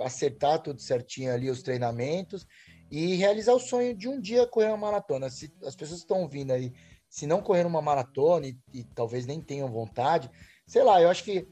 [0.00, 2.46] acertar tudo certinho ali os treinamentos
[2.90, 5.28] e realizar o sonho de um dia correr uma maratona.
[5.28, 6.72] Se as pessoas estão vindo aí,
[7.08, 10.30] se não correr uma maratona e, e, talvez nem tenham vontade,
[10.66, 11.46] sei lá, eu acho que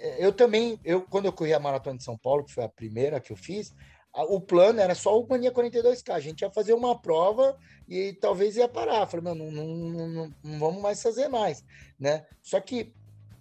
[0.00, 2.68] é, eu também, eu quando eu corri a maratona de São Paulo, que foi a
[2.68, 3.74] primeira que eu fiz,
[4.14, 6.10] o plano era só o Mania 42K.
[6.12, 9.06] A gente ia fazer uma prova e talvez ia parar.
[9.06, 11.64] Falei, não, não, não, não, não vamos mais fazer mais,
[11.98, 12.26] né?
[12.42, 12.92] Só que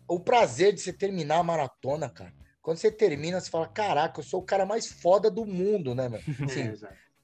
[0.08, 2.34] o prazer de você terminar a maratona, cara,
[2.68, 6.10] quando você termina, você fala, caraca, eu sou o cara mais foda do mundo, né,
[6.10, 6.20] meu?
[6.44, 6.76] Assim, é,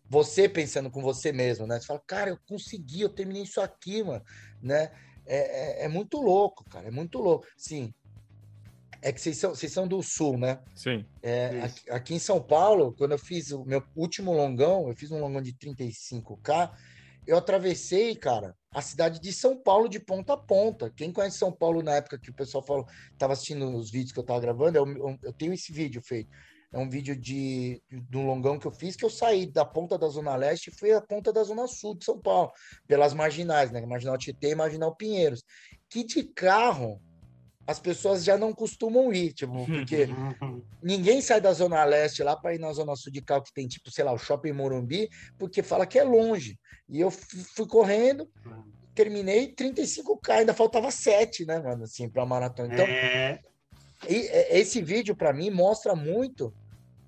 [0.10, 1.82] você pensando com você mesmo, né?
[1.82, 4.24] Você fala, cara, eu consegui, eu terminei isso aqui, mano,
[4.62, 4.90] né?
[5.26, 7.46] É, é, é muito louco, cara, é muito louco.
[7.58, 7.94] Sim,
[9.02, 10.62] é que vocês são, vocês são do sul, né?
[10.74, 11.06] Sim.
[11.22, 15.12] É, aqui, aqui, em São Paulo, quando eu fiz o meu último longão, eu fiz
[15.12, 16.72] um longão de 35K,
[17.28, 20.92] eu atravessei, cara, a cidade de São Paulo de ponta a ponta.
[20.96, 24.20] Quem conhece São Paulo na época que o pessoal falou, estava assistindo os vídeos que
[24.20, 26.30] eu estava gravando, eu, eu, eu, tenho esse vídeo feito.
[26.72, 29.96] É um vídeo de, de um longão que eu fiz, que eu saí da ponta
[29.96, 32.52] da Zona Leste e fui à ponta da Zona Sul de São Paulo,
[32.88, 33.86] pelas marginais, né?
[33.86, 35.44] Marginal Tietê e Marginal Pinheiros.
[35.88, 37.00] Que de carro
[37.66, 40.08] as pessoas já não costumam ir, tipo, porque
[40.82, 43.68] ninguém sai da Zona Leste lá para ir na Zona Sul de carro que tem,
[43.68, 46.60] tipo, sei lá, o Shopping Morumbi, porque fala que é longe.
[46.90, 48.30] E eu fui correndo,
[48.94, 52.74] terminei 35K, ainda faltava 7, né, mano, assim, para maratona.
[52.74, 53.40] Então, é...
[54.08, 54.16] e,
[54.58, 56.54] esse vídeo, para mim, mostra muito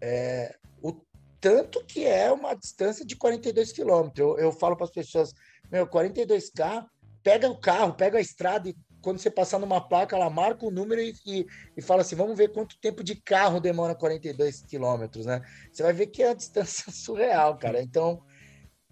[0.01, 0.93] é, o
[1.41, 4.19] tanto que é uma distância de 42 quilômetros.
[4.19, 5.33] Eu, eu falo para as pessoas,
[5.69, 6.85] meu, 42K,
[7.21, 8.75] pega o carro, pega a estrada e
[9.05, 11.45] quando você passar numa placa, ela marca o número e, e,
[11.77, 15.43] e, fala assim: vamos ver quanto tempo de carro demora 42 quilômetros, né?
[15.71, 17.79] Você vai ver que é a distância surreal, cara.
[17.83, 18.23] Então,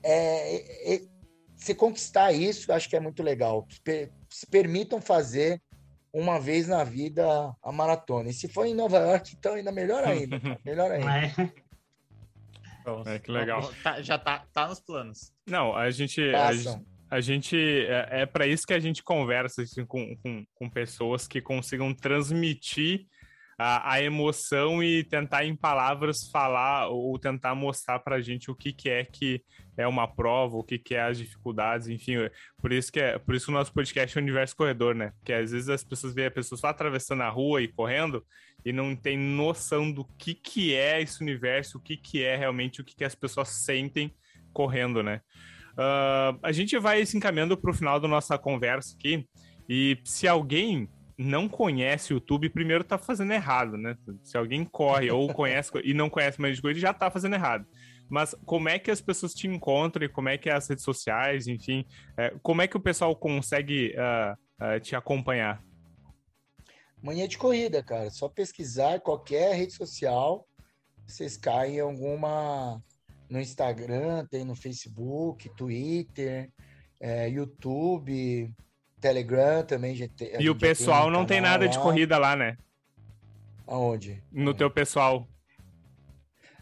[0.04, 1.02] é, é,
[1.56, 3.68] se conquistar isso, acho que é muito legal.
[4.30, 5.60] Se permitam fazer
[6.14, 7.26] uma vez na vida
[7.64, 8.30] a maratona.
[8.30, 10.40] E se for em Nova York, então ainda melhor ainda.
[10.64, 11.52] melhor ainda.
[13.08, 13.16] É.
[13.16, 13.68] é que legal.
[13.82, 15.34] Tá, já tá, tá nos planos.
[15.48, 19.62] Não, a gente, a gente, a gente é, é para isso que a gente conversa
[19.62, 23.06] assim, com, com, com, pessoas que consigam transmitir
[23.56, 28.56] a, a, emoção e tentar em palavras falar ou tentar mostrar para a gente o
[28.56, 29.44] que, que é que
[29.78, 32.16] é uma prova, o que, que é as dificuldades, enfim.
[32.60, 35.14] Por isso que é, por isso o nosso podcast é o Universo Corredor, né?
[35.20, 38.26] Porque às vezes as pessoas veem a pessoa só atravessando a rua e correndo
[38.66, 42.82] e não tem noção do que, que é esse universo, o que, que é realmente
[42.82, 44.12] o que, que as pessoas sentem
[44.52, 45.22] correndo, né?
[45.74, 49.28] Uh, a gente vai se encaminhando para o final da nossa conversa aqui.
[49.68, 53.96] E se alguém não conhece o YouTube, primeiro tá fazendo errado, né?
[54.24, 57.66] Se alguém corre ou conhece e não conhece mais de coisa, já tá fazendo errado.
[58.10, 60.84] Mas como é que as pessoas te encontram e como é que é as redes
[60.84, 61.86] sociais, enfim,
[62.18, 64.34] é, como é que o pessoal consegue uh,
[64.64, 65.64] uh, te acompanhar?
[67.02, 68.10] Manhã de corrida, cara.
[68.10, 70.48] Só pesquisar qualquer rede social,
[71.08, 72.82] vocês caem em alguma
[73.30, 76.50] no Instagram, tem no Facebook, Twitter,
[77.00, 78.54] é, YouTube,
[79.00, 79.96] Telegram também.
[79.96, 81.72] Gente, e o pessoal tem não tem nada lá.
[81.72, 82.58] de corrida lá, né?
[83.68, 84.24] Aonde?
[84.32, 84.54] No é.
[84.54, 85.28] teu pessoal.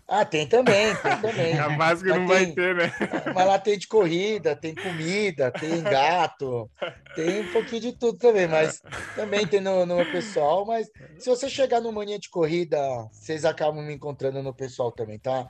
[0.07, 1.55] Ah, tem também, tem também.
[1.55, 2.91] Capaz que não tem, vai ter, né?
[3.33, 6.69] Mas lá tem de corrida, tem comida, tem gato,
[7.15, 8.81] tem um pouquinho de tudo também, mas
[9.15, 10.65] também tem no, no pessoal.
[10.65, 12.77] Mas se você chegar no Mania de Corrida,
[13.13, 15.47] vocês acabam me encontrando no pessoal também, tá?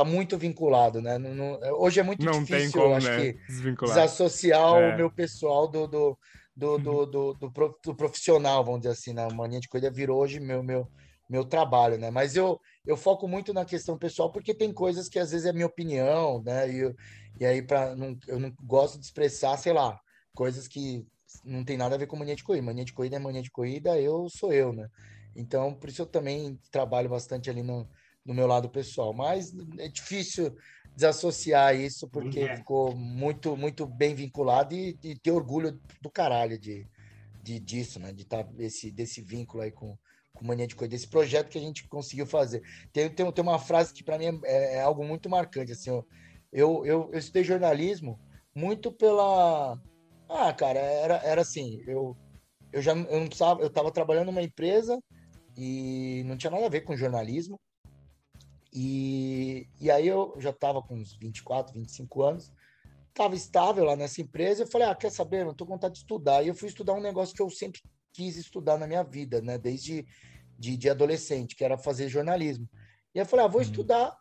[0.00, 1.18] Tá muito vinculado, né?
[1.18, 3.32] Não, não, hoje é muito não difícil, como, acho né?
[3.32, 3.38] que,
[3.86, 4.94] desassociar é.
[4.94, 6.18] o meu pessoal do, do,
[6.56, 9.34] do, do, do, do, do, profissional, vamos dizer assim, na né?
[9.34, 10.88] mania de coisa virou hoje meu, meu,
[11.28, 12.10] meu trabalho, né?
[12.10, 15.52] Mas eu, eu foco muito na questão pessoal porque tem coisas que às vezes é
[15.52, 16.70] minha opinião, né?
[16.70, 16.94] E, eu,
[17.38, 19.98] e aí para não, eu não gosto de expressar, sei lá,
[20.34, 21.06] coisas que
[21.44, 22.64] não tem nada a ver com mania de corrida.
[22.64, 24.88] Mania de corrida é mania de corrida, eu sou eu, né?
[25.36, 27.88] Então, por isso eu também trabalho bastante ali no,
[28.24, 29.12] no meu lado pessoal.
[29.12, 30.54] Mas é difícil
[30.94, 32.56] desassociar isso porque é.
[32.56, 36.86] ficou muito muito bem vinculado e, e ter orgulho do caralho de,
[37.42, 38.12] de disso, né?
[38.12, 39.96] De estar tá esse desse vínculo aí com
[40.32, 42.62] com mania de coisa desse projeto que a gente conseguiu fazer.
[42.92, 45.90] Tem, tem, tem uma frase que para mim é, é, algo muito marcante assim.
[45.90, 46.06] Eu,
[46.52, 48.18] eu, eu, eu estudei jornalismo
[48.54, 49.78] muito pela
[50.28, 52.16] ah, cara, era, era assim, eu
[52.72, 54.98] eu já eu não precisava, eu estava trabalhando numa empresa
[55.56, 57.60] e não tinha nada a ver com jornalismo.
[58.72, 62.52] E, e aí eu já estava com uns 24, 25 anos,
[63.08, 64.62] estava estável lá nessa empresa.
[64.62, 65.44] Eu falei, ah, quer saber?
[65.44, 66.42] Não estou com vontade de estudar.
[66.42, 67.80] E eu fui estudar um negócio que eu sempre
[68.12, 69.58] quis estudar na minha vida, né?
[69.58, 70.06] Desde
[70.58, 72.68] de, de adolescente, que era fazer jornalismo.
[73.14, 73.66] E eu falei, ah, vou uhum.
[73.66, 74.16] estudar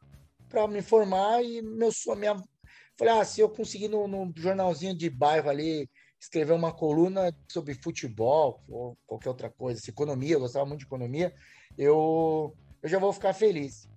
[0.47, 2.43] para me formar e meu sonho, minha...
[2.97, 5.89] Falei, ah, se eu conseguir no, no jornalzinho de bairro ali
[6.19, 11.34] escrever uma coluna sobre futebol ou qualquer outra coisa, economia, eu gostava muito de economia,
[11.77, 13.88] eu, eu já vou ficar feliz.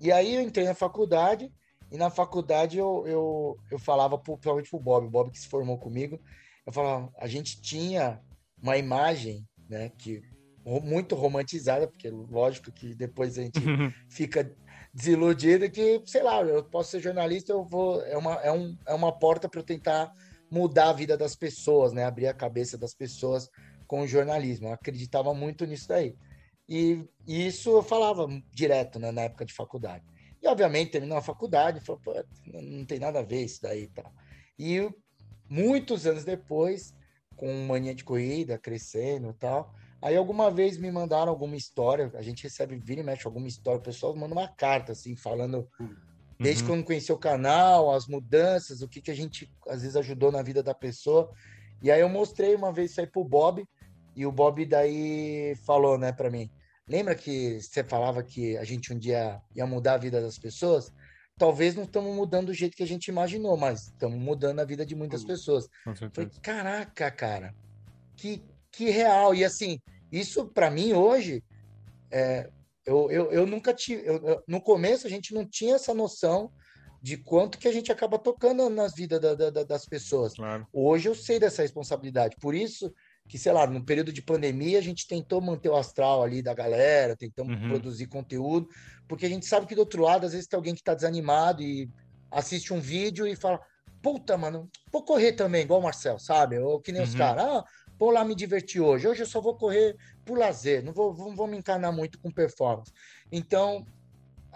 [0.00, 1.52] E aí eu entrei na faculdade,
[1.90, 5.78] e na faculdade eu, eu, eu falava principalmente pro Bob, o Bob que se formou
[5.78, 6.20] comigo,
[6.66, 8.20] eu falava, a gente tinha
[8.62, 10.22] uma imagem, né, que
[10.64, 13.60] muito romantizada, porque lógico que depois a gente
[14.08, 14.54] fica
[14.92, 18.02] desiludido que, sei lá, eu posso ser jornalista, eu vou.
[18.02, 20.12] É uma, é um, é uma porta para eu tentar
[20.50, 22.04] mudar a vida das pessoas, né?
[22.04, 23.48] Abrir a cabeça das pessoas
[23.86, 24.68] com o jornalismo.
[24.68, 26.14] Eu acreditava muito nisso daí.
[26.70, 30.04] E, e isso eu falava direto né, na época de faculdade.
[30.40, 32.14] E, obviamente, terminou a faculdade, falou, pô,
[32.46, 34.10] não tem nada a ver isso daí e tal.
[34.56, 34.88] E
[35.48, 36.94] muitos anos depois,
[37.36, 42.22] com mania de corrida, crescendo e tal, aí alguma vez me mandaram alguma história, a
[42.22, 45.96] gente recebe, vira e mexe alguma história, o pessoal manda uma carta, assim, falando uhum.
[46.38, 50.30] desde quando conheceu o canal, as mudanças, o que, que a gente, às vezes, ajudou
[50.30, 51.30] na vida da pessoa.
[51.82, 53.66] E aí eu mostrei uma vez isso aí pro Bob,
[54.14, 56.50] e o Bob daí falou, né, para mim,
[56.90, 60.92] Lembra que você falava que a gente um dia ia mudar a vida das pessoas?
[61.38, 64.84] Talvez não estamos mudando do jeito que a gente imaginou, mas estamos mudando a vida
[64.84, 65.68] de muitas pessoas.
[66.12, 67.54] Falei, caraca, cara,
[68.16, 68.42] que,
[68.72, 69.32] que real.
[69.32, 69.78] E assim,
[70.10, 71.44] isso para mim hoje,
[72.10, 72.50] é,
[72.84, 74.04] eu, eu, eu nunca tive.
[74.04, 76.52] Eu, eu, no começo a gente não tinha essa noção
[77.00, 80.34] de quanto que a gente acaba tocando nas vidas da, da, das pessoas.
[80.34, 80.66] Claro.
[80.72, 82.34] Hoje eu sei dessa responsabilidade.
[82.40, 82.92] Por isso
[83.30, 86.52] que, sei lá, no período de pandemia, a gente tentou manter o astral ali da
[86.52, 87.68] galera, tentamos uhum.
[87.68, 88.68] produzir conteúdo,
[89.06, 91.62] porque a gente sabe que do outro lado, às vezes tem alguém que está desanimado
[91.62, 91.88] e
[92.28, 93.60] assiste um vídeo e fala,
[94.02, 96.58] puta, mano, vou correr também, igual o Marcel, sabe?
[96.58, 97.06] Ou que nem uhum.
[97.06, 97.64] os caras, ah,
[97.96, 101.36] vou lá me divertir hoje, hoje eu só vou correr por lazer, não vou, não
[101.36, 102.92] vou me encanar muito com performance.
[103.30, 103.86] Então,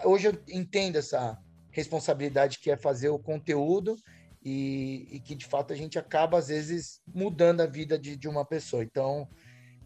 [0.04, 1.38] hoje eu entendo essa
[1.70, 3.96] responsabilidade que é fazer o conteúdo
[4.44, 8.28] e, e, que de fato a gente acaba às vezes mudando a vida de, de
[8.28, 8.82] uma pessoa.
[8.82, 9.28] Então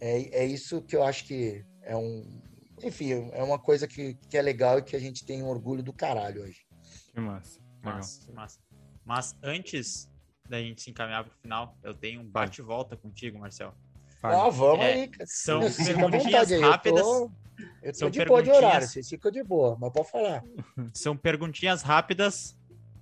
[0.00, 2.42] é, é isso que eu acho que é um,
[2.82, 5.82] enfim, é uma coisa que, que é legal e que a gente tem um orgulho
[5.82, 6.66] do caralho hoje.
[7.12, 7.60] Que massa.
[7.82, 8.58] Massa, que massa.
[9.04, 10.10] Mas antes
[10.48, 13.74] da gente se encaminhar para o final, eu tenho um bate-volta contigo, Marcel.
[14.22, 15.26] Ah, vamos é, aí, cara.
[15.26, 17.00] São perguntinhas rápidas.
[17.00, 17.30] Eu tô,
[17.82, 20.42] eu tô de boa de horário, vocês ficam de boa, mas pode falar.
[20.92, 22.57] São perguntinhas rápidas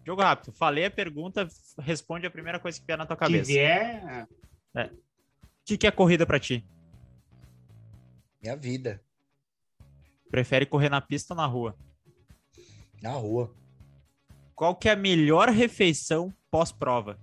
[0.07, 0.53] Jogo rápido.
[0.53, 1.49] Falei a pergunta,
[1.81, 3.47] responde a primeira coisa que vier na tua cabeça.
[3.47, 4.29] Que vier...
[4.73, 4.85] É.
[4.85, 4.91] O
[5.65, 6.65] que, que é corrida para ti?
[8.41, 9.03] Minha vida.
[10.31, 11.77] Prefere correr na pista ou na rua?
[13.03, 13.53] Na rua.
[14.55, 17.19] Qual que é a melhor refeição pós-prova?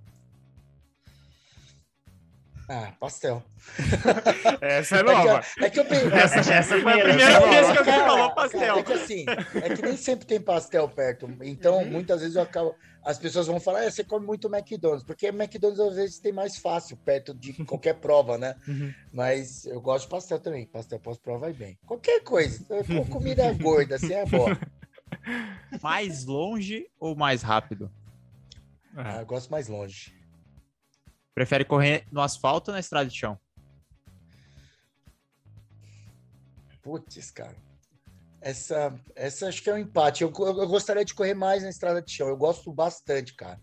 [2.68, 3.44] Ah, pastel.
[4.61, 5.41] essa é nova.
[5.60, 8.77] É que, é que eu essa, essa foi a primeira vez que eu falou pastel.
[8.77, 9.26] É que assim,
[9.61, 11.30] é que nem sempre tem pastel perto.
[11.41, 11.91] Então, uhum.
[11.91, 12.76] muitas vezes eu acabo.
[13.03, 16.57] As pessoas vão falar, ah, você come muito McDonald's, porque McDonald's às vezes tem mais
[16.57, 18.56] fácil perto de qualquer prova, né?
[18.68, 18.94] Uhum.
[19.11, 20.65] Mas eu gosto de pastel também.
[20.65, 21.77] Pastel pós-prova vai bem.
[21.85, 22.64] Qualquer coisa.
[22.88, 24.57] Com comida gorda, assim é boa.
[25.81, 27.91] Mais longe ou mais rápido?
[28.95, 30.22] Ah, eu gosto mais longe.
[31.34, 33.39] Prefere correr no asfalto ou na estrada de chão?
[36.81, 37.55] Putz, cara.
[38.41, 40.22] Essa, essa acho que é um empate.
[40.22, 42.27] Eu, eu, eu, gostaria de correr mais na estrada de chão.
[42.27, 43.60] Eu gosto bastante, cara.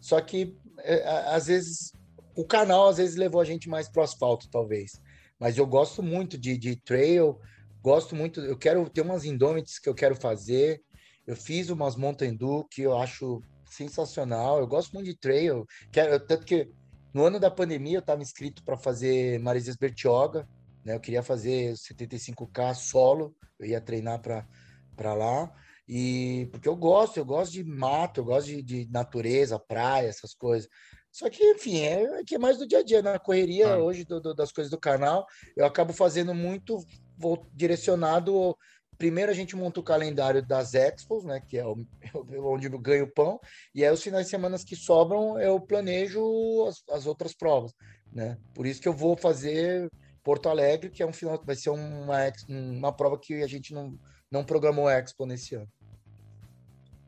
[0.00, 1.02] Só que, é,
[1.34, 1.92] às vezes,
[2.36, 4.92] o canal às vezes levou a gente mais pro asfalto, talvez.
[5.38, 7.38] Mas eu gosto muito de, de trail.
[7.82, 8.40] Gosto muito.
[8.40, 10.80] Eu quero ter umas Indomites que eu quero fazer.
[11.26, 14.60] Eu fiz umas Mountain Dew que eu acho sensacional.
[14.60, 15.66] Eu gosto muito de trail.
[15.90, 16.70] Quero, tanto que
[17.12, 20.48] no ano da pandemia, eu estava inscrito para fazer Maresias Bertioga,
[20.84, 20.94] né?
[20.94, 25.52] Eu queria fazer 75K solo, eu ia treinar para lá.
[25.88, 30.34] E porque eu gosto, eu gosto de mato, eu gosto de, de natureza, praia, essas
[30.34, 30.68] coisas.
[31.10, 33.78] Só que, enfim, é, é que é mais do dia a dia, na correria ah.
[33.78, 35.26] hoje do, do, das coisas do canal,
[35.56, 36.78] eu acabo fazendo muito
[37.18, 38.56] vou, direcionado
[39.00, 41.74] primeiro a gente monta o calendário das expos, né, que é o,
[42.44, 43.40] onde eu ganho pão,
[43.74, 46.20] e aí os finais de semana que sobram eu planejo
[46.68, 47.72] as, as, outras provas,
[48.12, 48.36] né?
[48.54, 49.90] Por isso que eu vou fazer
[50.22, 53.98] Porto Alegre, que é um final, vai ser uma, uma prova que a gente não,
[54.30, 55.68] não programou Expo nesse ano.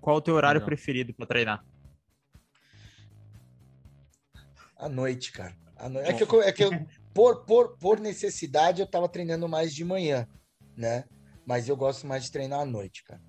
[0.01, 0.67] Qual o teu horário não.
[0.67, 1.65] preferido para treinar?
[4.77, 5.55] À noite, cara.
[5.77, 6.11] À noite.
[6.11, 6.71] É que, eu, é que eu,
[7.13, 10.27] por, por, por necessidade, eu tava treinando mais de manhã,
[10.75, 11.05] né?
[11.47, 13.23] Mas eu gosto mais de treinar à noite, cara.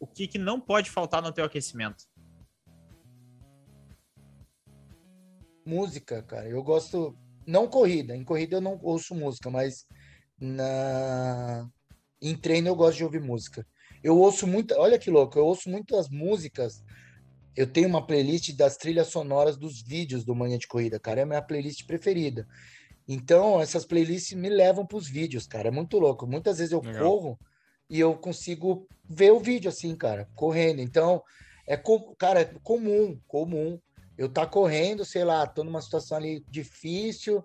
[0.00, 2.04] O que, que não pode faltar no teu aquecimento?
[5.64, 6.48] Música, cara.
[6.48, 7.16] Eu gosto.
[7.46, 8.16] Não corrida.
[8.16, 9.86] Em corrida eu não ouço música, mas
[10.40, 11.68] na
[12.20, 13.66] em treino eu gosto de ouvir música.
[14.02, 16.82] Eu ouço muito, olha que louco, eu ouço muitas músicas.
[17.56, 21.22] Eu tenho uma playlist das trilhas sonoras dos vídeos do Manhã de Corrida, cara, é
[21.22, 22.46] a minha playlist preferida.
[23.08, 25.68] Então, essas playlists me levam para os vídeos, cara.
[25.68, 26.26] É muito louco.
[26.26, 27.02] Muitas vezes eu Legal.
[27.02, 27.40] corro
[27.88, 30.80] e eu consigo ver o vídeo assim, cara, correndo.
[30.80, 31.22] Então,
[31.66, 33.80] é com, cara, é comum, comum.
[34.16, 37.42] Eu tá correndo, sei lá, tô numa situação ali difícil,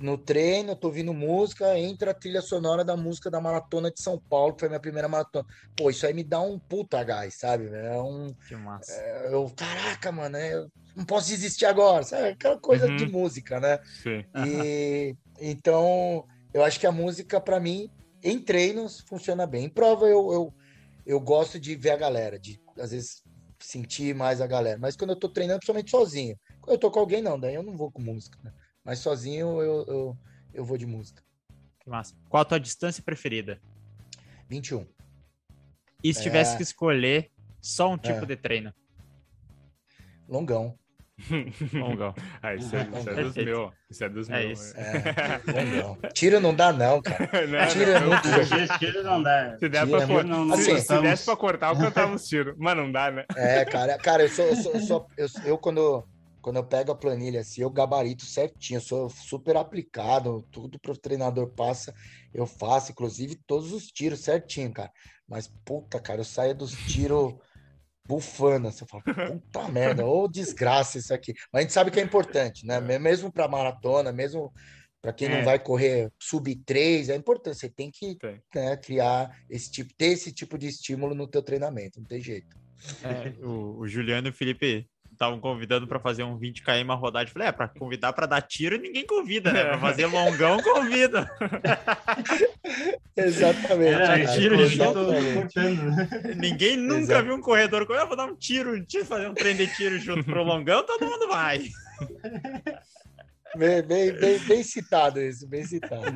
[0.00, 4.18] no treino, tô ouvindo música, entra a trilha sonora da música da Maratona de São
[4.28, 5.44] Paulo, que foi minha primeira maratona.
[5.76, 7.68] Pô, isso aí me dá um puta gás, sabe?
[7.68, 8.34] É um.
[8.48, 8.92] Que massa.
[8.92, 10.66] É, eu, caraca, mano, é, eu
[10.96, 12.28] não posso desistir agora, sabe?
[12.28, 12.96] Aquela coisa Uhum.
[12.96, 13.78] de música, né?
[14.02, 14.24] Sim.
[14.46, 17.88] E então eu acho que a música, para mim,
[18.22, 19.66] em treinos, funciona bem.
[19.66, 20.54] Em prova, eu, eu,
[21.06, 23.22] eu gosto de ver a galera, de às vezes
[23.62, 24.78] sentir mais a galera.
[24.78, 26.34] Mas quando eu tô treinando, principalmente sozinho.
[26.62, 28.50] Quando eu tô com alguém, não, daí eu não vou com música, né?
[28.84, 30.18] Mas sozinho eu, eu,
[30.54, 31.22] eu vou de música.
[31.80, 32.14] Que massa.
[32.28, 33.60] Qual a tua distância preferida?
[34.48, 34.86] 21.
[36.02, 36.56] E se tivesse É.
[36.56, 37.30] que escolher
[37.60, 38.26] só um tipo É.
[38.26, 38.72] de treino?
[40.28, 40.78] Longão.
[41.74, 42.14] Longão.
[42.42, 43.72] Ah, isso é, isso é dos meus.
[43.90, 44.60] Isso é dos É meus.
[44.60, 44.74] isso.
[44.78, 45.98] É, longão.
[46.14, 47.28] Tiro não dá, não, cara.
[47.46, 48.78] Não, Tiro é não, muito não.
[48.78, 49.58] Tiro, não dá.
[49.58, 52.54] Se der pra, cor- Não, não se, se desse pra cortar, eu cantava os tiros.
[52.58, 53.26] Mas não dá, né?
[53.36, 56.08] É, cara, cara, eu sou, eu sou, eu, sou- eu, eu quando,
[56.40, 60.96] quando eu pego a planilha assim, eu gabarito certinho, eu sou super aplicado, tudo pro
[60.96, 61.94] treinador passa,
[62.32, 64.90] eu faço, inclusive todos os tiros certinho, cara.
[65.28, 67.34] Mas puta, cara, eu saio dos tiros
[68.06, 71.32] bufando, assim, eu falo, puta merda, ô desgraça isso aqui.
[71.52, 72.80] Mas a gente sabe que é importante, né?
[72.80, 74.52] Me- Mesmo pra maratona, mesmo
[75.00, 75.30] para quem É.
[75.30, 78.42] não vai correr sub 3, é importante, você tem que Tem.
[78.54, 82.48] né, criar esse tipo, ter esse tipo de estímulo no teu treinamento, não tem jeito.
[83.02, 84.86] É, o, o Juliano e o Felipe
[85.20, 87.24] estavam convidando para fazer um 20km a rodar.
[87.24, 89.64] Eu falei, é, para convidar para dar tiro, ninguém convida, né?
[89.64, 91.30] Para fazer longão, convida.
[93.14, 93.98] Exatamente.
[93.98, 95.58] Cara, tiro junto, exatamente.
[95.58, 96.36] né?
[96.36, 97.24] Ninguém nunca Exato.
[97.24, 99.98] viu um corredor com, eu vou dar um tiro, tiro, fazer um treino de tiro
[99.98, 101.68] junto pro longão, todo mundo vai.
[103.56, 106.06] Bem, bem, bem, bem citado isso, bem citado.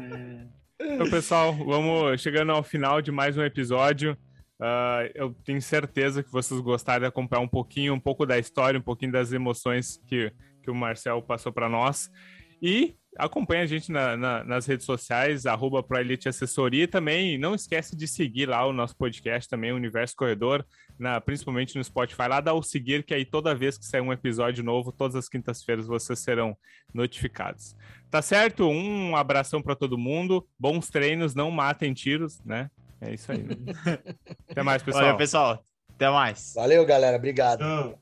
[0.81, 0.94] É.
[0.94, 4.16] Então, pessoal, vamos chegando ao final de mais um episódio.
[4.60, 8.78] Ah, eu tenho certeza que vocês gostaram de acompanhar um pouquinho, um pouco da história,
[8.78, 10.32] um pouquinho das emoções que,
[10.62, 12.10] que o Marcel passou para nós.
[12.62, 16.85] E acompanha a gente na- na- nas redes sociais, arroba ProElite Assessoria.
[16.85, 20.64] E também não esquece de seguir lá o nosso podcast também, Universo Corredor,
[20.98, 22.22] na- principalmente no Spotify.
[22.28, 25.28] Lá dá o seguir, que aí toda vez que sair um episódio novo, todas as
[25.28, 26.56] quintas-feiras vocês serão
[26.94, 27.76] notificados.
[28.10, 28.66] Tá certo?
[28.68, 30.47] Um abração para todo mundo.
[30.59, 32.70] Bons treinos, não matem tiros, né?
[33.00, 33.46] É isso aí.
[34.50, 35.04] Até mais, pessoal.
[35.04, 35.64] Valeu, pessoal.
[35.94, 36.52] Até mais.
[36.54, 37.16] Valeu, galera.
[37.16, 37.62] Obrigado.
[37.62, 37.98] Então,